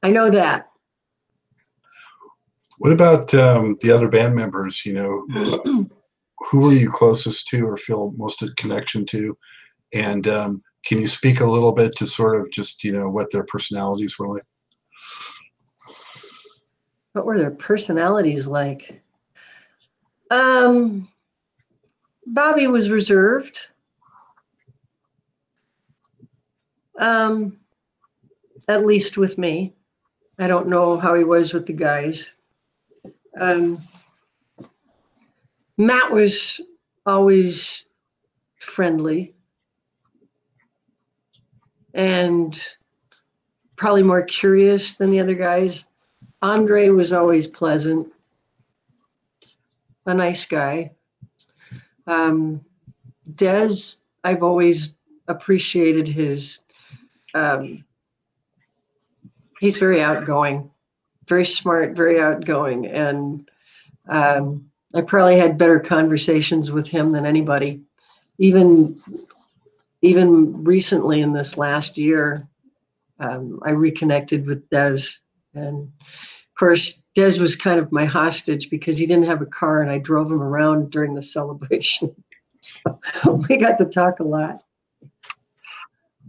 I 0.03 0.12
know 0.12 0.30
that. 0.30 0.70
What 2.80 2.91
about 2.91 3.34
um, 3.34 3.78
the 3.82 3.91
other 3.91 4.10
band 4.10 4.36
members? 4.36 4.86
You 4.86 4.93
know, 4.93 5.60
who 6.49 6.70
are 6.70 6.74
you 6.74 6.89
closest 6.89 7.47
to 7.49 7.66
or 7.66 7.78
feel 7.78 8.14
most 8.18 8.41
a 8.43 8.49
connection 8.58 9.06
to? 9.08 9.38
And 9.93 10.28
um, 10.28 10.64
can 10.86 10.99
you 10.99 11.08
speak 11.08 11.39
a 11.39 11.45
little 11.45 11.72
bit 11.72 11.95
to 11.97 12.06
sort 12.06 12.39
of 12.39 12.51
just 12.51 12.84
you 12.84 12.91
know 12.91 13.10
what 13.10 13.32
their 13.32 13.45
personalities 13.45 14.20
were 14.20 14.28
like? 14.28 14.43
What 17.14 17.26
were 17.26 17.39
their 17.39 17.51
personalities 17.51 18.45
like? 18.45 19.01
Um, 20.32 21.08
Bobby 22.28 22.68
was 22.68 22.89
reserved. 22.89 23.68
Um, 26.99 27.57
at 28.67 28.85
least 28.85 29.17
with 29.17 29.37
me. 29.37 29.73
I 30.37 30.47
don't 30.47 30.67
know 30.67 30.97
how 30.97 31.15
he 31.15 31.23
was 31.23 31.53
with 31.53 31.65
the 31.65 31.73
guys. 31.73 32.31
Um, 33.39 33.81
Matt 35.77 36.11
was 36.11 36.61
always 37.05 37.85
friendly 38.57 39.33
and 41.93 42.61
probably 43.77 44.03
more 44.03 44.23
curious 44.23 44.95
than 44.95 45.11
the 45.11 45.19
other 45.19 45.35
guys. 45.35 45.83
Andre 46.41 46.89
was 46.89 47.13
always 47.13 47.47
pleasant, 47.47 48.11
a 50.05 50.13
nice 50.13 50.45
guy. 50.45 50.91
Um, 52.07 52.63
Dez, 53.31 53.97
I've 54.23 54.43
always 54.43 54.95
appreciated 55.27 56.07
his 56.07 56.64
um, 57.36 57.86
he's 59.59 59.77
very 59.77 60.01
outgoing, 60.01 60.69
very 61.27 61.45
smart, 61.45 61.95
very 61.95 62.19
outgoing, 62.19 62.88
and 62.88 63.49
um, 64.07 64.65
I 64.93 65.01
probably 65.01 65.38
had 65.38 65.57
better 65.57 65.79
conversations 65.79 66.71
with 66.71 66.88
him 66.88 67.11
than 67.11 67.25
anybody. 67.25 67.81
Even 68.38 68.99
even 70.01 70.63
recently 70.63 71.21
in 71.21 71.33
this 71.33 71.57
last 71.57 71.97
year, 71.97 72.47
um, 73.19 73.59
I 73.63 73.71
reconnected 73.71 74.45
with 74.45 74.69
Dez, 74.69 75.11
and 75.53 75.91
of 76.01 76.55
course 76.57 77.03
Dez 77.17 77.39
was 77.39 77.55
kind 77.55 77.79
of 77.79 77.91
my 77.91 78.05
hostage 78.05 78.69
because 78.69 78.97
he 78.97 79.05
didn't 79.05 79.25
have 79.25 79.41
a 79.41 79.47
car, 79.47 79.81
and 79.81 79.91
I 79.91 79.97
drove 79.97 80.31
him 80.31 80.41
around 80.41 80.91
during 80.91 81.15
the 81.15 81.21
celebration. 81.21 82.15
so 82.61 82.99
we 83.49 83.57
got 83.57 83.77
to 83.79 83.86
talk 83.86 84.19
a 84.19 84.23
lot. 84.23 84.61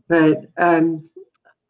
But 0.08 0.46
um, 0.58 1.08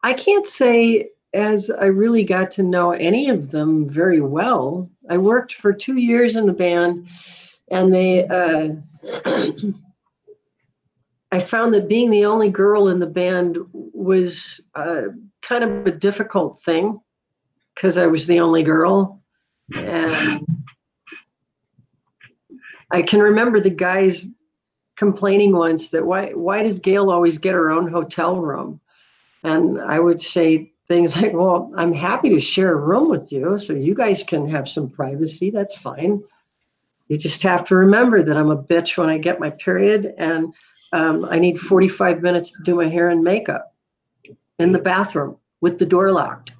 I 0.03 0.13
can't 0.13 0.47
say 0.47 1.09
as 1.33 1.69
I 1.69 1.85
really 1.85 2.23
got 2.23 2.51
to 2.51 2.63
know 2.63 2.91
any 2.91 3.29
of 3.29 3.51
them 3.51 3.89
very 3.89 4.21
well. 4.21 4.89
I 5.09 5.17
worked 5.17 5.53
for 5.53 5.73
two 5.73 5.97
years 5.97 6.35
in 6.35 6.45
the 6.45 6.53
band, 6.53 7.07
and 7.69 7.93
they. 7.93 8.25
Uh, 8.25 8.73
I 11.29 11.39
found 11.39 11.73
that 11.73 11.89
being 11.89 12.09
the 12.09 12.25
only 12.25 12.49
girl 12.49 12.87
in 12.87 12.99
the 12.99 13.07
band 13.07 13.57
was 13.73 14.61
uh, 14.75 15.03
kind 15.41 15.63
of 15.63 15.85
a 15.85 15.91
difficult 15.91 16.61
thing 16.61 17.01
because 17.75 17.97
I 17.97 18.07
was 18.07 18.27
the 18.27 18.39
only 18.39 18.63
girl. 18.63 19.21
And 19.75 20.47
I 22.91 23.01
can 23.01 23.19
remember 23.19 23.59
the 23.59 23.69
guys 23.69 24.25
complaining 24.97 25.55
once 25.55 25.89
that 25.89 26.05
why 26.05 26.31
why 26.31 26.63
does 26.63 26.79
Gail 26.79 27.09
always 27.09 27.37
get 27.37 27.53
her 27.53 27.71
own 27.71 27.89
hotel 27.89 28.41
room? 28.41 28.81
And 29.43 29.79
I 29.79 29.99
would 29.99 30.19
say 30.19 30.73
things 30.87 31.15
like, 31.21 31.33
well, 31.33 31.71
I'm 31.77 31.93
happy 31.93 32.29
to 32.29 32.39
share 32.39 32.73
a 32.73 32.81
room 32.81 33.09
with 33.09 33.31
you 33.31 33.57
so 33.57 33.73
you 33.73 33.93
guys 33.93 34.23
can 34.23 34.49
have 34.49 34.67
some 34.67 34.89
privacy. 34.89 35.51
That's 35.51 35.77
fine. 35.77 36.21
You 37.07 37.17
just 37.17 37.41
have 37.43 37.63
to 37.67 37.75
remember 37.75 38.21
that 38.21 38.35
I'm 38.35 38.51
a 38.51 38.61
bitch 38.61 38.97
when 38.97 39.07
I 39.09 39.17
get 39.17 39.39
my 39.39 39.51
period 39.51 40.13
and 40.17 40.53
um, 40.91 41.23
I 41.25 41.39
need 41.39 41.57
45 41.59 42.21
minutes 42.21 42.51
to 42.51 42.63
do 42.63 42.75
my 42.75 42.87
hair 42.87 43.09
and 43.09 43.23
makeup 43.23 43.73
in 44.59 44.73
the 44.73 44.79
bathroom 44.79 45.37
with 45.61 45.79
the 45.79 45.85
door 45.85 46.11
locked. 46.11 46.51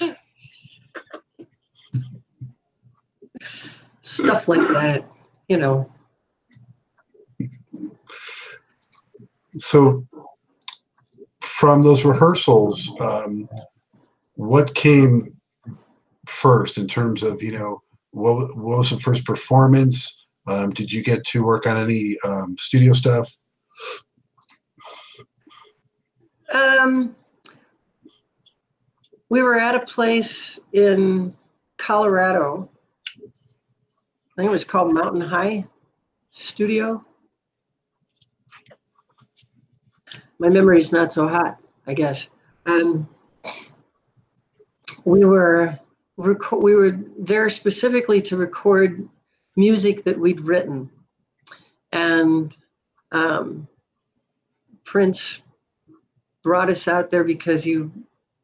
Stuff 4.00 4.46
like 4.48 4.68
that, 4.68 5.04
you 5.48 5.56
know. 5.56 5.90
So 9.54 10.06
from 11.40 11.82
those 11.82 12.04
rehearsals, 12.04 12.90
um, 13.00 13.48
what 14.34 14.74
came 14.74 15.36
first 16.26 16.78
in 16.78 16.86
terms 16.86 17.22
of 17.22 17.42
you 17.42 17.52
know 17.52 17.82
what, 18.10 18.56
what 18.56 18.78
was 18.78 18.90
the 18.90 18.98
first 18.98 19.24
performance? 19.24 20.26
Um, 20.46 20.70
did 20.70 20.92
you 20.92 21.02
get 21.02 21.24
to 21.26 21.42
work 21.42 21.66
on 21.66 21.76
any 21.76 22.16
um, 22.24 22.56
studio 22.58 22.92
stuff? 22.92 23.30
Um, 26.52 27.14
we 29.28 29.42
were 29.42 29.58
at 29.58 29.74
a 29.74 29.80
place 29.80 30.58
in 30.72 31.34
Colorado. 31.76 32.70
I 33.18 34.36
think 34.36 34.48
it 34.48 34.50
was 34.50 34.64
called 34.64 34.94
Mountain 34.94 35.20
High 35.20 35.66
Studio. 36.30 37.04
My 40.38 40.48
memory's 40.48 40.92
not 40.92 41.12
so 41.12 41.26
hot, 41.28 41.58
I 41.86 41.94
guess. 41.94 42.28
Um, 42.66 43.08
we 45.04 45.24
were 45.24 45.78
we 46.16 46.74
were 46.74 46.98
there 47.18 47.48
specifically 47.48 48.20
to 48.22 48.36
record 48.36 49.08
music 49.56 50.04
that 50.04 50.18
we'd 50.18 50.40
written, 50.40 50.90
and 51.92 52.56
um, 53.12 53.68
Prince 54.84 55.42
brought 56.42 56.70
us 56.70 56.88
out 56.88 57.10
there 57.10 57.24
because 57.24 57.66
you 57.66 57.92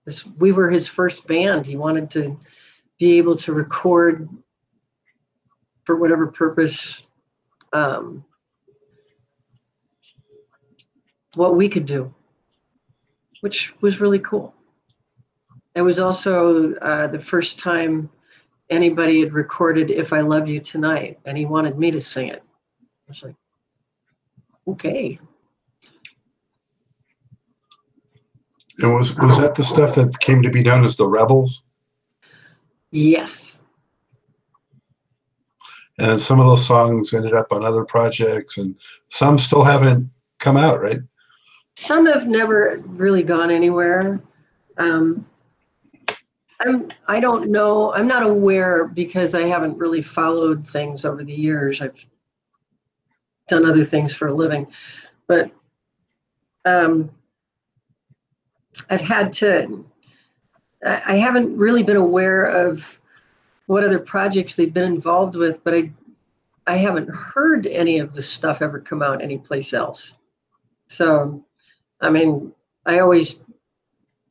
this, 0.05 0.27
we 0.27 0.53
were 0.53 0.71
his 0.71 0.87
first 0.87 1.27
band. 1.27 1.67
He 1.67 1.77
wanted 1.77 2.11
to 2.11 2.39
be 2.99 3.19
able 3.19 3.37
to 3.37 3.53
record 3.53 4.29
for 5.85 5.97
whatever 5.97 6.27
purpose 6.27 7.07
um, 7.73 8.25
what 11.37 11.57
we 11.57 11.69
could 11.69 11.87
do, 11.87 12.13
which 13.41 13.75
was 13.81 14.01
really 14.01 14.19
cool. 14.21 14.55
It 15.75 15.83
was 15.83 15.99
also 15.99 16.75
uh, 16.77 17.09
the 17.09 17.19
first 17.19 17.59
time 17.59 18.09
anybody 18.71 19.21
had 19.21 19.33
recorded 19.33 19.91
If 19.91 20.13
I 20.13 20.21
Love 20.21 20.49
You 20.49 20.61
Tonight, 20.61 21.19
and 21.25 21.37
he 21.37 21.45
wanted 21.45 21.79
me 21.79 21.91
to 21.91 22.01
sing 22.01 22.29
it. 22.29 22.43
I 22.83 22.87
was 23.09 23.23
like, 23.23 23.37
okay. 24.69 25.19
And 28.79 28.95
was 28.95 29.17
was 29.19 29.39
that 29.39 29.55
the 29.55 29.63
stuff 29.63 29.95
that 29.95 30.19
came 30.19 30.43
to 30.43 30.51
be 30.51 30.63
known 30.63 30.85
as 30.85 30.97
the 30.97 31.09
Rebels? 31.09 31.63
Yes. 32.91 33.61
And 35.99 36.21
some 36.21 36.41
of 36.41 36.47
those 36.47 36.67
songs 36.67 37.15
ended 37.15 37.35
up 37.35 37.53
on 37.53 37.65
other 37.65 37.85
projects, 37.85 38.59
and 38.59 38.75
some 39.09 39.39
still 39.39 39.63
haven't 39.63 40.11
come 40.41 40.57
out, 40.57 40.81
right? 40.81 41.01
Some 41.77 42.07
have 42.07 42.27
never 42.27 42.83
really 42.87 43.23
gone 43.23 43.51
anywhere. 43.51 44.21
Um, 44.79 45.27
I'm 46.61 46.91
I 47.09 47.21
don't 47.21 47.51
know. 47.51 47.93
I'm 47.95 48.07
not 48.07 48.23
aware 48.23 48.87
because 48.87 49.35
I 49.35 49.43
haven't 49.43 49.77
really 49.77 50.03
followed 50.03 50.67
things 50.67 51.05
over 51.05 51.25
the 51.25 51.35
years. 51.35 51.81
I've 51.81 52.07
done 53.49 53.67
other 53.67 53.85
things 53.85 54.15
for 54.15 54.29
a 54.29 54.35
living, 54.35 54.67
but 55.27 55.51
um, 56.65 57.11
I've 58.89 59.01
had 59.01 59.33
to. 59.35 59.85
I 60.87 61.17
haven't 61.17 61.57
really 61.57 61.83
been 61.83 61.97
aware 61.97 62.45
of 62.45 63.01
what 63.67 63.85
other 63.85 63.99
projects 63.99 64.55
they've 64.55 64.73
been 64.73 64.93
involved 64.93 65.35
with, 65.35 65.65
but 65.65 65.75
I 65.75 65.91
I 66.67 66.77
haven't 66.77 67.09
heard 67.09 67.67
any 67.67 67.99
of 67.99 68.15
this 68.15 68.31
stuff 68.31 68.63
ever 68.63 68.81
come 68.81 69.03
out 69.03 69.23
anyplace 69.23 69.75
else. 69.75 70.15
So, 70.87 71.45
I 72.05 72.11
mean, 72.11 72.53
I 72.87 72.99
always 72.99 73.45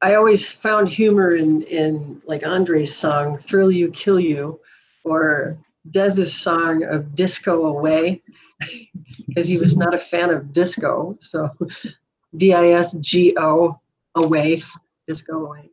I 0.01 0.15
always 0.15 0.47
found 0.47 0.89
humor 0.89 1.35
in 1.35 1.63
in 1.63 2.21
like 2.25 2.45
Andre's 2.45 2.93
song 2.93 3.37
"Thrill 3.37 3.71
You, 3.71 3.89
Kill 3.91 4.19
You," 4.19 4.59
or 5.03 5.57
Dez's 5.91 6.33
song 6.33 6.83
of 6.83 7.15
"Disco 7.15 7.65
Away," 7.65 8.21
because 9.27 9.47
he 9.47 9.57
was 9.57 9.75
not 9.75 9.93
a 9.93 9.99
fan 9.99 10.29
of 10.29 10.53
disco. 10.53 11.15
So, 11.19 11.49
D 12.37 12.53
I 12.53 12.69
S 12.69 12.93
G 12.93 13.35
O 13.39 13.79
away, 14.15 14.61
disco 15.07 15.45
away. 15.45 15.69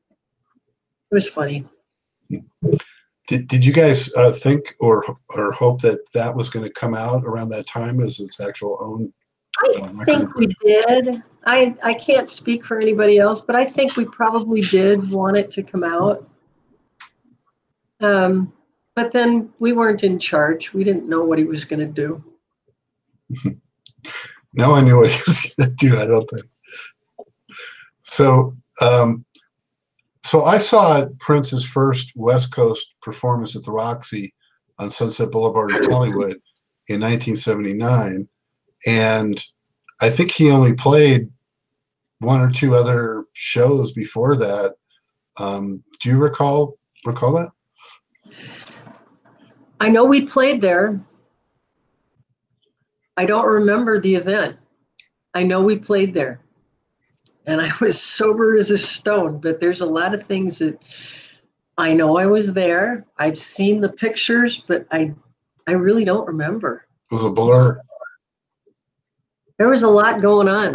It 1.10 1.14
was 1.14 1.28
funny. 1.28 1.66
Did, 3.28 3.46
did 3.46 3.64
you 3.64 3.72
guys 3.72 4.12
uh, 4.14 4.30
think 4.30 4.74
or 4.80 5.04
or 5.36 5.52
hope 5.52 5.82
that 5.82 6.10
that 6.12 6.34
was 6.34 6.48
going 6.48 6.64
to 6.64 6.72
come 6.72 6.94
out 6.94 7.24
around 7.24 7.50
that 7.50 7.66
time 7.66 8.00
as 8.00 8.20
its 8.20 8.40
actual 8.40 8.78
own? 8.80 9.12
I 9.58 9.80
uh, 9.80 10.04
think 10.04 10.34
we 10.36 10.46
did. 10.64 11.22
I 11.46 11.74
I 11.82 11.94
can't 11.94 12.28
speak 12.28 12.64
for 12.64 12.78
anybody 12.78 13.18
else, 13.18 13.40
but 13.40 13.56
I 13.56 13.64
think 13.64 13.96
we 13.96 14.04
probably 14.04 14.60
did 14.60 15.10
want 15.10 15.36
it 15.36 15.50
to 15.52 15.62
come 15.62 15.84
out. 15.84 16.28
Um, 18.00 18.52
but 18.94 19.12
then 19.12 19.50
we 19.58 19.72
weren't 19.72 20.04
in 20.04 20.18
charge. 20.18 20.72
We 20.72 20.84
didn't 20.84 21.08
know 21.08 21.24
what 21.24 21.38
he 21.38 21.44
was 21.44 21.64
going 21.64 21.80
to 21.80 21.86
do. 21.86 22.24
No 24.52 24.70
one 24.70 24.84
knew 24.84 24.96
what 24.96 25.10
he 25.10 25.22
was 25.26 25.54
going 25.56 25.70
to 25.70 25.76
do. 25.76 25.98
I 25.98 26.06
don't 26.06 26.28
think. 26.28 26.46
So, 28.02 28.54
um, 28.80 29.24
so 30.22 30.44
I 30.44 30.58
saw 30.58 31.06
Prince's 31.20 31.64
first 31.64 32.12
West 32.16 32.52
Coast 32.52 32.94
performance 33.00 33.54
at 33.54 33.62
the 33.62 33.72
Roxy 33.72 34.34
on 34.78 34.90
Sunset 34.90 35.30
Boulevard 35.30 35.70
in 35.70 35.90
Hollywood 35.90 36.40
in 36.88 37.00
1979, 37.00 38.28
and 38.86 39.44
I 40.00 40.10
think 40.10 40.32
he 40.32 40.50
only 40.50 40.74
played 40.74 41.30
one 42.20 42.40
or 42.40 42.50
two 42.50 42.74
other 42.74 43.24
shows 43.32 43.92
before 43.92 44.36
that. 44.36 44.76
Um, 45.38 45.82
do 46.00 46.10
you 46.10 46.18
recall 46.18 46.78
recall 47.04 47.32
that? 47.32 47.50
I 49.80 49.88
know 49.88 50.04
we 50.04 50.26
played 50.26 50.60
there. 50.60 51.00
I 53.16 53.24
don't 53.24 53.46
remember 53.46 53.98
the 53.98 54.14
event. 54.14 54.56
I 55.34 55.42
know 55.42 55.62
we 55.62 55.78
played 55.78 56.14
there. 56.14 56.40
And 57.46 57.60
I 57.60 57.72
was 57.80 58.00
sober 58.02 58.56
as 58.56 58.70
a 58.70 58.78
stone, 58.78 59.40
but 59.40 59.60
there's 59.60 59.80
a 59.80 59.86
lot 59.86 60.14
of 60.14 60.24
things 60.24 60.58
that 60.58 60.82
I 61.78 61.94
know 61.94 62.18
I 62.18 62.26
was 62.26 62.52
there. 62.52 63.06
I've 63.18 63.38
seen 63.38 63.80
the 63.80 63.88
pictures, 63.88 64.60
but 64.66 64.86
I 64.90 65.14
I 65.66 65.72
really 65.72 66.04
don't 66.04 66.26
remember. 66.26 66.86
It 67.10 67.14
was 67.14 67.24
a 67.24 67.30
blur. 67.30 67.80
There 69.60 69.68
was 69.68 69.82
a 69.82 69.88
lot 69.88 70.22
going 70.22 70.48
on. 70.48 70.74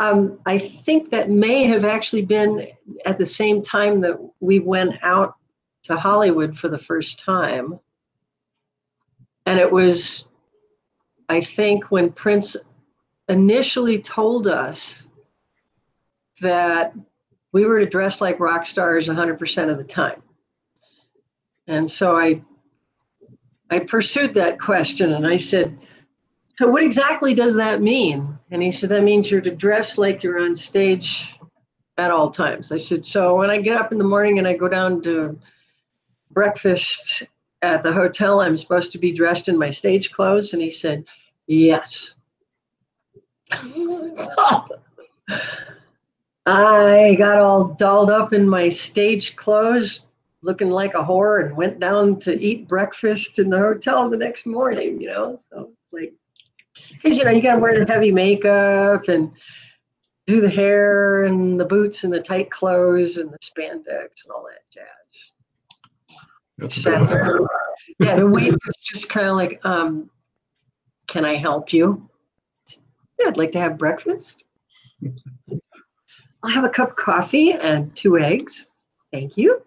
Um, 0.00 0.40
I 0.44 0.58
think 0.58 1.10
that 1.10 1.30
may 1.30 1.62
have 1.66 1.84
actually 1.84 2.26
been 2.26 2.66
at 3.06 3.18
the 3.18 3.24
same 3.24 3.62
time 3.62 4.00
that 4.00 4.18
we 4.40 4.58
went 4.58 4.96
out 5.02 5.36
to 5.84 5.96
Hollywood 5.96 6.58
for 6.58 6.68
the 6.68 6.76
first 6.76 7.20
time. 7.20 7.78
And 9.46 9.60
it 9.60 9.70
was, 9.70 10.26
I 11.28 11.40
think, 11.40 11.92
when 11.92 12.10
Prince 12.10 12.56
initially 13.28 14.02
told 14.02 14.48
us 14.48 15.06
that 16.40 16.92
we 17.52 17.64
were 17.64 17.78
to 17.78 17.86
dress 17.86 18.20
like 18.20 18.40
rock 18.40 18.66
stars 18.66 19.06
100% 19.06 19.70
of 19.70 19.78
the 19.78 19.84
time. 19.84 20.20
And 21.68 21.88
so 21.88 22.16
I 22.16 22.42
I 23.70 23.78
pursued 23.78 24.34
that 24.34 24.58
question 24.58 25.12
and 25.12 25.24
I 25.24 25.36
said, 25.36 25.78
so 26.60 26.68
what 26.68 26.82
exactly 26.82 27.32
does 27.32 27.54
that 27.54 27.80
mean? 27.80 28.38
And 28.50 28.62
he 28.62 28.70
said, 28.70 28.90
that 28.90 29.02
means 29.02 29.30
you're 29.30 29.40
to 29.40 29.50
dress 29.50 29.96
like 29.96 30.22
you're 30.22 30.40
on 30.40 30.54
stage 30.54 31.34
at 31.96 32.10
all 32.10 32.30
times. 32.30 32.70
I 32.70 32.76
said, 32.76 33.02
so 33.02 33.34
when 33.36 33.48
I 33.48 33.62
get 33.62 33.80
up 33.80 33.92
in 33.92 33.98
the 33.98 34.04
morning 34.04 34.38
and 34.38 34.46
I 34.46 34.52
go 34.52 34.68
down 34.68 35.00
to 35.04 35.38
breakfast 36.30 37.22
at 37.62 37.82
the 37.82 37.94
hotel, 37.94 38.42
I'm 38.42 38.58
supposed 38.58 38.92
to 38.92 38.98
be 38.98 39.10
dressed 39.10 39.48
in 39.48 39.56
my 39.56 39.70
stage 39.70 40.12
clothes? 40.12 40.52
And 40.52 40.60
he 40.60 40.70
said, 40.70 41.06
yes. 41.46 42.16
I 46.44 47.14
got 47.16 47.38
all 47.38 47.68
dolled 47.68 48.10
up 48.10 48.34
in 48.34 48.46
my 48.46 48.68
stage 48.68 49.34
clothes, 49.36 50.00
looking 50.42 50.68
like 50.68 50.92
a 50.92 51.02
whore, 51.02 51.42
and 51.42 51.56
went 51.56 51.80
down 51.80 52.18
to 52.18 52.38
eat 52.38 52.68
breakfast 52.68 53.38
in 53.38 53.48
the 53.48 53.56
hotel 53.56 54.10
the 54.10 54.18
next 54.18 54.44
morning, 54.44 55.00
you 55.00 55.08
know? 55.08 55.40
So, 55.48 55.70
like, 55.90 56.12
because, 57.02 57.18
you 57.18 57.24
know, 57.24 57.30
you 57.30 57.42
got 57.42 57.54
to 57.54 57.60
wear 57.60 57.78
the 57.78 57.90
heavy 57.90 58.12
makeup 58.12 59.08
and 59.08 59.32
do 60.26 60.40
the 60.40 60.48
hair 60.48 61.24
and 61.24 61.58
the 61.58 61.64
boots 61.64 62.04
and 62.04 62.12
the 62.12 62.20
tight 62.20 62.50
clothes 62.50 63.16
and 63.16 63.30
the 63.30 63.38
spandex 63.38 64.24
and 64.24 64.32
all 64.34 64.46
that 64.48 64.62
jazz. 64.72 64.86
That's 66.58 66.76
a 66.78 66.90
bit 66.90 66.94
of 66.94 67.10
a 67.10 67.28
So, 67.28 67.46
yeah, 67.98 68.16
the 68.16 68.26
wait 68.26 68.52
was 68.52 68.76
just 68.76 69.08
kind 69.08 69.28
of 69.28 69.36
like, 69.36 69.64
um, 69.64 70.10
can 71.06 71.24
I 71.24 71.36
help 71.36 71.72
you? 71.72 72.08
Yeah, 73.18 73.28
I'd 73.28 73.38
like 73.38 73.52
to 73.52 73.60
have 73.60 73.78
breakfast. 73.78 74.44
I'll 76.42 76.50
have 76.50 76.64
a 76.64 76.68
cup 76.68 76.90
of 76.90 76.96
coffee 76.96 77.52
and 77.52 77.94
two 77.96 78.18
eggs. 78.18 78.70
Thank 79.12 79.36
you. 79.36 79.62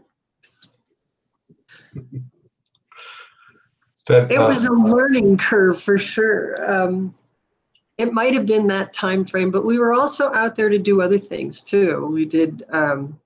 that. 4.08 4.32
It 4.32 4.38
uh, 4.38 4.48
was 4.48 4.66
a 4.66 4.72
learning 4.72 5.38
curve 5.38 5.82
for 5.82 5.98
sure. 5.98 6.72
Um, 6.72 7.16
it 7.98 8.14
might 8.14 8.34
have 8.34 8.46
been 8.46 8.68
that 8.68 8.94
time 8.94 9.24
frame, 9.24 9.52
but 9.52 9.66
we 9.66 9.78
were 9.78 9.94
also 9.94 10.34
out 10.34 10.56
there 10.56 10.70
to 10.70 10.80
do 10.80 11.02
other 11.02 11.18
things 11.18 11.64
too. 11.64 12.08
We 12.08 12.26
did 12.26 12.64
um, 12.72 13.20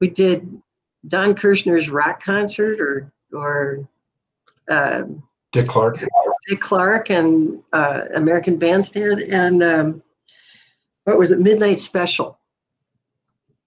we 0.00 0.08
did 0.08 0.60
Don 1.06 1.34
Kirshner's 1.34 1.88
rock 1.88 2.22
concert 2.22 2.80
or 2.80 3.12
or 3.32 3.88
um, 4.68 5.22
Dick 5.52 5.66
Clark. 5.66 6.04
Dick 6.48 6.60
Clark 6.60 7.10
and 7.10 7.62
uh, 7.72 8.02
American 8.14 8.58
Bandstand 8.58 9.20
and 9.20 9.62
um, 9.62 10.02
what 11.04 11.18
was 11.18 11.30
it? 11.30 11.40
Midnight 11.40 11.80
Special 11.80 12.38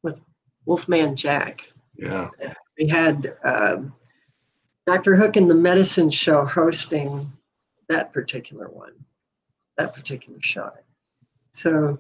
with 0.04 0.24
Wolfman 0.66 1.16
Jack. 1.16 1.68
Yeah. 1.96 2.30
We 2.78 2.88
had 2.88 3.36
um, 3.44 3.94
Dr. 4.86 5.16
Hook 5.16 5.36
and 5.36 5.50
the 5.50 5.56
Medicine 5.56 6.10
Show 6.10 6.46
hosting 6.46 7.32
that 7.90 8.14
particular 8.14 8.70
one, 8.70 8.94
that 9.82 9.96
particular 9.96 10.40
shot. 10.42 10.76
So 11.52 11.98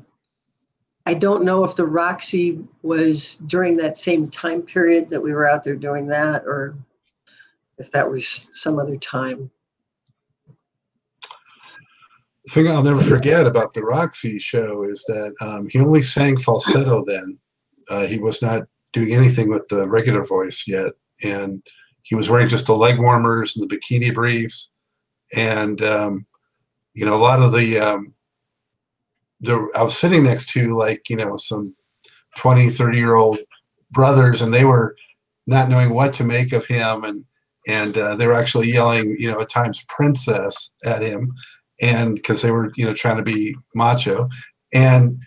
I 1.05 1.15
don't 1.15 1.43
know 1.43 1.63
if 1.63 1.75
the 1.75 1.85
Roxy 1.85 2.59
was 2.83 3.37
during 3.47 3.75
that 3.77 3.97
same 3.97 4.29
time 4.29 4.61
period 4.61 5.09
that 5.09 5.21
we 5.21 5.33
were 5.33 5.49
out 5.49 5.63
there 5.63 5.75
doing 5.75 6.07
that 6.07 6.43
or 6.45 6.75
if 7.77 7.91
that 7.91 8.09
was 8.09 8.47
some 8.51 8.77
other 8.77 8.97
time. 8.97 9.49
The 12.45 12.51
thing 12.51 12.67
I'll 12.69 12.83
never 12.83 13.01
forget 13.01 13.47
about 13.47 13.73
the 13.73 13.83
Roxy 13.83 14.37
show 14.39 14.83
is 14.83 15.03
that 15.05 15.33
um, 15.41 15.67
he 15.69 15.79
only 15.79 16.01
sang 16.01 16.37
falsetto 16.37 17.03
then. 17.05 17.37
Uh, 17.89 18.05
he 18.05 18.19
was 18.19 18.41
not 18.41 18.67
doing 18.93 19.13
anything 19.13 19.49
with 19.49 19.67
the 19.69 19.87
regular 19.87 20.25
voice 20.25 20.65
yet. 20.67 20.93
And 21.23 21.63
he 22.03 22.15
was 22.15 22.29
wearing 22.29 22.47
just 22.47 22.67
the 22.67 22.75
leg 22.75 22.99
warmers 22.99 23.55
and 23.55 23.67
the 23.67 23.75
bikini 23.75 24.13
briefs. 24.13 24.71
And, 25.33 25.81
um, 25.81 26.25
you 26.93 27.05
know, 27.05 27.15
a 27.15 27.21
lot 27.21 27.41
of 27.41 27.53
the, 27.53 27.79
um, 27.79 28.13
the, 29.39 29.69
I 29.75 29.83
was 29.83 29.97
sitting 29.97 30.23
next 30.23 30.49
to 30.49 30.77
like, 30.77 31.09
you 31.09 31.15
know, 31.15 31.37
some 31.37 31.75
20, 32.37 32.69
30 32.69 32.97
year 32.97 33.15
old 33.15 33.39
brothers, 33.91 34.41
and 34.41 34.53
they 34.53 34.65
were 34.65 34.95
not 35.47 35.69
knowing 35.69 35.89
what 35.89 36.13
to 36.13 36.23
make 36.23 36.53
of 36.53 36.65
him. 36.65 37.03
And, 37.03 37.25
and 37.67 37.97
uh, 37.97 38.15
they 38.15 38.27
were 38.27 38.33
actually 38.33 38.71
yelling, 38.71 39.15
you 39.19 39.31
know, 39.31 39.41
at 39.41 39.49
times 39.49 39.83
princess 39.87 40.73
at 40.85 41.01
him 41.01 41.33
and 41.81 42.15
because 42.15 42.41
they 42.41 42.51
were 42.51 42.71
you 42.75 42.85
know 42.85 42.93
trying 42.93 43.17
to 43.17 43.23
be 43.23 43.55
macho 43.73 44.29
and 44.71 45.19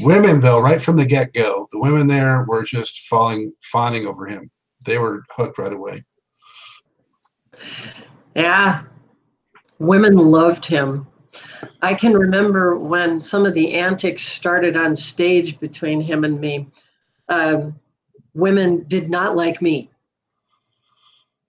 Women, 0.00 0.40
though, 0.40 0.60
right 0.60 0.80
from 0.80 0.96
the 0.96 1.04
get 1.04 1.34
go, 1.34 1.68
the 1.70 1.78
women 1.78 2.06
there 2.06 2.44
were 2.48 2.64
just 2.64 3.06
falling, 3.06 3.52
fawning 3.62 4.06
over 4.06 4.26
him. 4.26 4.50
They 4.84 4.98
were 4.98 5.22
hooked 5.36 5.58
right 5.58 5.72
away. 5.72 6.04
Yeah, 8.34 8.82
women 9.78 10.16
loved 10.16 10.64
him. 10.64 11.06
I 11.80 11.94
can 11.94 12.12
remember 12.12 12.76
when 12.76 13.20
some 13.20 13.46
of 13.46 13.54
the 13.54 13.74
antics 13.74 14.22
started 14.22 14.76
on 14.76 14.96
stage 14.96 15.60
between 15.60 16.00
him 16.00 16.24
and 16.24 16.40
me. 16.40 16.66
Um, 17.28 17.78
women 18.34 18.84
did 18.88 19.10
not 19.10 19.36
like 19.36 19.62
me. 19.62 19.90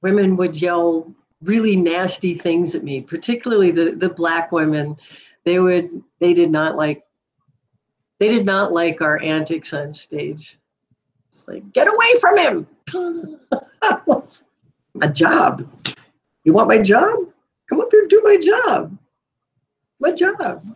Women 0.02 0.36
would 0.38 0.62
yell 0.62 1.14
really 1.42 1.76
nasty 1.76 2.36
things 2.36 2.76
at 2.76 2.84
me, 2.84 3.02
particularly 3.02 3.72
the, 3.72 3.92
the 3.92 4.10
black 4.10 4.52
women. 4.52 4.98
They 5.44 5.60
would 5.60 6.04
they 6.20 6.34
did 6.34 6.52
not 6.52 6.76
like 6.76 7.04
they 8.20 8.30
did 8.30 8.46
not 8.46 8.72
like 8.72 9.02
our 9.02 9.20
antics 9.22 9.74
on 9.74 9.92
stage. 9.92 10.58
It's 11.30 11.48
like, 11.48 11.74
get 11.74 11.88
away 11.88 12.14
from 12.22 12.38
him. 12.38 12.68
a 15.02 15.10
job. 15.10 15.68
You 16.44 16.54
want 16.54 16.70
my 16.70 16.78
job? 16.78 17.18
Come 17.68 17.82
up 17.82 17.90
here 17.92 18.02
and 18.02 18.10
do 18.10 18.22
my 18.24 18.38
job. 18.38 18.98
My 20.04 20.12
job. 20.12 20.68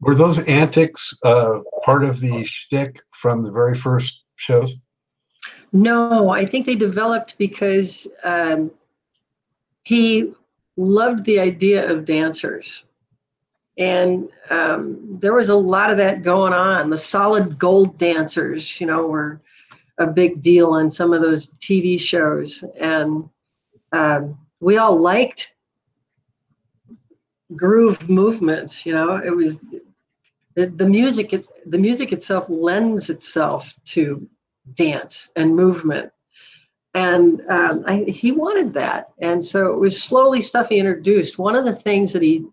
Were 0.00 0.16
those 0.16 0.40
antics 0.48 1.16
uh, 1.22 1.60
part 1.84 2.02
of 2.02 2.18
the 2.18 2.42
shtick 2.42 3.00
from 3.12 3.44
the 3.44 3.52
very 3.52 3.76
first 3.76 4.24
shows? 4.34 4.74
No, 5.72 6.30
I 6.30 6.44
think 6.44 6.66
they 6.66 6.74
developed 6.74 7.38
because 7.38 8.08
um, 8.24 8.72
he 9.84 10.32
loved 10.76 11.22
the 11.22 11.38
idea 11.38 11.88
of 11.88 12.04
dancers. 12.04 12.82
And 13.78 14.28
um, 14.50 14.98
there 15.20 15.34
was 15.34 15.50
a 15.50 15.54
lot 15.54 15.92
of 15.92 15.96
that 15.98 16.24
going 16.24 16.52
on. 16.52 16.90
The 16.90 16.98
solid 16.98 17.60
gold 17.60 17.96
dancers, 17.96 18.80
you 18.80 18.88
know, 18.88 19.06
were 19.06 19.40
a 19.98 20.06
big 20.08 20.42
deal 20.42 20.70
on 20.70 20.90
some 20.90 21.12
of 21.12 21.22
those 21.22 21.52
TV 21.58 22.00
shows. 22.00 22.64
And 22.80 23.28
um, 23.92 24.36
we 24.58 24.78
all 24.78 25.00
liked 25.00 25.53
groove 27.56 28.08
movements, 28.08 28.84
you 28.84 28.92
know, 28.92 29.16
it 29.16 29.34
was 29.34 29.64
the, 30.54 30.86
music, 30.86 31.32
it, 31.32 31.46
the 31.70 31.78
music 31.78 32.12
itself 32.12 32.46
lends 32.48 33.10
itself 33.10 33.74
to 33.86 34.26
dance 34.74 35.30
and 35.36 35.54
movement. 35.54 36.10
And 36.94 37.42
um, 37.48 37.84
I, 37.86 38.04
he 38.04 38.30
wanted 38.30 38.72
that. 38.74 39.08
And 39.18 39.42
so 39.42 39.72
it 39.72 39.78
was 39.78 40.00
slowly 40.00 40.40
stuff 40.40 40.68
he 40.68 40.78
introduced. 40.78 41.38
One 41.38 41.56
of 41.56 41.64
the 41.64 41.74
things 41.74 42.12
that 42.12 42.22
he 42.22 42.46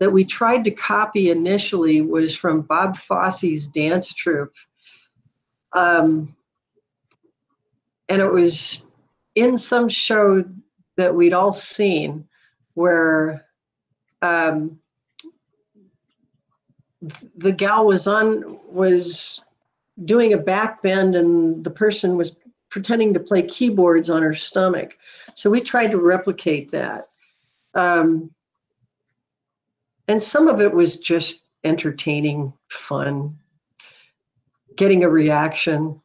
that 0.00 0.10
we 0.10 0.24
tried 0.24 0.64
to 0.64 0.72
copy 0.72 1.30
initially 1.30 2.00
was 2.00 2.36
from 2.36 2.62
Bob 2.62 2.96
Fosse's 2.96 3.68
dance 3.68 4.12
troupe. 4.12 4.52
Um, 5.72 6.34
and 8.08 8.20
it 8.20 8.30
was 8.30 8.86
in 9.36 9.56
some 9.56 9.88
show 9.88 10.44
that 10.96 11.14
we'd 11.14 11.32
all 11.32 11.52
seen 11.52 12.26
where 12.74 13.46
um, 14.24 14.78
the 17.36 17.52
gal 17.52 17.84
was 17.84 18.06
on 18.06 18.58
was 18.66 19.42
doing 20.04 20.32
a 20.32 20.38
back 20.38 20.80
bend 20.80 21.14
and 21.14 21.62
the 21.62 21.70
person 21.70 22.16
was 22.16 22.36
pretending 22.70 23.12
to 23.14 23.20
play 23.20 23.42
keyboards 23.42 24.08
on 24.08 24.22
her 24.22 24.34
stomach. 24.34 24.96
So 25.34 25.50
we 25.50 25.60
tried 25.60 25.90
to 25.90 25.98
replicate 25.98 26.70
that. 26.72 27.08
Um, 27.74 28.30
and 30.08 30.22
some 30.22 30.48
of 30.48 30.60
it 30.60 30.72
was 30.72 30.96
just 30.96 31.42
entertaining 31.62 32.52
fun 32.68 33.38
getting 34.76 35.04
a 35.04 35.08
reaction. 35.08 36.00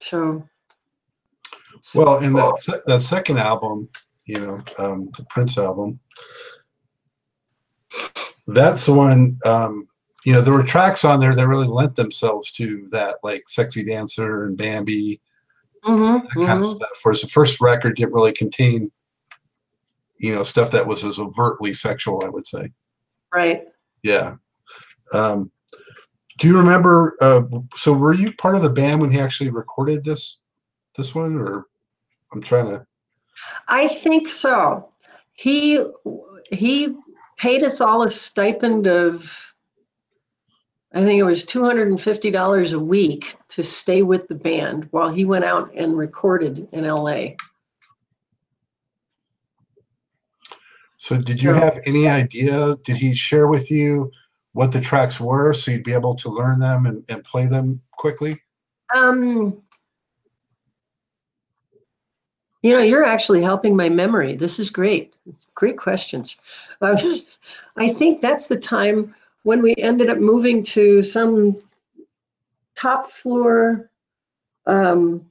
So 0.00 0.48
well 1.94 2.18
in 2.18 2.32
that 2.34 2.82
that 2.86 3.02
second 3.02 3.38
album 3.38 3.88
you 4.26 4.38
know 4.38 4.62
um, 4.78 5.10
the 5.16 5.24
prince 5.30 5.56
album. 5.56 6.00
That's 8.46 8.86
the 8.86 8.92
one 8.92 9.38
um, 9.44 9.88
you 10.24 10.32
know 10.32 10.40
there 10.40 10.52
were 10.52 10.62
tracks 10.62 11.04
on 11.04 11.20
there 11.20 11.34
that 11.34 11.48
really 11.48 11.68
lent 11.68 11.96
themselves 11.96 12.52
to 12.52 12.86
that 12.90 13.18
like 13.22 13.48
sexy 13.48 13.84
dancer 13.84 14.44
and 14.44 14.56
bambi 14.56 15.20
mm-hmm, 15.84 16.02
that 16.02 16.46
kind 16.46 16.48
mm-hmm. 16.48 16.62
of 16.62 16.76
stuff 16.76 16.98
whereas 17.02 17.20
the 17.22 17.28
first 17.28 17.60
record 17.60 17.96
didn't 17.96 18.12
really 18.12 18.32
contain 18.32 18.90
you 20.18 20.34
know 20.34 20.42
stuff 20.42 20.70
that 20.70 20.86
was 20.86 21.04
as 21.04 21.18
overtly 21.18 21.72
sexual 21.72 22.24
i 22.24 22.28
would 22.28 22.46
say. 22.46 22.70
Right. 23.32 23.64
Yeah. 24.02 24.36
Um, 25.12 25.50
do 26.38 26.48
you 26.48 26.58
remember 26.58 27.16
uh, 27.20 27.42
so 27.74 27.92
were 27.92 28.14
you 28.14 28.32
part 28.32 28.56
of 28.56 28.62
the 28.62 28.70
band 28.70 29.00
when 29.00 29.10
he 29.10 29.18
actually 29.18 29.50
recorded 29.50 30.04
this 30.04 30.40
this 30.96 31.14
one 31.14 31.38
or? 31.38 31.66
I'm 32.32 32.42
trying 32.42 32.66
to 32.66 32.86
I 33.68 33.88
think 33.88 34.28
so. 34.28 34.88
He 35.32 35.84
he 36.50 36.96
paid 37.36 37.62
us 37.62 37.80
all 37.80 38.02
a 38.02 38.10
stipend 38.10 38.86
of 38.86 39.54
I 40.92 41.04
think 41.04 41.20
it 41.20 41.24
was 41.24 41.44
$250 41.44 42.72
a 42.72 42.78
week 42.78 43.34
to 43.48 43.62
stay 43.62 44.02
with 44.02 44.28
the 44.28 44.34
band 44.34 44.88
while 44.92 45.10
he 45.10 45.26
went 45.26 45.44
out 45.44 45.70
and 45.74 45.96
recorded 45.96 46.66
in 46.72 46.84
LA. 46.84 47.34
So 50.96 51.18
did 51.18 51.42
you 51.42 51.52
have 51.52 51.78
any 51.84 52.08
idea? 52.08 52.76
Did 52.82 52.96
he 52.96 53.14
share 53.14 53.46
with 53.46 53.70
you 53.70 54.10
what 54.54 54.72
the 54.72 54.80
tracks 54.80 55.20
were 55.20 55.52
so 55.52 55.70
you'd 55.70 55.84
be 55.84 55.92
able 55.92 56.14
to 56.14 56.30
learn 56.30 56.60
them 56.60 56.86
and, 56.86 57.04
and 57.10 57.22
play 57.22 57.46
them 57.46 57.82
quickly? 57.92 58.40
Um 58.94 59.62
you 62.62 62.72
know, 62.72 62.82
you're 62.82 63.04
actually 63.04 63.42
helping 63.42 63.76
my 63.76 63.88
memory. 63.88 64.36
This 64.36 64.58
is 64.58 64.70
great. 64.70 65.16
Great 65.54 65.78
questions. 65.78 66.36
Um, 66.80 66.96
I 67.76 67.92
think 67.92 68.20
that's 68.20 68.46
the 68.46 68.58
time 68.58 69.14
when 69.42 69.62
we 69.62 69.74
ended 69.76 70.10
up 70.10 70.18
moving 70.18 70.62
to 70.64 71.02
some 71.02 71.56
top 72.74 73.10
floor 73.10 73.90
um, 74.66 75.24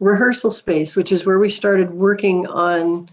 rehearsal 0.00 0.50
space, 0.50 0.96
which 0.96 1.12
is 1.12 1.24
where 1.24 1.38
we 1.38 1.48
started 1.48 1.92
working 1.92 2.46
on 2.46 3.08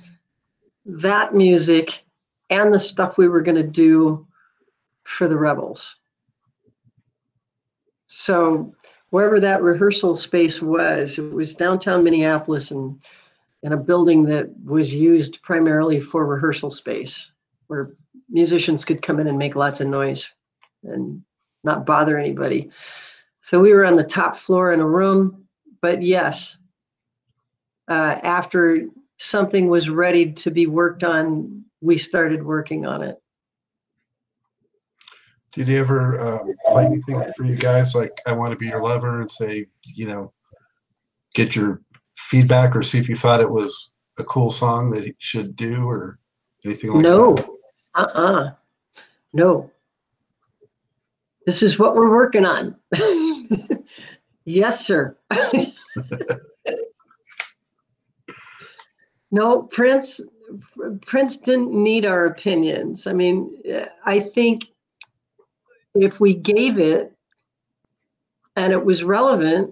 that 0.86 1.34
music 1.34 2.04
and 2.50 2.74
the 2.74 2.80
stuff 2.80 3.18
we 3.18 3.28
were 3.28 3.41
going 3.41 3.56
to 3.56 3.68
do 3.68 4.26
for 5.04 5.28
the 5.28 5.38
Rebels. 5.38 5.98
So 8.08 8.74
wherever 9.10 9.39
that 9.39 9.62
rehearsal 9.62 10.16
space 10.16 10.62
was, 10.62 11.18
it 11.18 11.34
was 11.34 11.56
downtown 11.56 12.04
Minneapolis 12.04 12.72
and 12.72 13.00
in 13.64 13.74
a 13.74 13.78
building 13.78 14.26
that 14.26 14.49
was 14.66 14.93
used 14.93 15.41
primarily 15.41 15.99
for 15.99 16.26
rehearsal 16.26 16.70
space 16.70 17.32
where 17.68 17.95
musicians 18.30 18.84
could 18.84 19.01
come 19.01 19.20
in 19.20 19.28
and 19.28 19.38
make 19.38 19.55
lots 19.55 19.80
of 19.80 19.88
noise 19.88 20.30
and 20.84 21.24
not 21.64 21.86
bother 21.86 22.18
anybody. 22.18 22.70
So 23.39 23.59
we 23.59 23.74
were 23.74 23.86
on 23.86 23.95
the 23.95 24.03
top 24.03 24.36
floor 24.36 24.74
in 24.74 24.82
a 24.82 24.88
room, 24.88 25.45
but 25.82 26.03
yes, 26.03 26.57
uh, 27.88 28.20
after 28.22 28.88
something 29.18 29.68
was 29.68 29.89
ready 29.89 30.32
to 30.34 30.51
be 30.51 30.68
worked 30.68 31.03
on, 31.03 31.64
we 31.82 31.97
started 31.97 32.43
working 32.43 32.86
on 32.86 33.01
it. 33.01 33.18
Did 35.53 35.68
he 35.68 35.78
ever 35.78 36.20
um, 36.20 36.53
play 36.66 36.86
anything 36.86 37.24
for 37.38 37.45
you 37.45 37.55
guys 37.55 37.93
like 37.93 38.20
"I 38.26 38.32
Want 38.32 38.51
to 38.53 38.57
Be 38.57 38.66
Your 38.66 38.82
Lover" 38.82 39.20
and 39.20 39.30
say, 39.30 39.68
you 39.84 40.07
know, 40.07 40.34
get 41.36 41.55
your 41.55 41.82
feedback 42.16 42.76
or 42.76 42.84
see 42.84 42.99
if 42.99 43.09
you 43.09 43.16
thought 43.16 43.41
it 43.41 43.49
was 43.49 43.91
a 44.18 44.24
cool 44.24 44.51
song 44.51 44.91
that 44.91 45.03
he 45.03 45.16
should 45.18 45.55
do 45.55 45.88
or 45.88 46.20
anything 46.66 46.93
like 46.93 47.03
no, 47.03 47.34
that? 47.34 47.47
No. 47.47 47.57
Uh-uh, 47.95 48.51
no. 49.34 49.72
This 51.45 51.61
is 51.61 51.78
what 51.78 51.95
we're 51.95 52.11
working 52.11 52.45
on. 52.45 52.76
yes, 54.45 54.86
sir. 54.86 55.18
no, 59.32 59.64
Prince. 59.64 60.22
Prince 61.05 61.38
didn't 61.38 61.72
need 61.72 62.05
our 62.05 62.26
opinions. 62.28 63.07
I 63.07 63.14
mean, 63.14 63.57
I 64.05 64.20
think 64.20 64.66
if 65.95 66.20
we 66.20 66.36
gave 66.36 66.80
it 66.80 67.14
and 68.55 68.72
it 68.72 68.86
was 68.86 69.03
relevant, 69.03 69.72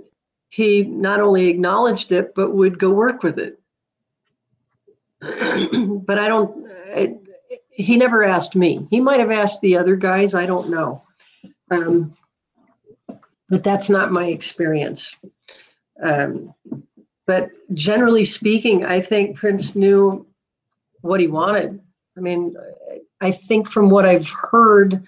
he 0.52 0.84
not 0.84 1.22
only 1.22 1.48
acknowledged 1.48 2.12
it 2.12 2.36
but 2.36 2.54
would 2.54 2.78
go 2.78 2.92
work 2.92 3.24
with 3.24 3.40
it. 3.40 3.60
but 6.06 6.20
I 6.20 6.28
don't. 6.28 6.68
I, 6.94 7.16
he 7.70 7.98
never 7.98 8.24
asked 8.24 8.56
me. 8.56 8.86
He 8.90 9.00
might 9.00 9.22
have 9.22 9.32
asked 9.32 9.62
the 9.62 9.78
other 9.78 9.96
guys. 9.96 10.36
I 10.36 10.46
don't 10.46 10.70
know. 10.70 11.04
Um, 11.72 12.14
but 13.50 13.64
that's 13.64 13.90
not 13.90 14.12
my 14.12 14.26
experience. 14.26 15.18
Um, 16.02 16.54
but 17.26 17.50
generally 17.74 18.26
speaking, 18.26 18.84
I 18.86 19.00
think 19.00 19.38
Prince 19.38 19.76
knew 19.76 20.26
what 21.02 21.22
he 21.22 21.28
wanted. 21.28 21.80
I 22.18 22.20
mean, 22.20 22.56
I 23.22 23.32
think 23.32 23.70
from 23.70 23.90
what 23.90 24.06
I've 24.06 24.30
heard 24.30 25.08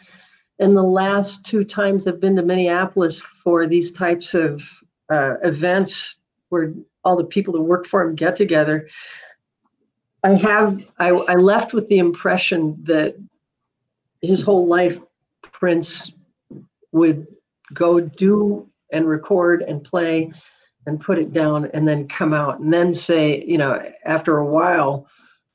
in 0.59 0.73
the 0.73 0.83
last 0.83 1.45
two 1.45 1.65
times 1.65 2.07
I've 2.07 2.21
been 2.21 2.35
to 2.37 2.43
Minneapolis 2.43 3.19
for 3.19 3.67
these 3.67 3.91
types 3.91 4.33
of 4.33 4.63
uh, 5.09 5.35
events 5.43 6.21
where 6.49 6.73
all 7.03 7.15
the 7.15 7.23
people 7.23 7.53
that 7.53 7.61
work 7.61 7.85
for 7.87 8.01
him 8.01 8.15
get 8.15 8.35
together, 8.35 8.87
I 10.23 10.35
have 10.35 10.85
I, 10.99 11.09
I 11.09 11.35
left 11.35 11.73
with 11.73 11.87
the 11.89 11.99
impression 11.99 12.77
that 12.83 13.15
his 14.21 14.41
whole 14.41 14.67
life 14.67 14.99
Prince 15.41 16.13
would 16.91 17.27
go 17.73 17.99
do 17.99 18.69
and 18.91 19.07
record 19.07 19.63
and 19.63 19.83
play 19.83 20.31
and 20.85 20.99
put 20.99 21.17
it 21.17 21.33
down 21.33 21.69
and 21.73 21.87
then 21.87 22.07
come 22.07 22.33
out 22.33 22.59
and 22.59 22.71
then 22.71 22.93
say, 22.93 23.43
you 23.45 23.57
know, 23.57 23.81
after 24.05 24.37
a 24.37 24.45
while, 24.45 25.07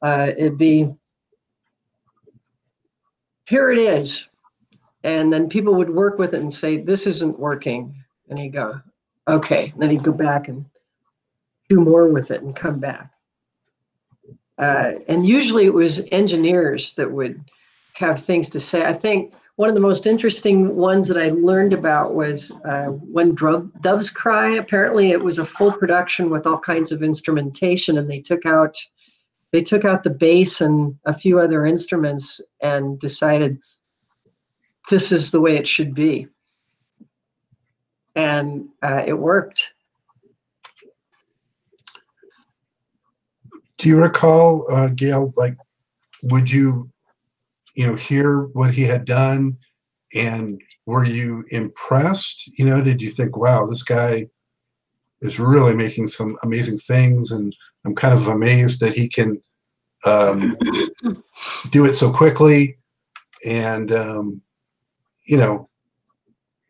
uh, 0.02 0.32
it'd 0.36 0.58
be 0.58 0.90
here 3.46 3.70
it 3.70 3.78
is. 3.78 4.28
And 5.04 5.32
then 5.32 5.48
people 5.48 5.74
would 5.74 5.90
work 5.90 6.18
with 6.18 6.34
it 6.34 6.40
and 6.40 6.52
say, 6.52 6.76
this 6.76 7.06
isn't 7.06 7.38
working. 7.38 7.94
And 8.28 8.38
he'd 8.38 8.52
go, 8.52 8.80
okay. 9.28 9.72
Then 9.76 9.90
he'd 9.90 10.02
go 10.02 10.12
back 10.12 10.48
and 10.48 10.64
do 11.68 11.80
more 11.80 12.08
with 12.08 12.30
it 12.30 12.42
and 12.42 12.56
come 12.56 12.80
back. 12.80 13.10
Uh, 14.58 14.94
and 15.06 15.26
usually 15.26 15.66
it 15.66 15.74
was 15.74 16.06
engineers 16.10 16.92
that 16.94 17.12
would 17.12 17.44
have 17.94 18.22
things 18.22 18.48
to 18.50 18.60
say. 18.60 18.84
I 18.84 18.92
think 18.92 19.32
one 19.56 19.68
of 19.68 19.74
the 19.74 19.80
most 19.80 20.06
interesting 20.06 20.76
ones 20.76 21.08
that 21.08 21.16
I 21.16 21.30
learned 21.30 21.72
about 21.72 22.14
was 22.14 22.52
uh, 22.64 22.86
when 22.86 23.34
Doves 23.34 24.10
Cry. 24.10 24.54
Apparently, 24.54 25.10
it 25.10 25.22
was 25.22 25.38
a 25.38 25.46
full 25.46 25.72
production 25.72 26.30
with 26.30 26.46
all 26.46 26.58
kinds 26.58 26.92
of 26.92 27.02
instrumentation, 27.02 27.98
and 27.98 28.10
they 28.10 28.20
took 28.20 28.46
out 28.46 28.76
they 29.52 29.62
took 29.62 29.84
out 29.84 30.04
the 30.04 30.10
bass 30.10 30.60
and 30.60 30.94
a 31.06 31.12
few 31.12 31.40
other 31.40 31.64
instruments 31.64 32.40
and 32.60 33.00
decided 33.00 33.58
this 34.90 35.10
is 35.10 35.30
the 35.30 35.40
way 35.40 35.56
it 35.56 35.66
should 35.66 35.94
be, 35.94 36.28
and 38.18 38.68
uh, 38.82 39.04
it 39.06 39.12
worked. 39.12 39.74
Do 43.76 43.88
you 43.88 44.02
recall, 44.02 44.66
uh, 44.72 44.88
Gail? 44.88 45.32
Like, 45.36 45.56
would 46.24 46.50
you 46.50 46.90
you 47.76 47.86
know 47.86 47.94
hear 47.94 48.40
what 48.54 48.72
he 48.72 48.82
had 48.82 49.04
done 49.04 49.56
and 50.12 50.60
were 50.84 51.04
you 51.04 51.44
impressed 51.50 52.48
you 52.58 52.64
know 52.64 52.80
did 52.80 53.00
you 53.00 53.08
think 53.08 53.36
wow 53.36 53.66
this 53.66 53.84
guy 53.84 54.26
is 55.20 55.38
really 55.38 55.74
making 55.74 56.08
some 56.08 56.36
amazing 56.42 56.76
things 56.76 57.30
and 57.30 57.54
i'm 57.84 57.94
kind 57.94 58.12
of 58.12 58.26
amazed 58.26 58.80
that 58.80 58.94
he 58.94 59.08
can 59.08 59.40
um, 60.04 60.56
do 61.70 61.84
it 61.84 61.92
so 61.92 62.12
quickly 62.12 62.76
and 63.46 63.92
um, 63.92 64.42
you 65.24 65.36
know 65.36 65.67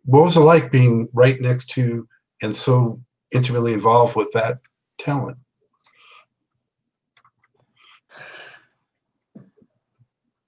what 0.08 0.24
was 0.24 0.38
it 0.38 0.40
like 0.40 0.72
being 0.72 1.06
right 1.12 1.38
next 1.38 1.68
to 1.68 2.08
and 2.40 2.56
so 2.56 2.98
intimately 3.30 3.74
involved 3.74 4.16
with 4.16 4.32
that 4.32 4.58
talent? 4.96 5.36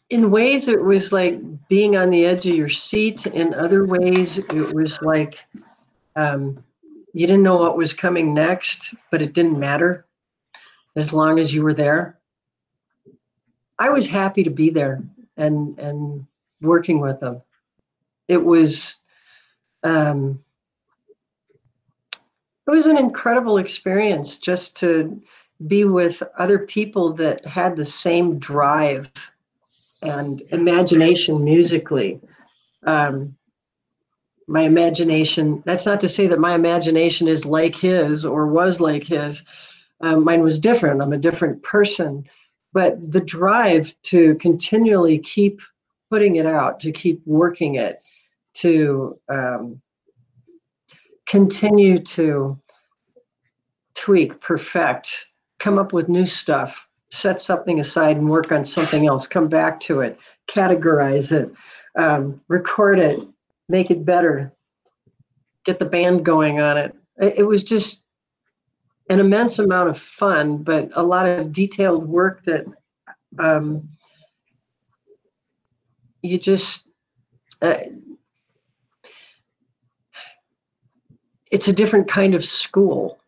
In 0.09 0.31
ways 0.31 0.67
it 0.67 0.83
was 0.83 1.13
like 1.13 1.39
being 1.69 1.95
on 1.95 2.09
the 2.09 2.25
edge 2.25 2.47
of 2.47 2.57
your 2.57 2.71
seat. 2.71 3.27
In 3.27 3.53
other 3.53 3.85
ways 3.85 4.39
it 4.39 4.75
was 4.75 4.99
like 5.03 5.45
um, 6.17 6.65
you 7.13 7.27
didn't 7.27 7.43
know 7.43 7.59
what 7.59 7.77
was 7.77 7.93
coming 7.93 8.33
next 8.33 8.95
but 9.11 9.21
it 9.21 9.35
didn't 9.35 9.61
matter 9.61 10.07
as 10.97 11.13
long 11.13 11.39
as 11.39 11.53
you 11.53 11.63
were 11.63 11.75
there. 11.75 12.19
I 13.79 13.91
was 13.91 14.09
happy 14.09 14.43
to 14.43 14.51
be 14.51 14.71
there 14.71 15.03
and 15.37 15.79
and 15.79 16.27
working 16.63 16.99
with 16.99 17.21
them. 17.21 17.43
It 18.27 18.43
was 18.43 19.00
um, 19.83 20.43
it 22.67 22.71
was 22.71 22.87
an 22.87 22.99
incredible 22.99 23.59
experience 23.59 24.39
just 24.39 24.77
to 24.79 25.21
be 25.67 25.85
with 25.85 26.23
other 26.39 26.59
people 26.59 27.13
that 27.15 27.45
had 27.45 27.77
the 27.77 27.85
same 27.85 28.39
drive 28.39 29.11
and 30.03 30.41
imagination 30.51 31.45
musically. 31.45 32.21
Um, 32.87 33.37
my 34.47 34.63
imagination, 34.63 35.63
that's 35.67 35.87
not 35.87 36.01
to 36.01 36.09
say 36.09 36.27
that 36.27 36.39
my 36.39 36.55
imagination 36.55 37.29
is 37.29 37.45
like 37.45 37.77
his 37.77 38.25
or 38.25 38.47
was 38.47 38.81
like 38.81 39.05
his. 39.05 39.43
Um, 40.01 40.25
mine 40.25 40.43
was 40.43 40.59
different. 40.59 41.03
I'm 41.03 41.13
a 41.13 41.19
different 41.19 41.63
person. 41.63 42.25
But 42.73 43.13
the 43.13 43.21
drive 43.21 43.95
to 44.05 44.37
continually 44.37 45.19
keep 45.19 45.61
putting 46.09 46.37
it 46.37 46.47
out, 46.47 46.81
to 46.81 46.93
keep 46.93 47.21
working 47.27 47.77
it, 47.77 48.03
to 48.55 49.19
um, 49.29 49.81
continue 51.27 51.99
to 51.99 52.59
tweak, 53.95 54.41
perfect, 54.41 55.27
come 55.59 55.79
up 55.79 55.93
with 55.93 56.09
new 56.09 56.27
stuff 56.27 56.89
set 57.11 57.41
something 57.41 57.81
aside 57.81 58.17
and 58.17 58.29
work 58.29 58.53
on 58.53 58.65
something 58.65 59.07
else, 59.07 59.27
come 59.27 59.49
back 59.49 59.81
to 59.81 60.01
it, 60.01 60.19
categorize 60.49 61.33
it, 61.33 61.53
um, 61.97 62.41
record 62.49 62.99
it, 62.99 63.21
make 63.69 63.91
it 63.91 64.05
better, 64.05 64.53
get 65.65 65.79
the 65.79 65.85
band 65.85 66.25
going 66.25 66.61
on 66.61 66.79
it. 66.79 66.95
it. 67.19 67.35
It 67.39 67.43
was 67.43 67.65
just 67.65 68.05
an 69.11 69.19
immense 69.19 69.59
amount 69.59 69.91
of 69.91 69.99
fun, 69.99 70.59
but 70.59 70.91
a 70.95 71.03
lot 71.03 71.27
of 71.27 71.53
detailed 71.53 72.07
work 72.07 72.45
that 72.45 72.65
um, 73.39 73.89
you 76.23 76.39
just. 76.39 76.87
Uh, 77.61 77.79
it's 81.51 81.69
a 81.69 81.73
different 81.73 82.09
kind 82.09 82.35
of 82.35 82.45
school, 82.45 83.19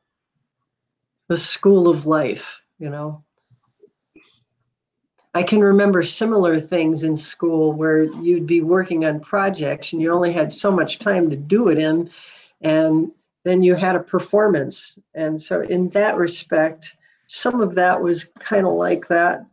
the 1.29 1.37
school 1.37 1.89
of 1.89 2.07
life, 2.07 2.61
you 2.79 2.89
know. 2.89 3.23
I 5.35 5.43
can 5.43 5.61
remember 5.61 6.03
similar 6.03 6.61
things 6.61 7.05
in 7.05 7.17
school 7.17 7.73
where 7.73 8.03
you'd 8.03 8.47
be 8.47 8.61
working 8.61 9.07
on 9.07 9.19
projects 9.19 9.93
and 9.93 10.03
you 10.03 10.13
only 10.13 10.33
had 10.33 10.53
so 10.53 10.71
much 10.71 10.99
time 10.99 11.31
to 11.31 11.37
do 11.37 11.69
it 11.69 11.79
in, 11.79 12.11
and 12.61 13.11
then 13.45 13.63
you 13.63 13.75
had 13.75 13.97
a 13.97 14.01
performance. 14.01 14.99
And 15.15 15.41
so, 15.41 15.63
in 15.63 15.89
that 15.91 16.17
respect, 16.17 16.97
some 17.27 17.61
of 17.63 17.75
that 17.77 18.01
was 18.01 18.25
kind 18.25 18.67
of 18.67 18.75
like 18.75 19.09
that, 19.09 19.47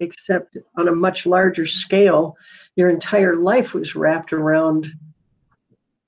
except 0.00 0.56
on 0.76 0.88
a 0.88 0.94
much 0.94 1.26
larger 1.26 1.66
scale. 1.66 2.36
Your 2.76 2.88
entire 2.88 3.36
life 3.36 3.74
was 3.74 3.94
wrapped 3.94 4.32
around 4.32 4.86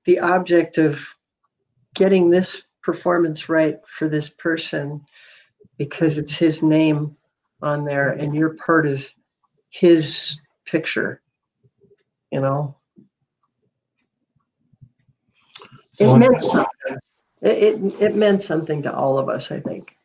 the 0.06 0.20
object 0.20 0.78
of 0.78 1.06
getting 1.94 2.30
this 2.30 2.62
performance 2.82 3.48
right 3.48 3.78
for 3.86 4.08
this 4.08 4.28
person 4.30 5.04
because 5.78 6.18
it's 6.18 6.36
his 6.36 6.62
name 6.62 7.16
on 7.62 7.84
there 7.84 8.10
and 8.10 8.34
you're 8.34 8.54
part 8.54 8.86
of 8.86 9.08
his 9.70 10.40
picture 10.66 11.22
you 12.32 12.40
know? 12.40 12.74
It 16.00 16.16
meant 16.16 16.40
something. 16.40 16.96
It, 17.42 17.62
it, 17.62 18.00
it 18.00 18.16
meant 18.16 18.42
something 18.42 18.82
to 18.82 18.94
all 18.94 19.18
of 19.18 19.28
us 19.28 19.50
i 19.50 19.58
think 19.60 19.96